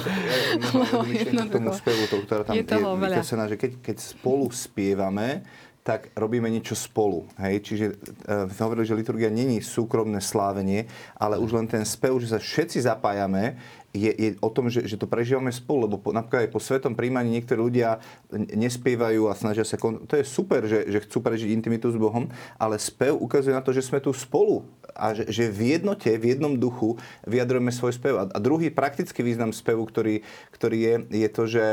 lebo 0.69 0.97
jednoducho. 1.09 1.57
tomu 1.57 1.73
spevu, 1.73 2.03
to, 2.05 2.15
ktorá 2.29 2.41
tam 2.45 2.53
je, 2.53 2.63
toho 2.63 2.89
je 2.93 3.01
vykesená, 3.01 3.43
že 3.49 3.57
keď, 3.57 3.71
keď 3.81 3.97
spolu 3.97 4.45
spievame, 4.53 5.41
tak 5.81 6.11
robíme 6.19 6.51
niečo 6.51 6.75
spolu. 6.75 7.23
Hej? 7.39 7.63
Čiže 7.63 7.85
uh, 8.27 8.45
hovorili, 8.59 8.83
že 8.83 8.99
liturgia 8.99 9.31
není 9.31 9.63
súkromné 9.63 10.19
slávenie, 10.19 10.83
ale 11.15 11.39
už 11.39 11.55
len 11.55 11.65
ten 11.65 11.87
spev, 11.87 12.19
že 12.19 12.35
sa 12.35 12.43
všetci 12.43 12.83
zapájame, 12.83 13.55
je, 13.95 14.11
je 14.13 14.29
o 14.43 14.49
tom, 14.51 14.67
že, 14.67 14.83
že 14.83 14.99
to 14.99 15.07
prežívame 15.09 15.49
spolu, 15.49 15.89
lebo 15.89 15.97
po, 15.97 16.11
napríklad 16.11 16.45
aj 16.45 16.51
po 16.53 16.59
svetom 16.59 16.93
príjmaní 16.93 17.39
niektorí 17.39 17.57
ľudia 17.71 18.03
nespievajú 18.35 19.31
a 19.31 19.33
snažia 19.33 19.65
sa... 19.65 19.79
Kon... 19.79 20.05
To 20.05 20.19
je 20.19 20.27
super, 20.27 20.67
že, 20.69 20.85
že 20.91 21.01
chcú 21.07 21.23
prežiť 21.23 21.49
intimitu 21.49 21.89
s 21.89 21.97
Bohom, 21.97 22.29
ale 22.59 22.77
spev 22.77 23.17
ukazuje 23.17 23.55
na 23.55 23.63
to, 23.63 23.73
že 23.73 23.81
sme 23.81 24.03
tu 24.03 24.11
spolu 24.13 24.67
a 24.97 25.13
že, 25.13 25.29
že 25.29 25.53
v 25.53 25.77
jednote, 25.77 26.09
v 26.17 26.33
jednom 26.33 26.57
duchu 26.57 26.97
vyjadrujeme 27.29 27.69
svoj 27.69 27.93
spev. 27.93 28.13
A, 28.17 28.39
druhý 28.41 28.73
praktický 28.73 29.21
význam 29.21 29.53
spevu, 29.53 29.85
ktorý, 29.85 30.25
ktorý 30.49 30.77
je, 30.81 30.95
je 31.13 31.29
to, 31.29 31.43
že, 31.45 31.67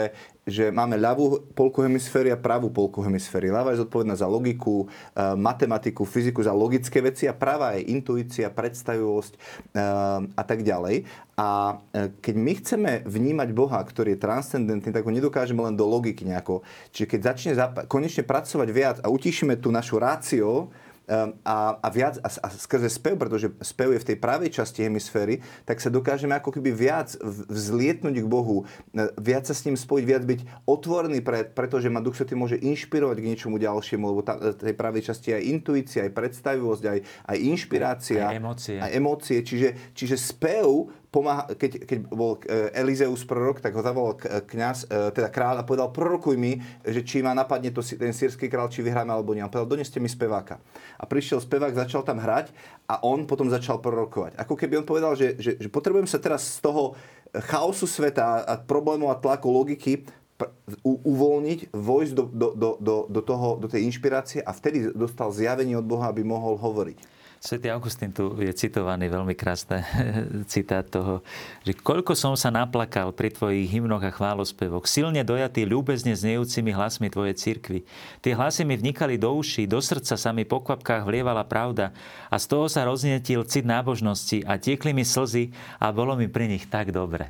že 0.44 0.68
máme 0.68 1.00
ľavú 1.00 1.40
polku 1.56 1.80
hemisféry 1.80 2.28
a 2.28 2.38
pravú 2.38 2.68
polku 2.68 3.00
hemisféry. 3.00 3.48
Ľava 3.48 3.72
je 3.72 3.80
zodpovedná 3.80 4.12
za 4.12 4.28
logiku, 4.28 4.84
eh, 4.86 5.32
matematiku, 5.34 6.04
fyziku, 6.04 6.44
za 6.44 6.52
logické 6.52 7.00
veci 7.00 7.24
a 7.24 7.32
pravá 7.32 7.80
je 7.80 7.88
intuícia, 7.88 8.52
predstavivosť 8.52 9.32
eh, 9.34 9.80
a 10.36 10.42
tak 10.44 10.60
ďalej. 10.60 11.08
A 11.40 11.80
eh, 11.90 12.12
keď 12.20 12.34
my 12.36 12.52
chceme 12.60 12.92
vnímať 13.08 13.48
Boha, 13.56 13.80
ktorý 13.80 14.14
je 14.14 14.22
transcendentný, 14.22 14.92
tak 14.92 15.08
ho 15.08 15.12
nedokážeme 15.12 15.64
len 15.64 15.74
do 15.74 15.88
logiky 15.88 16.28
nejako. 16.28 16.60
Čiže 16.92 17.08
keď 17.08 17.20
začne 17.24 17.52
konečne 17.88 18.22
pracovať 18.22 18.68
viac 18.68 18.96
a 19.00 19.08
utišíme 19.08 19.56
tú 19.56 19.72
našu 19.72 19.96
rácio, 19.96 20.68
a, 21.08 21.76
a 21.76 21.88
viac 21.92 22.16
a, 22.24 22.28
a 22.28 22.48
skrze 22.48 22.88
spev, 22.88 23.20
pretože 23.20 23.52
spev 23.60 23.92
je 23.92 24.00
v 24.00 24.08
tej 24.12 24.16
pravej 24.16 24.50
časti 24.56 24.88
hemisféry, 24.88 25.44
tak 25.68 25.80
sa 25.80 25.92
dokážeme 25.92 26.32
ako 26.32 26.56
keby 26.56 26.72
viac 26.72 27.12
vzlietnúť 27.48 28.24
k 28.24 28.26
Bohu, 28.26 28.64
e, 28.96 29.08
viac 29.20 29.44
sa 29.44 29.52
s 29.52 29.68
ním 29.68 29.76
spojiť, 29.76 30.04
viac 30.04 30.24
byť 30.24 30.40
otvorený, 30.64 31.20
pre, 31.20 31.44
pretože 31.44 31.92
ma 31.92 32.00
Duch 32.00 32.16
Svetý 32.16 32.32
môže 32.32 32.56
inšpirovať 32.56 33.16
k 33.20 33.28
niečomu 33.28 33.60
ďalšiemu, 33.60 34.04
lebo 34.08 34.20
tá, 34.24 34.40
e, 34.40 34.56
tej 34.56 34.74
pravej 34.76 35.12
časti 35.12 35.36
aj 35.36 35.42
intuícia, 35.44 36.08
aj 36.08 36.12
predstavivosť, 36.16 36.84
aj, 36.88 36.98
aj 37.04 37.36
inšpirácia. 37.36 38.24
Aj 38.24 38.36
emócie. 38.40 38.76
Aj 38.80 38.90
emócie. 38.90 39.38
Čiže, 39.44 39.92
čiže 39.92 40.16
spev 40.16 40.88
pomáha, 41.14 41.46
keď, 41.54 41.86
keď 41.86 41.98
bol 42.10 42.42
e, 42.42 42.74
Elizeus 42.74 43.22
prorok, 43.22 43.62
tak 43.62 43.70
ho 43.78 43.82
zavolal 43.86 44.18
kňaz, 44.18 44.90
e, 44.90 45.14
teda 45.14 45.30
kráľ 45.30 45.62
a 45.62 45.68
povedal, 45.68 45.94
prorokuj 45.94 46.34
mi, 46.34 46.58
že 46.82 47.06
či 47.06 47.22
ma 47.22 47.30
napadne 47.30 47.70
to, 47.70 47.78
ten 47.86 48.10
sírsky 48.10 48.50
král, 48.50 48.66
či 48.66 48.82
vyhráme 48.82 49.14
alebo 49.14 49.30
nie. 49.30 49.46
On 49.46 49.52
povedal, 49.52 49.78
doneste 49.78 50.02
mi 50.02 50.10
speváka. 50.10 50.58
A 50.98 51.06
prišiel 51.06 51.38
spevák, 51.38 51.70
začal 51.70 52.02
tam 52.02 52.18
hrať 52.18 52.50
a 52.90 52.98
on 53.06 53.30
potom 53.30 53.46
začal 53.46 53.78
prorokovať. 53.78 54.34
Ako 54.34 54.58
keby 54.58 54.82
on 54.82 54.86
povedal, 54.90 55.14
že, 55.14 55.38
že, 55.38 55.54
že 55.54 55.68
potrebujem 55.70 56.10
sa 56.10 56.18
teraz 56.18 56.58
z 56.58 56.66
toho 56.66 56.98
chaosu 57.46 57.86
sveta 57.86 58.42
a 58.42 58.58
problémov 58.58 59.14
a 59.14 59.18
tlaku 59.18 59.46
logiky 59.54 60.02
u, 60.82 60.98
uvoľniť, 60.98 61.70
vojsť 61.70 62.12
do, 62.14 62.24
do, 62.26 62.48
do, 62.58 62.70
do, 62.82 62.96
do, 63.06 63.20
toho, 63.22 63.48
do 63.62 63.70
tej 63.70 63.86
inšpirácie 63.86 64.42
a 64.42 64.50
vtedy 64.50 64.90
dostal 64.90 65.30
zjavenie 65.30 65.78
od 65.78 65.86
Boha, 65.86 66.10
aby 66.10 66.26
mohol 66.26 66.58
hovoriť. 66.58 67.13
Svetý 67.44 67.68
Augustín 67.68 68.08
tu 68.08 68.40
je 68.40 68.48
citovaný 68.56 69.12
veľmi 69.12 69.36
krásne 69.36 69.84
citát 70.52 70.80
toho, 70.80 71.20
že 71.60 71.76
koľko 71.76 72.16
som 72.16 72.32
sa 72.40 72.48
naplakal 72.48 73.12
pri 73.12 73.36
tvojich 73.36 73.68
hymnoch 73.68 74.00
a 74.00 74.08
chválospevoch, 74.08 74.88
silne 74.88 75.20
dojatý 75.20 75.68
ľúbezne 75.68 76.16
znejúcimi 76.16 76.72
hlasmi 76.72 77.12
tvojej 77.12 77.36
cirkvi. 77.36 77.84
Tie 78.24 78.32
hlasy 78.32 78.64
mi 78.64 78.80
vnikali 78.80 79.20
do 79.20 79.28
uší, 79.36 79.68
do 79.68 79.76
srdca 79.76 80.16
sa 80.16 80.32
mi 80.32 80.48
po 80.48 80.64
kvapkách 80.64 81.04
vlievala 81.04 81.44
pravda 81.44 81.92
a 82.32 82.40
z 82.40 82.48
toho 82.48 82.64
sa 82.64 82.88
roznietil 82.88 83.44
cit 83.44 83.68
nábožnosti 83.68 84.40
a 84.48 84.56
tiekli 84.56 84.96
mi 84.96 85.04
slzy 85.04 85.52
a 85.84 85.92
bolo 85.92 86.16
mi 86.16 86.32
pri 86.32 86.48
nich 86.48 86.64
tak 86.64 86.96
dobre. 86.96 87.28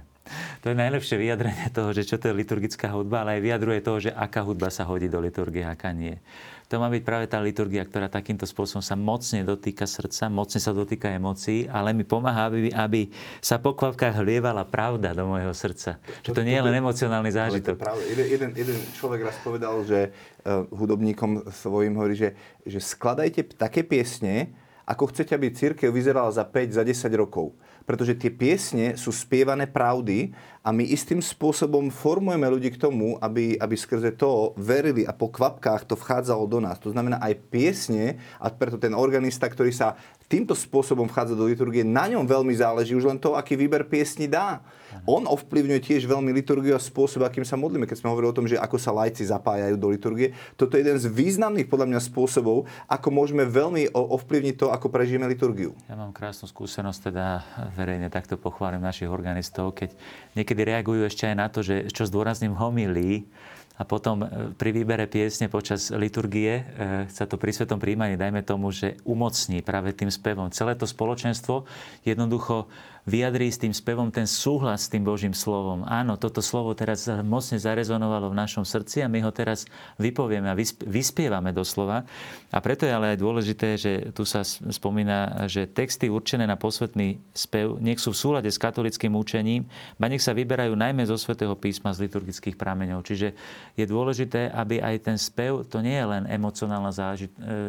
To 0.63 0.71
je 0.71 0.79
najlepšie 0.79 1.19
vyjadrenie 1.19 1.75
toho, 1.75 1.91
že 1.91 2.07
čo 2.07 2.23
to 2.23 2.31
je 2.31 2.39
liturgická 2.39 2.87
hudba, 2.95 3.27
ale 3.27 3.43
aj 3.43 3.51
vyjadruje 3.51 3.81
toho, 3.83 3.99
že 3.99 4.15
aká 4.15 4.47
hudba 4.47 4.71
sa 4.71 4.87
hodí 4.87 5.11
do 5.11 5.19
liturgie, 5.19 5.67
aká 5.67 5.91
nie 5.91 6.23
to 6.69 6.81
má 6.81 6.89
byť 6.89 7.03
práve 7.05 7.27
tá 7.29 7.39
liturgia, 7.41 7.85
ktorá 7.85 8.09
takýmto 8.09 8.49
spôsobom 8.49 8.81
sa 8.81 8.97
mocne 8.97 9.45
dotýka 9.45 9.85
srdca, 9.85 10.33
mocne 10.33 10.61
sa 10.61 10.73
dotýka 10.73 11.13
emócií, 11.13 11.69
ale 11.69 11.93
mi 11.93 12.09
pomáha, 12.09 12.49
aby, 12.49 12.73
aby 12.73 13.01
sa 13.45 13.61
po 13.61 13.77
kvapkách 13.77 14.25
hlievala 14.25 14.65
pravda 14.65 15.13
do 15.13 15.29
môjho 15.29 15.53
srdca. 15.53 16.01
Čo 16.25 16.33
to, 16.33 16.41
to 16.41 16.47
nie 16.49 16.57
je 16.57 16.65
len 16.65 16.81
emocionálny 16.81 17.31
zážitok. 17.31 17.77
Jeden, 18.09 18.27
jeden, 18.33 18.51
jeden 18.57 18.77
človek 18.97 19.29
raz 19.29 19.37
povedal, 19.45 19.85
že 19.85 20.11
uh, 20.11 20.65
hudobníkom 20.73 21.53
svojim 21.53 21.95
hovorí, 22.01 22.17
že, 22.17 22.33
že 22.65 22.81
skladajte 22.81 23.61
také 23.61 23.85
piesne, 23.85 24.57
ako 24.85 25.09
chcete, 25.13 25.33
aby 25.33 25.53
církev 25.53 25.89
vyzerala 25.89 26.29
za 26.29 26.45
5, 26.45 26.77
za 26.77 26.85
10 26.85 27.09
rokov 27.17 27.57
pretože 27.85 28.17
tie 28.17 28.33
piesne 28.33 28.97
sú 28.97 29.13
spievané 29.13 29.69
pravdy 29.69 30.33
a 30.65 30.73
my 30.73 30.81
istým 30.81 31.21
spôsobom 31.21 31.93
formujeme 31.93 32.49
ľudí 32.49 32.73
k 32.73 32.81
tomu, 32.81 33.21
aby, 33.21 33.61
aby 33.61 33.77
skrze 33.77 34.17
to 34.17 34.57
verili 34.57 35.05
a 35.05 35.13
po 35.13 35.29
kvapkách 35.29 35.85
to 35.85 35.93
vchádzalo 35.93 36.49
do 36.49 36.59
nás. 36.65 36.81
To 36.81 36.89
znamená 36.89 37.21
aj 37.21 37.37
piesne, 37.53 38.17
a 38.41 38.49
preto 38.49 38.81
ten 38.81 38.97
organista, 38.97 39.45
ktorý 39.45 39.69
sa 39.77 40.01
týmto 40.25 40.57
spôsobom 40.57 41.05
vchádza 41.05 41.37
do 41.37 41.45
liturgie, 41.45 41.85
na 41.85 42.09
ňom 42.09 42.25
veľmi 42.25 42.57
záleží 42.57 42.97
už 42.97 43.05
len 43.13 43.21
to, 43.21 43.37
aký 43.37 43.61
výber 43.61 43.85
piesni 43.85 44.25
dá. 44.25 44.65
On 45.05 45.27
ovplyvňuje 45.27 45.81
tiež 45.85 46.09
veľmi 46.09 46.33
liturgiu 46.33 46.73
a 46.73 46.81
spôsob, 46.81 47.27
akým 47.27 47.45
sa 47.45 47.61
modlíme. 47.61 47.85
Keď 47.85 48.01
sme 48.01 48.09
hovorili 48.15 48.31
o 48.31 48.39
tom, 48.39 48.47
že 48.49 48.57
ako 48.57 48.81
sa 48.81 48.95
lajci 48.95 49.27
zapájajú 49.27 49.77
do 49.77 49.93
liturgie, 49.93 50.33
toto 50.57 50.79
je 50.79 50.87
jeden 50.87 50.97
z 50.97 51.11
významných 51.11 51.69
podľa 51.69 51.93
mňa 51.93 52.01
spôsobov, 52.01 52.65
ako 52.89 53.09
môžeme 53.13 53.45
veľmi 53.45 53.93
ovplyvniť 53.93 54.55
to, 54.57 54.73
ako 54.73 54.89
prežijeme 54.89 55.29
liturgiu. 55.29 55.77
Ja 55.91 55.99
mám 55.99 56.15
krásnu 56.15 56.49
skúsenosť, 56.49 57.11
teda 57.11 57.27
verejne 57.75 58.09
takto 58.09 58.39
pochválim 58.39 58.81
našich 58.81 59.11
organistov, 59.11 59.75
keď 59.75 59.91
niekedy 60.39 60.63
reagujú 60.63 61.03
ešte 61.05 61.27
aj 61.27 61.37
na 61.37 61.47
to, 61.51 61.67
že 61.67 61.91
čo 61.91 62.07
zdôrazním 62.07 62.55
homilí, 62.55 63.27
a 63.75 63.83
potom 63.83 64.23
e, 64.23 64.27
pri 64.55 64.71
výbere 64.71 65.11
piesne 65.11 65.51
počas 65.51 65.91
liturgie 65.91 66.63
e, 66.63 66.65
sa 67.11 67.27
to 67.27 67.35
pri 67.35 67.51
svetom 67.51 67.83
príjmaní, 67.83 68.15
dajme 68.15 68.47
tomu, 68.47 68.71
že 68.71 68.95
umocní 69.03 69.67
práve 69.67 69.91
tým 69.91 70.15
spevom. 70.15 70.47
Celé 70.55 70.79
to 70.79 70.87
spoločenstvo 70.87 71.67
jednoducho 72.07 72.71
vyjadrí 73.05 73.53
s 73.53 73.61
tým 73.61 73.73
spevom 73.77 74.09
ten 74.09 74.25
súhlas 74.25 74.89
s 74.89 74.91
tým 74.91 75.05
Božím 75.05 75.37
slovom. 75.37 75.85
Áno, 75.85 76.17
toto 76.17 76.41
slovo 76.41 76.73
teraz 76.73 77.05
mocne 77.21 77.61
zarezonovalo 77.61 78.33
v 78.33 78.39
našom 78.41 78.65
srdci 78.65 79.05
a 79.05 79.13
my 79.13 79.21
ho 79.21 79.31
teraz 79.33 79.69
vypovieme 80.01 80.49
a 80.49 80.57
vyspievame 80.89 81.53
doslova. 81.53 82.09
A 82.49 82.59
preto 82.65 82.89
je 82.89 82.93
ale 82.97 83.13
aj 83.13 83.19
dôležité, 83.21 83.69
že 83.77 83.93
tu 84.17 84.25
sa 84.25 84.41
spomína, 84.45 85.45
že 85.53 85.69
texty 85.69 86.09
určené 86.09 86.49
na 86.49 86.57
posvetný 86.57 87.21
spev 87.37 87.77
nech 87.77 88.01
sú 88.01 88.17
v 88.17 88.21
súlade 88.21 88.49
s 88.49 88.57
katolickým 88.57 89.13
učením, 89.13 89.69
ba 90.01 90.09
nech 90.09 90.25
sa 90.25 90.33
vyberajú 90.33 90.73
najmä 90.73 91.05
zo 91.05 91.21
svätého 91.21 91.53
písma 91.61 91.93
z 91.93 92.09
liturgických 92.09 92.57
prameňov. 92.57 93.05
Čiže 93.05 93.37
je 93.77 93.85
dôležité, 93.85 94.49
aby 94.49 94.81
aj 94.81 95.13
ten 95.13 95.17
spev, 95.21 95.69
to 95.69 95.85
nie 95.85 95.93
je 95.93 96.07
len 96.09 96.25
e, 96.25 96.31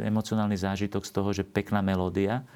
emocionálny 0.08 0.56
zážitok 0.56 1.04
z 1.04 1.12
toho, 1.12 1.30
že 1.36 1.44
pekná 1.44 1.84
melódia, 1.84 2.48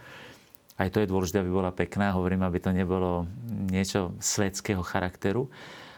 aj 0.79 0.89
to 0.95 1.03
je 1.03 1.11
dôležité, 1.11 1.43
aby 1.43 1.51
bola 1.51 1.75
pekná. 1.75 2.15
Hovorím, 2.15 2.47
aby 2.47 2.63
to 2.63 2.71
nebolo 2.71 3.27
niečo 3.67 4.15
svetského 4.23 4.79
charakteru. 4.79 5.51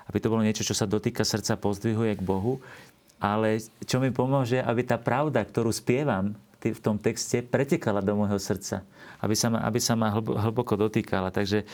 Aby 0.10 0.18
to 0.18 0.32
bolo 0.34 0.42
niečo, 0.42 0.66
čo 0.66 0.74
sa 0.74 0.90
dotýka 0.90 1.22
srdca, 1.22 1.62
pozdvihuje 1.62 2.18
k 2.18 2.26
Bohu. 2.26 2.58
Ale 3.22 3.62
čo 3.86 4.02
mi 4.02 4.10
pomôže, 4.10 4.58
aby 4.58 4.82
tá 4.82 4.98
pravda, 4.98 5.46
ktorú 5.46 5.70
spievam 5.70 6.34
v 6.58 6.82
tom 6.82 6.98
texte, 6.98 7.46
pretekala 7.46 8.02
do 8.02 8.18
môjho 8.18 8.42
srdca. 8.42 8.82
Aby 9.22 9.38
sa 9.38 9.54
ma, 9.54 9.62
aby 9.70 9.78
sa 9.78 9.94
ma 9.94 10.10
hlboko 10.18 10.74
dotýkala. 10.74 11.30
Takže 11.30 11.62
e, 11.62 11.66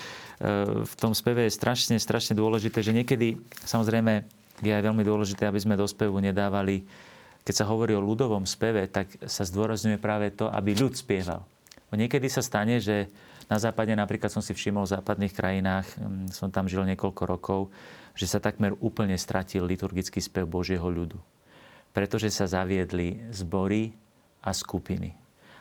v 0.83 0.93
tom 0.99 1.15
speve 1.15 1.47
je 1.47 1.55
strašne, 1.55 1.95
strašne 1.95 2.35
dôležité, 2.35 2.83
že 2.83 2.91
niekedy, 2.91 3.39
samozrejme, 3.63 4.27
je 4.59 4.71
aj 4.75 4.83
veľmi 4.83 5.03
dôležité, 5.07 5.47
aby 5.47 5.63
sme 5.63 5.79
do 5.79 5.87
spevu 5.87 6.19
nedávali, 6.19 6.83
keď 7.47 7.63
sa 7.63 7.69
hovorí 7.71 7.95
o 7.95 8.03
ľudovom 8.03 8.43
speve, 8.43 8.83
tak 8.91 9.07
sa 9.23 9.47
zdôrazňuje 9.47 9.95
práve 9.95 10.35
to, 10.35 10.51
aby 10.51 10.75
ľud 10.75 10.91
spieval. 10.91 11.47
Niekedy 11.95 12.27
sa 12.27 12.43
stane, 12.43 12.83
že 12.83 13.07
na 13.47 13.55
západe, 13.55 13.95
napríklad 13.95 14.27
som 14.27 14.43
si 14.43 14.51
všimol 14.51 14.83
v 14.83 14.93
západných 14.99 15.31
krajinách, 15.31 15.87
mm, 15.95 16.35
som 16.35 16.51
tam 16.51 16.67
žil 16.67 16.83
niekoľko 16.83 17.23
rokov, 17.23 17.71
že 18.11 18.27
sa 18.27 18.43
takmer 18.43 18.75
úplne 18.83 19.15
stratil 19.15 19.63
liturgický 19.63 20.19
spev 20.19 20.43
Božieho 20.43 20.83
ľudu. 20.83 21.15
Pretože 21.95 22.27
sa 22.27 22.43
zaviedli 22.43 23.31
zbory 23.31 23.95
a 24.43 24.51
skupiny. 24.51 25.15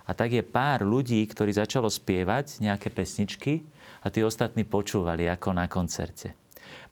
A 0.07 0.15
tak 0.15 0.35
je 0.35 0.43
pár 0.43 0.83
ľudí, 0.83 1.23
ktorí 1.27 1.55
začalo 1.55 1.87
spievať 1.87 2.63
nejaké 2.63 2.91
pesničky 2.91 3.63
a 4.03 4.11
tí 4.11 4.23
ostatní 4.23 4.67
počúvali 4.67 5.31
ako 5.31 5.55
na 5.55 5.67
koncerte. 5.71 6.35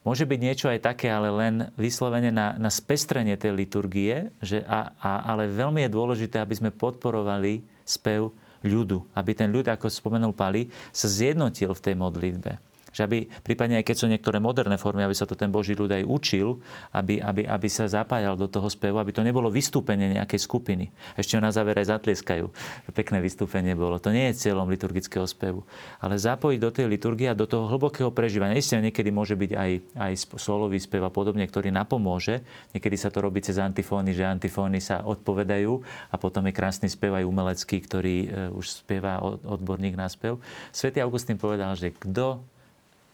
Môže 0.07 0.29
byť 0.29 0.39
niečo 0.39 0.67
aj 0.69 0.85
také, 0.85 1.09
ale 1.09 1.33
len 1.33 1.73
vyslovene 1.75 2.29
na, 2.29 2.55
na 2.55 2.69
spestrenie 2.69 3.35
tej 3.35 3.57
liturgie, 3.57 4.31
že 4.39 4.61
a, 4.63 4.93
a, 5.01 5.11
ale 5.33 5.49
veľmi 5.49 5.83
je 5.83 5.95
dôležité, 5.95 6.37
aby 6.39 6.55
sme 6.55 6.71
podporovali 6.71 7.65
spev 7.83 8.29
ľudu, 8.63 9.03
aby 9.17 9.31
ten 9.33 9.51
ľud, 9.51 9.67
ako 9.67 9.91
spomenul 9.91 10.31
Pali, 10.31 10.69
sa 10.93 11.09
zjednotil 11.09 11.73
v 11.73 11.83
tej 11.83 11.95
modlitbe 11.97 12.51
že 12.95 13.03
aby, 13.03 13.27
prípadne 13.43 13.83
aj 13.83 13.91
keď 13.91 13.95
sú 13.99 14.07
niektoré 14.07 14.39
moderné 14.39 14.79
formy, 14.79 15.03
aby 15.03 15.11
sa 15.11 15.27
to 15.27 15.35
ten 15.35 15.51
Boží 15.51 15.75
ľud 15.75 15.91
aj 15.91 16.07
učil, 16.07 16.63
aby, 16.95 17.19
aby, 17.19 17.43
aby 17.43 17.67
sa 17.67 17.91
zapájal 17.91 18.39
do 18.39 18.47
toho 18.47 18.71
spevu, 18.71 19.03
aby 19.03 19.11
to 19.11 19.19
nebolo 19.19 19.51
vystúpenie 19.51 20.15
nejakej 20.15 20.39
skupiny. 20.39 20.95
Ešte 21.19 21.35
na 21.43 21.51
záver 21.51 21.75
aj 21.75 21.91
zatlieskajú. 21.91 22.47
Pekné 22.95 23.19
vystúpenie 23.19 23.75
bolo. 23.75 23.99
To 23.99 24.15
nie 24.15 24.31
je 24.31 24.47
cieľom 24.47 24.71
liturgického 24.71 25.27
spevu. 25.27 25.67
Ale 25.99 26.15
zapojiť 26.15 26.59
do 26.63 26.71
tej 26.71 26.87
liturgie 26.87 27.27
a 27.27 27.35
do 27.35 27.43
toho 27.43 27.67
hlbokého 27.67 28.15
prežívania. 28.15 28.55
Isté 28.55 28.79
niekedy 28.79 29.11
môže 29.11 29.35
byť 29.35 29.51
aj, 29.51 29.71
aj 29.99 30.13
solový 30.39 30.79
spev 30.79 31.03
a 31.03 31.11
podobne, 31.11 31.43
ktorý 31.43 31.75
napomôže. 31.75 32.47
Niekedy 32.71 32.95
sa 32.95 33.11
to 33.11 33.19
robí 33.19 33.43
cez 33.43 33.59
antifóny, 33.59 34.15
že 34.15 34.23
antifóny 34.23 34.79
sa 34.79 35.03
odpovedajú 35.03 35.83
a 36.07 36.15
potom 36.15 36.47
je 36.47 36.55
krásny 36.55 36.87
spev 36.87 37.19
aj 37.19 37.27
umelecký, 37.27 37.83
ktorý 37.83 38.15
e, 38.23 38.27
už 38.55 38.87
spieva 38.87 39.19
odborník 39.43 39.99
na 39.99 40.07
spev. 40.07 40.39
Svetý 40.71 41.03
Augustín 41.03 41.35
povedal, 41.35 41.75
že 41.75 41.91
kto 41.91 42.54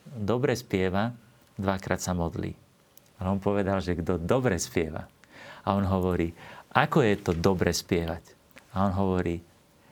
dobre 0.05 0.57
spieva, 0.57 1.13
dvakrát 1.57 2.01
sa 2.01 2.11
modlí. 2.17 2.53
A 3.21 3.29
on 3.29 3.37
povedal, 3.37 3.79
že 3.83 3.97
kto 3.97 4.17
dobre 4.17 4.57
spieva. 4.57 5.05
A 5.61 5.77
on 5.77 5.85
hovorí, 5.85 6.33
ako 6.73 7.05
je 7.05 7.15
to 7.21 7.31
dobre 7.37 7.69
spievať? 7.69 8.23
A 8.73 8.89
on 8.89 8.93
hovorí, 8.97 9.37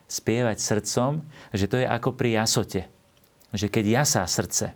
spievať 0.10 0.58
srdcom, 0.58 1.22
že 1.54 1.70
to 1.70 1.78
je 1.78 1.86
ako 1.86 2.18
pri 2.18 2.42
jasote. 2.42 2.90
Že 3.54 3.68
keď 3.70 3.86
jasá 4.02 4.26
srdce, 4.26 4.74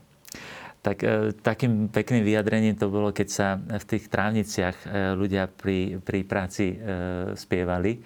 tak 0.85 1.01
e, 1.01 1.33
takým 1.33 1.89
pekným 1.89 2.21
vyjadrením 2.21 2.75
to 2.77 2.91
bolo, 2.91 3.09
keď 3.15 3.27
sa 3.31 3.47
v 3.57 3.85
tých 3.87 4.11
trávniciach 4.11 4.77
e, 4.83 4.87
ľudia 5.17 5.49
pri, 5.49 5.97
pri 6.03 6.21
práci 6.27 6.75
e, 6.75 6.77
spievali 7.33 8.03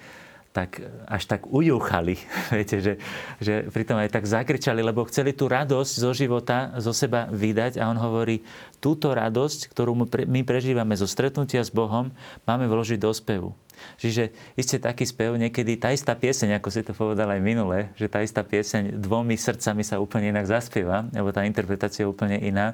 tak 0.58 0.82
až 1.06 1.24
tak 1.30 1.46
ujúchali, 1.46 2.18
viete, 2.58 2.82
že, 2.82 2.94
že 3.38 3.70
pritom 3.70 4.02
aj 4.02 4.10
tak 4.10 4.26
zakričali, 4.26 4.82
lebo 4.82 5.06
chceli 5.06 5.38
tú 5.38 5.46
radosť 5.46 5.94
zo 6.02 6.12
života, 6.18 6.74
zo 6.82 6.98
seba 6.98 7.30
vydať 7.30 7.78
a 7.78 7.86
on 7.86 8.02
hovorí, 8.02 8.42
túto 8.82 9.14
radosť, 9.14 9.70
ktorú 9.70 9.94
my 10.26 10.42
prežívame 10.42 10.98
zo 10.98 11.06
stretnutia 11.06 11.62
s 11.62 11.70
Bohom, 11.70 12.10
máme 12.50 12.66
vložiť 12.66 12.98
do 12.98 13.14
spevu. 13.14 13.54
Čiže 14.02 14.34
iste 14.58 14.82
taký 14.82 15.06
spev, 15.06 15.38
niekedy 15.38 15.78
tá 15.78 15.94
istá 15.94 16.18
pieseň, 16.18 16.58
ako 16.58 16.70
si 16.74 16.82
to 16.82 16.98
povedal 16.98 17.30
aj 17.30 17.38
minule, 17.38 17.94
že 17.94 18.10
tá 18.10 18.26
istá 18.26 18.42
pieseň 18.42 18.98
dvomi 18.98 19.38
srdcami 19.38 19.86
sa 19.86 20.02
úplne 20.02 20.34
inak 20.34 20.50
zaspieva, 20.50 21.06
lebo 21.14 21.30
tá 21.30 21.46
interpretácia 21.46 22.02
je 22.02 22.10
úplne 22.10 22.42
iná, 22.42 22.74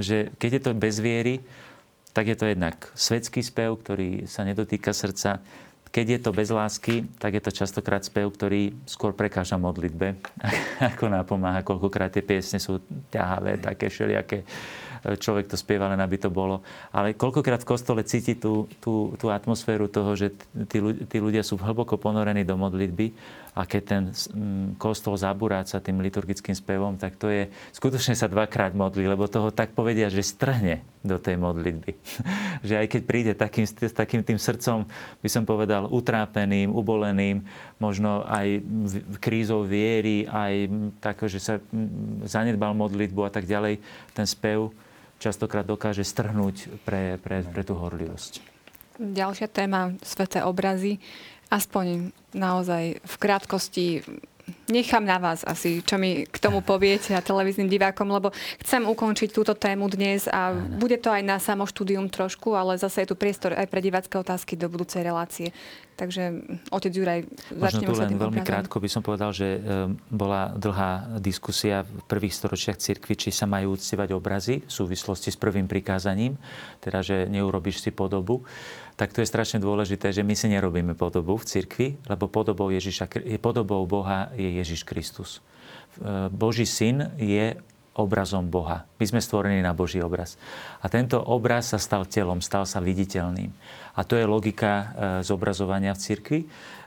že 0.00 0.32
keď 0.40 0.50
je 0.56 0.62
to 0.64 0.72
bez 0.72 0.96
viery, 0.96 1.44
tak 2.16 2.32
je 2.32 2.36
to 2.40 2.48
jednak 2.48 2.88
svetský 2.96 3.44
spev, 3.44 3.76
ktorý 3.84 4.24
sa 4.24 4.42
nedotýka 4.48 4.96
srdca, 4.96 5.44
keď 5.90 6.06
je 6.06 6.18
to 6.22 6.30
bez 6.30 6.48
lásky, 6.54 7.02
tak 7.18 7.34
je 7.34 7.42
to 7.42 7.50
častokrát 7.50 8.06
spev, 8.06 8.30
ktorý 8.30 8.70
skôr 8.86 9.10
prekáža 9.10 9.58
modlitbe, 9.58 10.22
ako 10.94 11.10
napomáha. 11.10 11.66
Koľkokrát 11.66 12.14
tie 12.14 12.22
piesne 12.22 12.62
sú 12.62 12.78
ťahavé, 13.10 13.58
také 13.58 13.90
všelijaké 13.90 14.46
človek 15.04 15.48
to 15.48 15.56
spieva 15.56 15.88
len 15.88 16.00
aby 16.00 16.16
to 16.20 16.28
bolo. 16.28 16.60
Ale 16.92 17.16
koľkokrát 17.16 17.64
v 17.64 17.70
kostole 17.70 18.04
cíti 18.04 18.36
tú, 18.36 18.68
tú, 18.80 19.16
tú 19.16 19.32
atmosféru 19.32 19.88
toho, 19.88 20.12
že 20.16 20.32
tí, 20.68 20.78
tí 21.08 21.16
ľudia 21.18 21.40
sú 21.40 21.56
hlboko 21.56 21.96
ponorení 21.96 22.44
do 22.44 22.56
modlitby 22.56 23.12
a 23.54 23.66
keď 23.66 23.82
ten 23.82 24.02
kostol 24.78 25.18
zabúráca 25.18 25.82
tým 25.82 25.98
liturgickým 25.98 26.54
spevom, 26.54 26.94
tak 26.94 27.18
to 27.18 27.26
je, 27.26 27.50
skutočne 27.74 28.14
sa 28.14 28.30
dvakrát 28.30 28.78
modlí, 28.78 29.10
lebo 29.10 29.26
toho 29.26 29.50
tak 29.50 29.74
povedia, 29.74 30.06
že 30.06 30.22
strhne 30.22 30.86
do 31.02 31.18
tej 31.18 31.34
modlitby. 31.34 31.92
že 32.66 32.74
aj 32.78 32.86
keď 32.86 33.02
príde 33.02 33.32
takým, 33.34 33.66
s 33.66 33.94
takým 33.94 34.22
tým 34.22 34.38
srdcom, 34.38 34.86
by 35.18 35.28
som 35.28 35.42
povedal, 35.42 35.90
utrápeným, 35.90 36.70
uboleným, 36.70 37.42
možno 37.82 38.22
aj 38.28 38.62
krízou 39.18 39.66
viery, 39.66 40.30
aj 40.30 40.70
tak, 41.02 41.26
že 41.26 41.42
sa 41.42 41.58
zanedbal 42.28 42.76
modlitbu 42.76 43.20
a 43.26 43.30
tak 43.34 43.50
ďalej, 43.50 43.82
ten 44.14 44.26
spev 44.28 44.70
častokrát 45.20 45.68
dokáže 45.68 46.02
strhnúť 46.02 46.82
pre, 46.88 47.20
pre, 47.20 47.44
pre 47.44 47.62
tú 47.62 47.76
horlivosť. 47.76 48.40
Ďalšia 48.96 49.48
téma, 49.52 49.94
sveté 50.00 50.40
obrazy. 50.40 50.96
Aspoň 51.52 52.16
naozaj 52.32 53.04
v 53.04 53.14
krátkosti 53.20 53.86
nechám 54.68 55.04
na 55.04 55.18
vás 55.18 55.42
asi, 55.42 55.82
čo 55.82 55.98
mi 55.98 56.24
k 56.26 56.36
tomu 56.38 56.60
poviete 56.64 57.16
a 57.16 57.24
televíznym 57.24 57.68
divákom, 57.68 58.08
lebo 58.10 58.30
chcem 58.62 58.86
ukončiť 58.86 59.28
túto 59.30 59.52
tému 59.56 59.88
dnes 59.90 60.30
a 60.30 60.52
bude 60.54 60.98
to 61.00 61.10
aj 61.10 61.22
na 61.24 61.36
samoštúdium 61.40 62.08
trošku, 62.08 62.54
ale 62.54 62.78
zase 62.78 63.04
je 63.04 63.10
tu 63.10 63.16
priestor 63.16 63.56
aj 63.56 63.66
pre 63.70 63.80
divácké 63.80 64.14
otázky 64.16 64.54
do 64.54 64.70
budúcej 64.70 65.06
relácie. 65.06 65.50
Takže 66.00 66.32
otec 66.72 66.92
Juraj, 66.96 67.20
začneme 67.52 67.60
Možno 67.60 67.80
tu 67.84 67.92
len 68.00 68.16
veľmi 68.16 68.40
obrazom. 68.40 68.48
krátko 68.48 68.76
by 68.80 68.88
som 68.88 69.02
povedal, 69.04 69.36
že 69.36 69.60
bola 70.08 70.56
dlhá 70.56 71.20
diskusia 71.20 71.84
v 71.84 72.00
prvých 72.08 72.32
storočiach 72.40 72.80
cirkvi, 72.80 73.20
či 73.20 73.28
sa 73.28 73.44
majú 73.44 73.76
uctievať 73.76 74.16
obrazy 74.16 74.64
v 74.64 74.72
súvislosti 74.72 75.28
s 75.28 75.36
prvým 75.36 75.68
prikázaním, 75.68 76.40
teda 76.80 77.04
že 77.04 77.28
neurobíš 77.28 77.84
si 77.84 77.92
podobu 77.92 78.48
tak 79.00 79.16
to 79.16 79.24
je 79.24 79.32
strašne 79.32 79.64
dôležité, 79.64 80.12
že 80.12 80.20
my 80.20 80.36
si 80.36 80.52
nerobíme 80.52 80.92
podobu 80.92 81.40
v 81.40 81.48
cirkvi, 81.48 81.88
lebo 82.04 82.28
podobou, 82.28 82.68
Ježiša, 82.68 83.08
podobou 83.40 83.80
Boha 83.88 84.28
je 84.36 84.60
Ježiš 84.60 84.84
Kristus. 84.84 85.40
E, 85.96 86.28
Boží 86.28 86.68
syn 86.68 87.08
je 87.16 87.56
obrazom 87.96 88.52
Boha. 88.52 88.84
My 89.00 89.08
sme 89.08 89.24
stvorení 89.24 89.64
na 89.64 89.72
Boží 89.72 90.04
obraz. 90.04 90.36
A 90.84 90.92
tento 90.92 91.16
obraz 91.16 91.72
sa 91.72 91.80
stal 91.80 92.04
telom, 92.04 92.44
stal 92.44 92.68
sa 92.68 92.84
viditeľným. 92.84 93.48
A 93.96 94.04
to 94.04 94.20
je 94.20 94.28
logika 94.28 94.72
e, 94.76 94.84
zobrazovania 95.24 95.96
v 95.96 96.02
cirkvi 96.04 96.40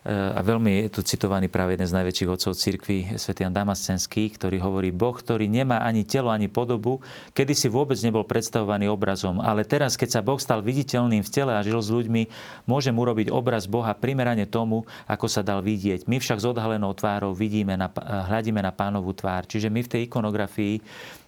a 0.04 0.44
veľmi 0.44 0.84
je 0.84 1.00
tu 1.00 1.02
citovaný 1.02 1.48
práve 1.48 1.80
jeden 1.80 1.88
z 1.88 1.96
najväčších 1.96 2.28
otcov 2.28 2.54
cirkvi, 2.60 3.16
svätý 3.16 3.48
Jan 3.48 3.56
Damascenský, 3.56 4.36
ktorý 4.36 4.60
hovorí, 4.60 4.92
Boh, 4.92 5.16
ktorý 5.16 5.48
nemá 5.48 5.80
ani 5.80 6.04
telo, 6.04 6.28
ani 6.28 6.52
podobu, 6.52 7.00
kedy 7.32 7.56
si 7.56 7.72
vôbec 7.72 7.96
nebol 8.04 8.28
predstavovaný 8.28 8.92
obrazom, 8.92 9.40
ale 9.40 9.64
teraz, 9.64 9.96
keď 9.96 10.20
sa 10.20 10.26
Boh 10.26 10.36
stal 10.36 10.60
viditeľným 10.60 11.24
v 11.24 11.32
tele 11.32 11.56
a 11.56 11.64
žil 11.64 11.80
s 11.80 11.88
ľuďmi, 11.88 12.28
môžem 12.68 12.92
urobiť 12.92 13.32
obraz 13.32 13.64
Boha 13.64 13.96
primerane 13.96 14.44
tomu, 14.44 14.84
ako 15.08 15.32
sa 15.32 15.40
dal 15.40 15.64
vidieť. 15.64 16.04
My 16.12 16.20
však 16.20 16.44
s 16.44 16.46
odhalenou 16.52 16.92
tvárou 16.92 17.32
vidíme, 17.32 17.80
na, 17.80 17.88
hľadíme 18.28 18.60
na 18.60 18.76
pánovú 18.76 19.16
tvár. 19.16 19.48
Čiže 19.48 19.72
my 19.72 19.88
v 19.88 19.92
tej 19.92 20.02
ikonografii 20.12 20.84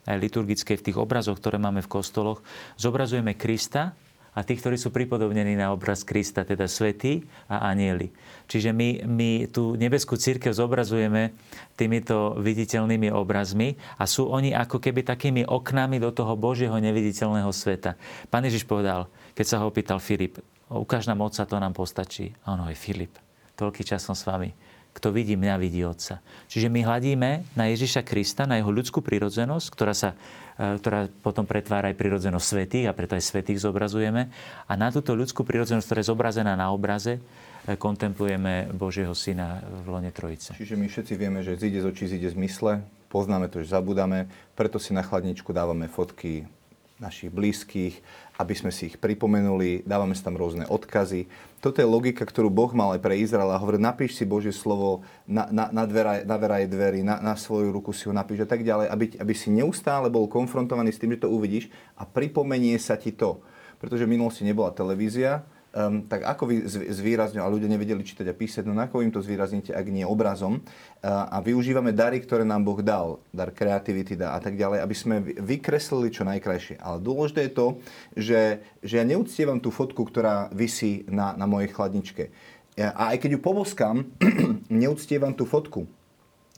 aj 0.06 0.22
liturgickej, 0.22 0.76
v 0.78 0.86
tých 0.92 0.98
obrazoch, 1.00 1.40
ktoré 1.42 1.58
máme 1.58 1.82
v 1.82 1.90
kostoloch, 1.90 2.46
zobrazujeme 2.78 3.34
Krista, 3.34 3.98
a 4.36 4.44
tí, 4.44 4.60
ktorí 4.60 4.76
sú 4.76 4.92
pripodobnení 4.92 5.56
na 5.56 5.72
obraz 5.72 6.04
Krista, 6.04 6.44
teda 6.44 6.68
svätí 6.68 7.24
a 7.48 7.72
anieli. 7.72 8.12
Čiže 8.52 8.76
my, 8.76 9.08
my 9.08 9.30
tú 9.48 9.80
nebeskú 9.80 10.20
církev 10.20 10.52
zobrazujeme 10.52 11.32
týmito 11.80 12.36
viditeľnými 12.38 13.10
obrazmi 13.16 13.80
a 13.96 14.04
sú 14.04 14.28
oni 14.28 14.52
ako 14.52 14.84
keby 14.84 15.08
takými 15.08 15.48
oknami 15.48 15.98
do 16.04 16.12
toho 16.12 16.36
Božieho 16.36 16.76
neviditeľného 16.76 17.50
sveta. 17.50 17.96
Pán 18.28 18.44
Ježiš 18.44 18.68
povedal, 18.68 19.08
keď 19.34 19.46
sa 19.48 19.58
ho 19.64 19.72
opýtal 19.72 20.04
Filip, 20.04 20.44
ukáž 20.68 21.08
nám 21.08 21.24
Otca, 21.24 21.48
to 21.48 21.56
nám 21.56 21.72
postačí. 21.72 22.36
A 22.44 22.54
on 22.54 22.68
hovorí, 22.68 22.76
Filip, 22.76 23.16
toľký 23.56 23.88
čas 23.88 24.04
som 24.04 24.14
s 24.14 24.28
vami 24.28 24.52
kto 24.96 25.12
vidí 25.12 25.36
mňa, 25.36 25.60
vidí 25.60 25.84
Otca. 25.84 26.24
Čiže 26.48 26.72
my 26.72 26.88
hľadíme 26.88 27.30
na 27.60 27.68
Ježiša 27.68 28.08
Krista, 28.08 28.48
na 28.48 28.56
jeho 28.56 28.72
ľudskú 28.72 29.04
prírodzenosť, 29.04 29.68
ktorá 29.68 29.91
sa 29.91 30.16
e, 30.56 30.80
ktorá 30.80 31.12
potom 31.20 31.43
pretvára 31.43 31.91
aj 31.91 32.00
prirodzenosť 32.00 32.46
svetých 32.48 32.88
a 32.88 32.96
preto 32.96 33.20
aj 33.20 33.28
svetých 33.28 33.60
zobrazujeme. 33.60 34.32
A 34.66 34.74
na 34.80 34.88
túto 34.96 35.12
ľudskú 35.12 35.43
prírodzenosť, 35.43 35.84
ktorá 35.84 36.00
je 36.00 36.12
zobrazená 36.16 36.56
na 36.56 36.72
obraze, 36.72 37.20
e, 37.68 37.76
kontemplujeme 37.76 38.72
Božieho 38.72 39.12
Syna 39.12 39.60
v 39.84 39.91
lone 39.91 40.16
Trojice. 40.16 40.56
Čiže 40.56 40.80
my 40.80 40.88
všetci 40.88 41.14
vieme, 41.20 41.43
že 41.43 41.60
zíde 41.60 41.84
z 41.84 41.86
očí, 41.91 42.08
zíde 42.08 42.32
z 42.32 42.38
mysle, 42.39 42.80
poznáme 43.12 43.52
to, 43.52 43.60
že 43.60 43.76
zabudáme, 43.76 44.32
preto 44.56 44.80
si 44.80 44.96
na 44.96 45.04
chladničku 45.04 45.52
dávame 45.52 45.91
fotky 45.91 46.48
našich 46.96 47.28
blízkych, 47.28 48.00
aby 48.36 48.52
sme 48.52 48.72
si 48.72 48.92
ich 48.92 49.00
pripomenuli, 49.00 49.88
dávame 49.88 50.12
si 50.12 50.24
tam 50.24 50.36
rôzne 50.36 50.68
odkazy. 50.68 51.32
Toto 51.64 51.80
je 51.80 51.88
logika, 51.88 52.28
ktorú 52.28 52.52
Boh 52.52 52.68
mal 52.76 53.00
aj 53.00 53.02
pre 53.02 53.16
Izraela. 53.16 53.56
Hovorí, 53.58 53.80
napíš 53.80 54.20
si 54.20 54.28
Božie 54.28 54.52
slovo 54.52 55.08
na, 55.24 55.48
na, 55.48 55.72
na, 55.72 55.84
dvera, 55.88 56.22
na 56.28 56.36
veraj 56.36 56.68
dverí, 56.68 57.00
na, 57.02 57.24
na 57.24 57.40
svoju 57.40 57.72
ruku 57.72 57.96
si 57.96 58.12
ho 58.12 58.14
napíš 58.14 58.44
a 58.44 58.50
tak 58.50 58.68
ďalej, 58.68 58.92
aby, 58.92 59.06
aby 59.24 59.34
si 59.34 59.48
neustále 59.50 60.12
bol 60.12 60.28
konfrontovaný 60.28 60.92
s 60.92 61.00
tým, 61.00 61.16
že 61.16 61.24
to 61.24 61.32
uvidíš 61.32 61.72
a 61.96 62.04
pripomenie 62.04 62.76
sa 62.76 63.00
ti 63.00 63.16
to. 63.16 63.40
Pretože 63.80 64.04
v 64.04 64.20
minulosti 64.20 64.44
nebola 64.44 64.76
televízia, 64.76 65.48
um, 65.76 66.08
tak 66.08 66.24
ako 66.24 66.48
vy 66.48 66.56
zvýrazňujete, 66.72 67.44
a 67.44 67.52
ľudia 67.52 67.68
nevedeli 67.68 68.00
čítať 68.02 68.32
a 68.32 68.34
písať, 68.34 68.64
no 68.64 68.74
ako 68.80 69.04
im 69.04 69.12
to 69.12 69.20
zvýraznite, 69.20 69.76
ak 69.76 69.86
nie 69.92 70.08
obrazom. 70.08 70.64
Uh, 71.04 71.28
a 71.28 71.44
využívame 71.44 71.92
dary, 71.92 72.24
ktoré 72.24 72.48
nám 72.48 72.64
Boh 72.64 72.80
dal, 72.80 73.20
dar 73.36 73.52
kreativity 73.52 74.16
dá 74.16 74.34
a 74.34 74.40
tak 74.40 74.56
ďalej, 74.56 74.80
aby 74.80 74.96
sme 74.96 75.16
vykreslili 75.44 76.10
čo 76.10 76.24
najkrajšie. 76.24 76.80
Ale 76.80 77.04
dôležité 77.04 77.52
je 77.52 77.54
to, 77.54 77.68
že, 78.16 78.42
že 78.80 78.96
ja 78.98 79.06
neúctievam 79.06 79.60
tú 79.60 79.70
fotku, 79.70 80.08
ktorá 80.08 80.48
vysí 80.56 81.04
na, 81.12 81.36
na 81.36 81.44
mojej 81.46 81.70
chladničke. 81.70 82.32
A 82.80 83.16
aj 83.16 83.24
keď 83.24 83.38
ju 83.38 83.40
poboskám, 83.44 84.08
neúctievam 84.72 85.36
tú 85.36 85.44
fotku 85.44 85.88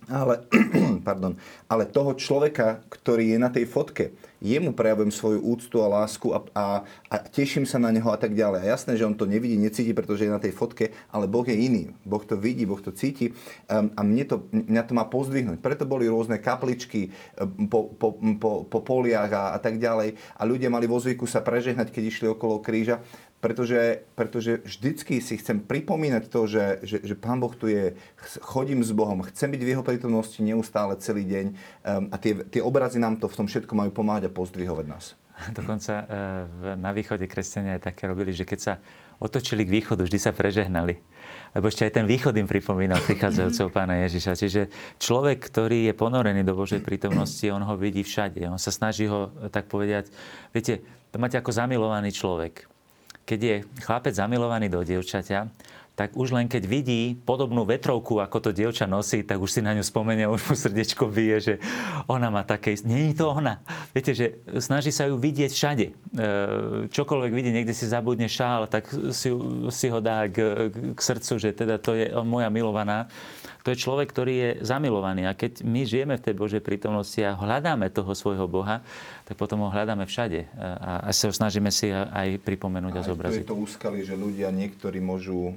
ale, 0.08 0.48
pardon, 1.08 1.36
ale 1.68 1.92
toho 1.92 2.16
človeka, 2.16 2.84
ktorý 2.88 3.36
je 3.36 3.38
na 3.40 3.52
tej 3.52 3.68
fotke, 3.68 4.16
jemu 4.42 4.74
prejavujem 4.74 5.12
svoju 5.12 5.40
úctu 5.42 5.82
a 5.82 5.88
lásku 5.88 6.28
a, 6.34 6.40
a, 6.54 6.66
a 7.10 7.16
teším 7.22 7.66
sa 7.66 7.82
na 7.82 7.90
neho 7.90 8.08
a 8.10 8.18
tak 8.18 8.38
ďalej. 8.38 8.66
A 8.66 8.72
jasné, 8.78 8.98
že 8.98 9.06
on 9.06 9.18
to 9.18 9.26
nevidí, 9.26 9.58
necíti, 9.58 9.94
pretože 9.94 10.26
je 10.26 10.32
na 10.34 10.42
tej 10.42 10.54
fotke, 10.54 10.94
ale 11.10 11.26
Boh 11.26 11.46
je 11.46 11.58
iný. 11.58 11.94
Boh 12.06 12.22
to 12.22 12.38
vidí, 12.38 12.66
Boh 12.66 12.80
to 12.80 12.94
cíti 12.94 13.34
um, 13.70 13.90
a 13.98 14.02
mne 14.06 14.24
to, 14.26 14.36
mňa 14.54 14.84
to 14.86 14.94
má 14.94 15.06
pozdvihnúť. 15.10 15.60
Preto 15.62 15.90
boli 15.90 16.06
rôzne 16.06 16.38
kapličky 16.38 17.10
um, 17.38 17.66
po, 17.68 17.90
po, 17.94 18.18
po, 18.38 18.52
po 18.66 18.80
poliach 18.82 19.32
a, 19.34 19.44
a 19.56 19.60
tak 19.60 19.82
ďalej. 19.82 20.18
A 20.38 20.42
ľudia 20.46 20.70
mali 20.70 20.86
vo 20.86 21.02
zvyku 21.02 21.26
sa 21.26 21.42
prežehnať, 21.42 21.90
keď 21.90 22.04
išli 22.08 22.28
okolo 22.30 22.62
kríža 22.62 23.02
pretože, 23.48 24.04
pretože 24.12 24.60
vždycky 24.68 25.24
si 25.24 25.40
chcem 25.40 25.64
pripomínať 25.64 26.28
to, 26.28 26.52
že, 26.52 26.84
že, 26.84 26.98
že 27.00 27.16
Pán 27.16 27.40
Boh 27.40 27.56
tu 27.56 27.72
je, 27.72 27.96
chodím 28.44 28.84
s 28.84 28.92
Bohom, 28.92 29.24
chcem 29.24 29.48
byť 29.56 29.62
v 29.64 29.72
Jeho 29.72 29.88
prítomnosti 29.88 30.36
neustále 30.44 31.00
celý 31.00 31.24
deň 31.24 31.46
um, 31.48 31.56
a 32.12 32.20
tie, 32.20 32.36
tie 32.44 32.60
obrazy 32.60 33.00
nám 33.00 33.24
to 33.24 33.32
v 33.32 33.40
tom 33.40 33.48
všetko 33.48 33.72
majú 33.72 33.96
pomáhať 33.96 34.28
a 34.28 34.36
pozdvihovať 34.36 34.86
nás. 34.92 35.16
Dokonca 35.56 35.94
uh, 35.96 36.76
na 36.76 36.92
východe 36.92 37.24
kresťania 37.24 37.80
aj 37.80 37.88
také 37.88 38.12
robili, 38.12 38.36
že 38.36 38.44
keď 38.44 38.60
sa 38.60 38.74
otočili 39.24 39.64
k 39.64 39.80
východu, 39.80 40.04
vždy 40.04 40.20
sa 40.20 40.36
prežehnali. 40.36 41.00
Lebo 41.56 41.72
ešte 41.72 41.88
aj 41.88 42.04
ten 42.04 42.06
východ 42.06 42.36
im 42.36 42.52
pripomínal 42.52 43.00
prichádzajúceho 43.00 43.72
pána 43.72 44.04
Ježiša. 44.04 44.36
Čiže 44.36 44.62
človek, 45.00 45.40
ktorý 45.40 45.88
je 45.88 45.94
ponorený 45.96 46.44
do 46.44 46.52
Božej 46.52 46.84
prítomnosti, 46.84 47.48
on 47.48 47.64
ho 47.64 47.80
vidí 47.80 48.04
všade. 48.04 48.44
On 48.52 48.60
sa 48.60 48.76
snaží 48.76 49.08
ho, 49.08 49.32
tak 49.48 49.72
povediať, 49.72 50.12
viete, 50.52 50.84
to 51.10 51.16
máte 51.16 51.40
ako 51.40 51.56
zamilovaný 51.56 52.12
človek 52.12 52.68
keď 53.28 53.40
je 53.44 53.56
chlapec 53.84 54.16
zamilovaný 54.16 54.72
do 54.72 54.80
dievčaťa, 54.88 55.52
tak 55.98 56.14
už 56.14 56.30
len 56.30 56.46
keď 56.46 56.70
vidí 56.70 57.18
podobnú 57.18 57.66
vetrovku, 57.66 58.22
ako 58.22 58.38
to 58.38 58.50
dievča 58.54 58.86
nosí, 58.86 59.26
tak 59.26 59.42
už 59.42 59.50
si 59.50 59.66
na 59.66 59.74
ňu 59.74 59.82
spomenie, 59.82 60.30
už 60.30 60.46
mu 60.46 60.54
srdiečko 60.54 61.10
bije, 61.10 61.38
že 61.42 61.54
ona 62.06 62.30
má 62.30 62.46
také... 62.46 62.78
Není 62.86 63.18
to 63.18 63.34
ona. 63.34 63.66
Viete, 63.98 64.14
že 64.14 64.38
snaží 64.62 64.94
sa 64.94 65.10
ju 65.10 65.18
vidieť 65.18 65.50
všade. 65.50 65.86
E, 65.90 65.94
čokoľvek 66.94 67.32
vidí, 67.34 67.50
niekde 67.50 67.74
si 67.74 67.90
zabudne 67.90 68.30
šál, 68.30 68.70
tak 68.70 68.86
si, 69.10 69.34
si 69.74 69.88
ho 69.90 69.98
dá 69.98 70.30
k, 70.30 70.70
k 70.70 71.00
srdcu, 71.02 71.34
že 71.42 71.50
teda 71.58 71.82
to 71.82 71.98
je 71.98 72.14
moja 72.22 72.54
milovaná 72.54 73.10
to 73.68 73.76
je 73.76 73.84
človek, 73.84 74.08
ktorý 74.16 74.34
je 74.40 74.50
zamilovaný. 74.64 75.28
A 75.28 75.36
keď 75.36 75.60
my 75.68 75.84
žijeme 75.84 76.16
v 76.16 76.24
tej 76.24 76.36
Božej 76.40 76.64
prítomnosti 76.64 77.20
a 77.20 77.36
hľadáme 77.36 77.92
toho 77.92 78.16
svojho 78.16 78.48
Boha, 78.48 78.80
tak 79.28 79.36
potom 79.36 79.68
ho 79.68 79.68
hľadáme 79.68 80.08
všade. 80.08 80.48
A, 80.56 81.04
a 81.04 81.10
sa 81.12 81.28
ho 81.28 81.36
snažíme 81.36 81.68
si 81.68 81.92
aj 81.92 82.40
pripomenúť 82.48 82.96
a, 82.96 83.02
a 83.04 83.08
zobraziť. 83.12 83.44
to 83.44 83.52
je 83.52 83.52
to 83.52 83.60
úskali, 83.60 84.08
že 84.08 84.16
ľudia 84.16 84.56
niektorí 84.56 85.04
môžu 85.04 85.52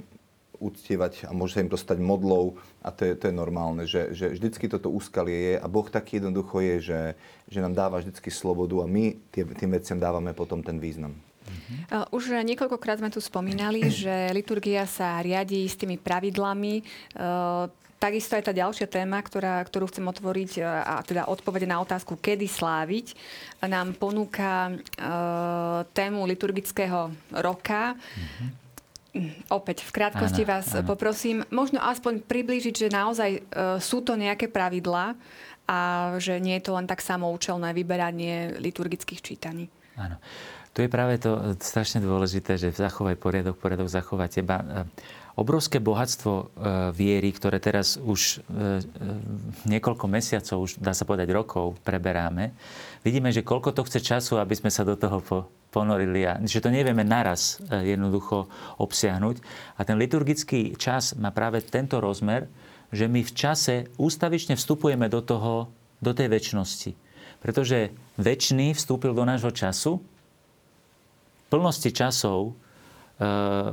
uctievať 0.59 1.25
a 1.25 1.31
môže 1.31 1.55
sa 1.55 1.63
im 1.63 1.71
dostať 1.71 1.97
modlou 2.03 2.59
a 2.83 2.91
to 2.91 3.07
je, 3.07 3.13
to 3.15 3.31
je 3.31 3.33
normálne, 3.33 3.87
že, 3.87 4.11
že 4.11 4.35
vždycky 4.35 4.67
toto 4.67 4.91
úskalie 4.91 5.55
je 5.55 5.55
a 5.57 5.65
Boh 5.71 5.87
taký 5.87 6.19
jednoducho 6.19 6.61
je, 6.61 6.75
že, 6.83 7.01
že 7.49 7.63
nám 7.63 7.73
dáva 7.73 7.97
vždycky 7.97 8.29
slobodu 8.29 8.77
a 8.83 8.85
my 8.85 9.17
tým, 9.33 9.55
tým 9.57 9.71
veciam 9.73 9.97
dávame 9.97 10.35
potom 10.35 10.61
ten 10.61 10.77
význam. 10.77 11.15
Uh, 11.89 12.05
už 12.13 12.45
niekoľkokrát 12.45 13.01
sme 13.01 13.09
tu 13.09 13.17
spomínali, 13.17 13.89
že 13.89 14.29
liturgia 14.31 14.85
sa 14.85 15.17
riadi 15.19 15.65
s 15.65 15.73
tými 15.73 15.97
pravidlami. 15.97 16.85
Takisto 18.01 18.33
aj 18.33 18.49
tá 18.49 18.53
ďalšia 18.57 18.89
téma, 18.89 19.21
ktorá, 19.21 19.61
ktorú 19.61 19.85
chcem 19.93 20.01
otvoriť, 20.09 20.51
uh, 20.57 20.81
a 20.81 20.93
teda 21.05 21.29
odpovede 21.29 21.69
na 21.69 21.77
otázku, 21.77 22.17
kedy 22.17 22.49
sláviť, 22.49 23.13
nám 23.61 23.93
ponúka 23.93 24.73
tému 25.93 26.25
liturgického 26.25 27.13
roka. 27.37 27.93
Mm-hmm. 27.93 28.49
Opäť 29.53 29.85
v 29.85 29.91
krátkosti 29.91 30.47
áno, 30.47 30.49
vás 30.49 30.67
áno. 30.71 30.87
poprosím, 30.87 31.45
možno 31.53 31.77
aspoň 31.83 32.25
priblížiť, 32.25 32.73
že 32.73 32.87
naozaj 32.89 33.43
sú 33.83 34.01
to 34.01 34.17
nejaké 34.17 34.49
pravidlá 34.49 35.19
a 35.67 35.79
že 36.17 36.41
nie 36.41 36.57
je 36.57 36.65
to 36.65 36.79
len 36.79 36.89
tak 36.89 37.03
samoučelné 37.03 37.75
vyberanie 37.75 38.57
liturgických 38.57 39.21
čítaní. 39.21 39.69
Áno. 39.99 40.17
Tu 40.71 40.87
je 40.87 40.89
práve 40.89 41.19
to 41.19 41.59
strašne 41.59 41.99
dôležité, 41.99 42.55
že 42.55 42.71
zachovaj 42.71 43.19
poriadok, 43.19 43.59
poriadok 43.59 43.91
zachová 43.91 44.31
teba. 44.31 44.87
Obrovské 45.39 45.79
bohatstvo 45.79 46.33
e, 46.35 46.45
viery, 46.91 47.31
ktoré 47.31 47.63
teraz 47.63 47.95
už 47.95 48.19
e, 48.19 48.35
e, 48.37 48.83
niekoľko 49.63 50.05
mesiacov, 50.11 50.67
už 50.67 50.71
dá 50.83 50.91
sa 50.91 51.07
povedať 51.07 51.31
rokov, 51.31 51.79
preberáme, 51.87 52.51
vidíme, 52.99 53.31
že 53.31 53.45
koľko 53.45 53.71
to 53.71 53.87
chce 53.87 54.03
času, 54.03 54.43
aby 54.43 54.59
sme 54.59 54.67
sa 54.67 54.83
do 54.83 54.99
toho 54.99 55.23
ponorili 55.71 56.27
a 56.27 56.35
že 56.43 56.59
to 56.59 56.67
nevieme 56.67 57.07
naraz 57.07 57.63
jednoducho 57.71 58.51
obsiahnuť. 58.83 59.39
A 59.79 59.87
ten 59.87 59.95
liturgický 59.95 60.75
čas 60.75 61.15
má 61.15 61.31
práve 61.31 61.63
tento 61.63 62.03
rozmer, 62.03 62.51
že 62.91 63.07
my 63.07 63.23
v 63.23 63.31
čase 63.31 63.87
ústavične 63.95 64.59
vstupujeme 64.59 65.07
do 65.07 65.23
toho, 65.23 65.71
do 66.03 66.11
tej 66.11 66.27
väčšnosti. 66.27 66.91
Pretože 67.39 67.95
väčší 68.19 68.75
vstúpil 68.75 69.15
do 69.15 69.23
nášho 69.23 69.55
času 69.55 70.03
plnosti 71.47 71.91
časov 71.91 72.55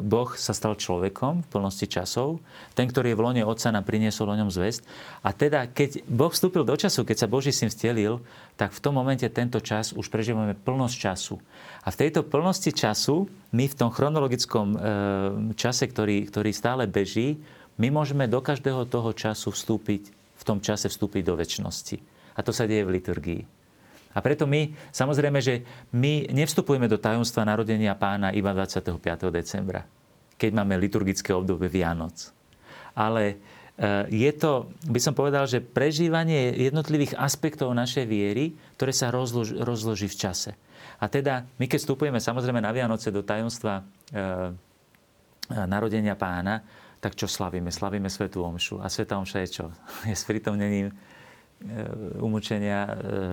Boh 0.05 0.29
sa 0.37 0.53
stal 0.53 0.77
človekom 0.77 1.41
v 1.41 1.49
plnosti 1.49 1.89
časov. 1.89 2.45
Ten, 2.77 2.85
ktorý 2.85 3.13
je 3.13 3.17
v 3.17 3.25
lone 3.25 3.43
Otca, 3.49 3.73
nám 3.73 3.89
priniesol 3.89 4.29
o 4.29 4.37
ňom 4.37 4.53
zväzť. 4.53 4.85
A 5.25 5.33
teda, 5.33 5.65
keď 5.73 6.05
Boh 6.05 6.29
vstúpil 6.29 6.69
do 6.69 6.77
času, 6.77 7.09
keď 7.09 7.25
sa 7.25 7.33
Boží 7.33 7.49
syn 7.49 7.73
vstelil, 7.73 8.21
tak 8.61 8.77
v 8.77 8.83
tom 8.85 9.01
momente 9.01 9.25
tento 9.33 9.57
čas 9.65 9.97
už 9.97 10.13
prežívame 10.13 10.53
plnosť 10.53 10.95
času. 11.01 11.41
A 11.81 11.89
v 11.89 11.97
tejto 11.97 12.29
plnosti 12.29 12.77
času, 12.77 13.25
my 13.57 13.65
v 13.65 13.79
tom 13.79 13.89
chronologickom 13.89 14.67
e, 14.75 14.79
čase, 15.57 15.89
ktorý, 15.89 16.29
ktorý 16.29 16.51
stále 16.53 16.85
beží, 16.85 17.41
my 17.81 17.89
môžeme 17.89 18.29
do 18.29 18.45
každého 18.45 18.85
toho 18.85 19.17
času 19.17 19.49
vstúpiť, 19.49 20.13
v 20.13 20.43
tom 20.45 20.61
čase 20.61 20.93
vstúpiť 20.93 21.25
do 21.25 21.41
väčšnosti. 21.41 21.97
A 22.37 22.45
to 22.45 22.53
sa 22.53 22.69
deje 22.69 22.85
v 22.85 23.01
liturgii. 23.01 23.58
A 24.19 24.25
preto 24.25 24.51
my, 24.51 24.75
samozrejme, 24.91 25.39
že 25.39 25.63
my 25.95 26.27
nevstupujeme 26.35 26.91
do 26.91 26.99
tajomstva 26.99 27.47
narodenia 27.47 27.95
pána 27.95 28.35
iba 28.35 28.51
25. 28.51 28.99
decembra, 29.31 29.87
keď 30.35 30.51
máme 30.59 30.75
liturgické 30.75 31.31
obdobie 31.31 31.71
Vianoc. 31.71 32.35
Ale 32.99 33.39
eh, 33.79 34.11
je 34.11 34.31
to, 34.35 34.75
by 34.91 34.99
som 34.99 35.15
povedal, 35.15 35.47
že 35.47 35.63
prežívanie 35.63 36.51
jednotlivých 36.59 37.15
aspektov 37.15 37.71
našej 37.79 38.11
viery, 38.11 38.59
ktoré 38.75 38.91
sa 38.91 39.15
rozlož, 39.15 39.55
rozloží 39.63 40.11
v 40.11 40.19
čase. 40.19 40.59
A 40.99 41.07
teda 41.07 41.47
my, 41.63 41.71
keď 41.71 41.79
vstupujeme 41.87 42.19
samozrejme 42.19 42.59
na 42.59 42.75
Vianoce 42.75 43.15
do 43.15 43.23
tajomstva 43.23 43.87
e, 44.11 44.51
narodenia 45.63 46.19
pána, 46.19 46.67
tak 46.99 47.15
čo 47.15 47.31
slavíme? 47.31 47.71
Slavíme 47.71 48.11
Svetú 48.11 48.43
Omšu. 48.43 48.83
A 48.83 48.91
Sveta 48.91 49.15
Omša 49.23 49.39
je 49.47 49.51
čo? 49.63 49.65
Je 50.11 50.15
s 50.19 50.27
pritomnením 50.27 50.91
umúčenia, 52.23 52.87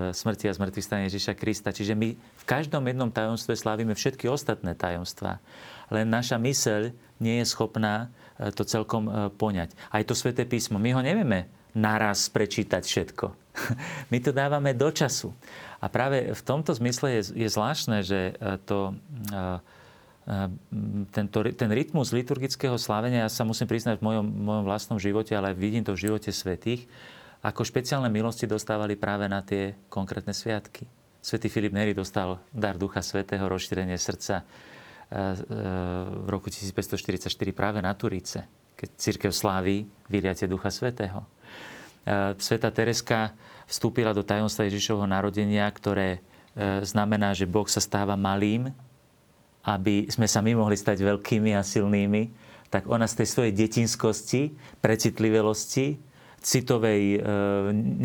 smrti 0.09 0.49
a 0.49 0.57
zmrtvých 0.57 0.85
stane 0.85 1.05
Ježiša 1.05 1.37
Krista. 1.37 1.69
Čiže 1.69 1.93
my 1.93 2.17
v 2.17 2.45
každom 2.49 2.81
jednom 2.89 3.13
tajomstve 3.13 3.53
slávime 3.53 3.93
všetky 3.93 4.25
ostatné 4.25 4.73
tajomstvá. 4.73 5.37
Len 5.93 6.09
naša 6.09 6.41
myseľ 6.41 6.89
nie 7.21 7.37
je 7.41 7.45
schopná 7.45 8.09
to 8.57 8.65
celkom 8.65 9.31
poňať. 9.37 9.77
Aj 9.93 10.01
to 10.01 10.17
sväté 10.17 10.43
písmo. 10.49 10.81
My 10.81 10.97
ho 10.97 11.05
nevieme 11.05 11.45
naraz 11.77 12.25
prečítať 12.33 12.81
všetko. 12.81 13.25
My 14.11 14.17
to 14.17 14.33
dávame 14.33 14.73
do 14.73 14.89
času. 14.89 15.29
A 15.77 15.85
práve 15.85 16.33
v 16.33 16.41
tomto 16.41 16.73
zmysle 16.73 17.21
je, 17.21 17.45
je 17.45 17.47
zvláštne, 17.51 18.01
že 18.01 18.33
to 18.65 18.97
tento, 21.13 21.37
ten 21.53 21.69
rytmus 21.69 22.09
liturgického 22.09 22.81
slávenia, 22.81 23.29
ja 23.29 23.29
sa 23.29 23.45
musím 23.45 23.69
priznať 23.69 24.01
v 24.01 24.05
mojom, 24.09 24.25
mojom 24.25 24.65
vlastnom 24.65 24.97
živote, 24.97 25.37
ale 25.37 25.53
vidím 25.53 25.85
to 25.85 25.93
v 25.93 26.09
živote 26.09 26.33
svetých, 26.33 26.89
ako 27.45 27.61
špeciálne 27.61 28.09
milosti 28.09 28.49
dostávali 28.49 28.97
práve 28.97 29.29
na 29.29 29.45
tie 29.45 29.77
konkrétne 29.85 30.33
sviatky. 30.33 30.89
Svetý 31.21 31.49
Filip 31.49 31.73
Neri 31.73 31.93
dostal 31.93 32.41
dar 32.49 32.77
Ducha 32.77 33.05
Svetého, 33.05 33.45
rozšírenie 33.45 33.97
srdca 33.97 34.41
e, 34.41 34.43
e, 34.43 35.25
v 36.25 36.27
roku 36.29 36.49
1544 36.49 37.29
práve 37.53 37.81
na 37.85 37.93
Turice, 37.93 38.49
keď 38.73 38.89
církev 38.97 39.31
sláví 39.33 39.85
vyliatie 40.09 40.49
Ducha 40.49 40.73
Svetého. 40.73 41.21
E, 41.21 42.33
Sveta 42.41 42.73
Tereska 42.73 43.37
vstúpila 43.69 44.13
do 44.13 44.25
tajomstva 44.25 44.65
Ježišovho 44.65 45.05
narodenia, 45.05 45.69
ktoré 45.69 46.21
znamená, 46.87 47.35
že 47.35 47.43
Boh 47.43 47.67
sa 47.67 47.83
stáva 47.83 48.15
malým 48.15 48.71
aby 49.65 50.05
sme 50.13 50.29
sa 50.29 50.45
my 50.45 50.53
mohli 50.53 50.77
stať 50.77 51.01
veľkými 51.01 51.57
a 51.57 51.65
silnými, 51.65 52.29
tak 52.69 52.85
ona 52.85 53.09
z 53.09 53.21
tej 53.21 53.27
svojej 53.33 53.53
detinskosti, 53.53 54.53
precitlivelosti, 54.77 55.97
citovej 56.45 57.17
e, 57.17 57.19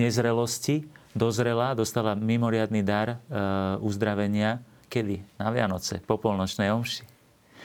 nezrelosti 0.01 0.89
dozrela, 1.13 1.77
dostala 1.77 2.17
mimoriadný 2.17 2.81
dar 2.81 3.09
e, 3.13 3.17
uzdravenia. 3.85 4.65
Kedy? 4.91 5.39
Na 5.39 5.53
Vianoce, 5.53 6.01
po 6.03 6.17
polnočnej 6.17 6.73
omši. 6.73 7.05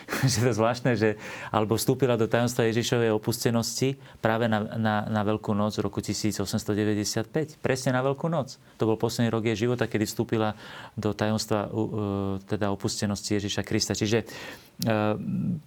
že 0.32 0.46
to 0.46 0.52
zvláštne, 0.54 0.94
že 0.94 1.18
alebo 1.50 1.80
vstúpila 1.80 2.14
do 2.20 2.30
tajomstva 2.30 2.70
Ježišovej 2.70 3.10
opustenosti 3.16 3.98
práve 4.22 4.46
na, 4.46 4.62
na, 4.78 4.96
na 5.10 5.22
Veľkú 5.26 5.56
noc 5.58 5.80
roku 5.82 6.04
1895. 6.04 7.58
Presne 7.64 7.90
na 7.96 8.06
Veľkú 8.06 8.30
noc. 8.30 8.62
To 8.78 8.86
bol 8.86 9.00
posledný 9.00 9.34
rok 9.34 9.48
jej 9.50 9.66
života, 9.66 9.90
kedy 9.90 10.06
vstúpila 10.06 10.54
do 10.94 11.16
tajomstva 11.16 11.72
uh, 11.72 12.38
teda 12.46 12.70
opustenosti 12.70 13.42
Ježiša 13.42 13.66
Krista. 13.66 13.98
Čiže 13.98 14.28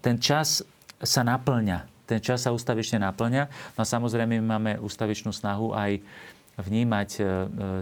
ten 0.05 0.17
čas 0.21 0.63
sa 1.01 1.23
naplňa. 1.25 1.98
Ten 2.09 2.25
čas 2.25 2.49
sa 2.49 2.57
ustavične 2.57 3.05
naplňa. 3.05 3.77
No 3.77 3.85
a 3.85 3.87
samozrejme 3.87 4.41
my 4.41 4.47
máme 4.49 4.73
ustavičnú 4.81 5.29
snahu 5.29 5.77
aj 5.77 6.01
vnímať 6.59 7.11
e, 7.15 7.23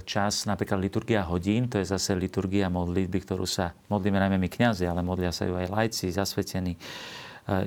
čas, 0.04 0.44
napríklad 0.44 0.76
liturgia 0.76 1.24
hodín, 1.24 1.64
to 1.70 1.80
je 1.80 1.88
zase 1.88 2.12
liturgia 2.12 2.68
modlitby, 2.68 3.24
ktorú 3.24 3.48
sa 3.48 3.72
modlíme 3.88 4.20
najmä 4.20 4.36
my 4.36 4.48
kňazi, 4.52 4.84
ale 4.84 5.00
modlia 5.00 5.32
sa 5.32 5.48
ju 5.48 5.56
aj 5.56 5.72
lajci, 5.72 6.12
zasvetení. 6.12 6.76
E, 6.76 6.78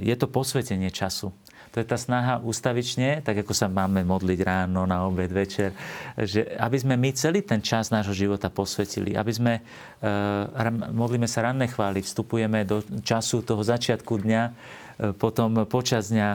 je 0.05 0.13
to 0.13 0.29
posvetenie 0.29 0.93
času. 0.93 1.33
To 1.69 1.77
je 1.77 1.85
tá 1.85 2.01
snaha 2.01 2.41
ustavične, 2.41 3.21
tak 3.21 3.45
ako 3.45 3.53
sa 3.53 3.69
máme 3.69 4.01
modliť 4.01 4.39
ráno, 4.41 4.89
na 4.89 5.05
obed, 5.05 5.29
večer, 5.29 5.69
že 6.17 6.41
aby 6.57 6.77
sme 6.81 6.97
my 6.97 7.13
celý 7.13 7.45
ten 7.45 7.61
čas 7.61 7.93
nášho 7.93 8.17
života 8.17 8.49
posvetili, 8.49 9.13
aby 9.13 9.29
sme, 9.29 9.61
modlíme 10.89 11.29
sa 11.29 11.45
ranné 11.45 11.69
chvály, 11.69 12.01
vstupujeme 12.01 12.65
do 12.65 12.81
času 13.05 13.45
toho 13.45 13.61
začiatku 13.61 14.17
dňa, 14.17 14.43
potom 15.15 15.63
počas 15.63 16.11
dňa, 16.11 16.27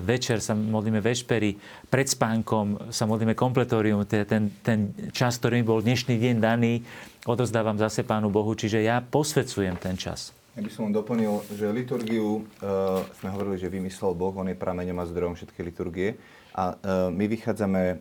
večer 0.00 0.40
sa 0.40 0.56
modlíme 0.56 1.04
vešpery, 1.04 1.60
pred 1.92 2.08
spánkom 2.08 2.88
sa 2.88 3.04
modlíme 3.04 3.36
kompletórium, 3.36 4.08
teda 4.08 4.24
ten, 4.24 4.48
ten 4.64 4.96
čas, 5.12 5.36
ktorý 5.36 5.60
bol 5.60 5.84
dnešný 5.84 6.16
deň 6.16 6.36
daný, 6.40 6.80
odozdávam 7.28 7.76
zase 7.76 8.08
Pánu 8.08 8.32
Bohu, 8.32 8.56
čiže 8.56 8.80
ja 8.80 9.04
posvedcujem 9.04 9.76
ten 9.76 10.00
čas. 10.00 10.32
Ja 10.56 10.64
by 10.64 10.72
som 10.72 10.88
doplnil, 10.88 11.44
že 11.52 11.68
liturgiu 11.68 12.40
uh, 12.40 13.04
sme 13.20 13.28
hovorili, 13.28 13.60
že 13.60 13.68
vymyslel 13.68 14.16
Boh, 14.16 14.32
on 14.32 14.48
je 14.48 14.56
prameňom 14.56 14.96
a 14.96 15.04
zdrojom 15.04 15.36
všetkej 15.36 15.64
liturgie. 15.68 16.16
A 16.56 16.72
uh, 16.72 17.12
my 17.12 17.28
vychádzame 17.28 17.82
uh, 17.84 17.98